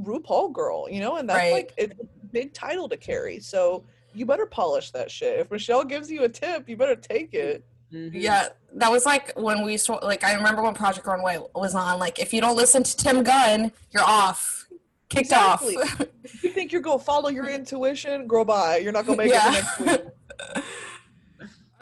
RuPaul 0.00 0.52
girl, 0.52 0.88
you 0.88 1.00
know, 1.00 1.16
and 1.16 1.28
that's 1.28 1.38
Right. 1.38 1.52
like 1.52 1.74
it's 1.76 2.00
a 2.00 2.06
big 2.32 2.54
title 2.54 2.88
to 2.88 2.96
carry. 2.96 3.40
So 3.40 3.84
you 4.14 4.26
better 4.26 4.46
polish 4.46 4.90
that 4.92 5.10
shit. 5.10 5.40
If 5.40 5.50
Michelle 5.50 5.84
gives 5.84 6.10
you 6.10 6.22
a 6.22 6.28
tip, 6.28 6.68
you 6.68 6.76
better 6.76 6.96
take 6.96 7.34
it. 7.34 7.64
Mhm. 7.92 8.10
Yeah, 8.14 8.48
that 8.74 8.90
was 8.90 9.04
like 9.04 9.32
when 9.36 9.64
we 9.64 9.76
saw 9.76 9.94
like 10.02 10.24
I 10.24 10.34
remember 10.34 10.62
when 10.62 10.74
Project 10.74 11.06
Runway 11.06 11.38
was 11.54 11.74
on. 11.74 11.98
Like 11.98 12.18
if 12.18 12.32
you 12.32 12.40
don't 12.40 12.56
listen 12.56 12.82
to 12.82 12.96
Tim 12.96 13.22
Gunn, 13.22 13.70
you're 13.90 14.02
off, 14.02 14.66
kicked 15.08 15.26
Exactly. 15.26 15.76
off. 15.76 16.02
You 16.42 16.50
think 16.50 16.72
you're 16.72 16.80
gonna 16.82 16.98
follow 16.98 17.28
your 17.28 17.48
intuition, 17.48 18.26
girl, 18.26 18.44
bye. 18.44 18.76
You're 18.78 18.92
not 18.92 19.04
gonna 19.06 19.18
make 19.18 19.28
it 19.28 19.34
Yeah. 19.34 19.50
the 19.50 19.84
next 19.84 20.02
week. 20.56 20.64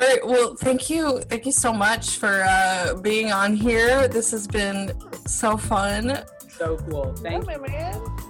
All 0.00 0.06
right. 0.08 0.26
Well, 0.26 0.56
thank 0.56 0.88
you. 0.88 1.20
Thank 1.20 1.44
you 1.44 1.52
so 1.52 1.72
much 1.74 2.16
for 2.16 2.42
uh, 2.48 2.94
being 3.02 3.32
on 3.32 3.54
here. 3.54 4.08
This 4.08 4.30
has 4.30 4.46
been 4.48 4.92
so 5.26 5.56
fun. 5.58 6.24
So 6.48 6.78
cool. 6.88 7.14
Thank 7.16 7.46
Yeah, 7.46 7.56
you. 7.56 7.60
my 7.60 7.68
man. 7.68 8.29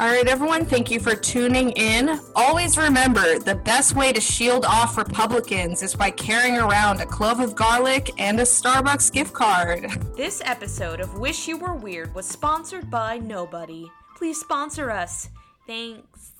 All 0.00 0.06
right, 0.06 0.26
everyone. 0.26 0.64
Thank 0.64 0.90
you 0.90 0.98
for 0.98 1.14
tuning 1.14 1.72
in. 1.72 2.18
Always 2.34 2.78
remember 2.78 3.38
the 3.38 3.54
best 3.54 3.94
way 3.94 4.14
to 4.14 4.20
shield 4.20 4.64
off 4.64 4.96
Republicans 4.96 5.82
is 5.82 5.94
by 5.94 6.10
carrying 6.10 6.56
around 6.56 7.02
a 7.02 7.04
clove 7.04 7.38
of 7.38 7.54
garlic 7.54 8.10
and 8.16 8.40
a 8.40 8.44
Starbucks 8.44 9.12
gift 9.12 9.34
card. 9.34 9.86
This 10.16 10.40
episode 10.46 11.00
of 11.00 11.18
Wish 11.18 11.46
You 11.48 11.58
Were 11.58 11.74
Weird 11.74 12.14
was 12.14 12.24
sponsored 12.24 12.90
by 12.90 13.18
Nobody. 13.18 13.90
Please 14.16 14.40
sponsor 14.40 14.90
us. 14.90 15.28
Thanks. 15.66 16.32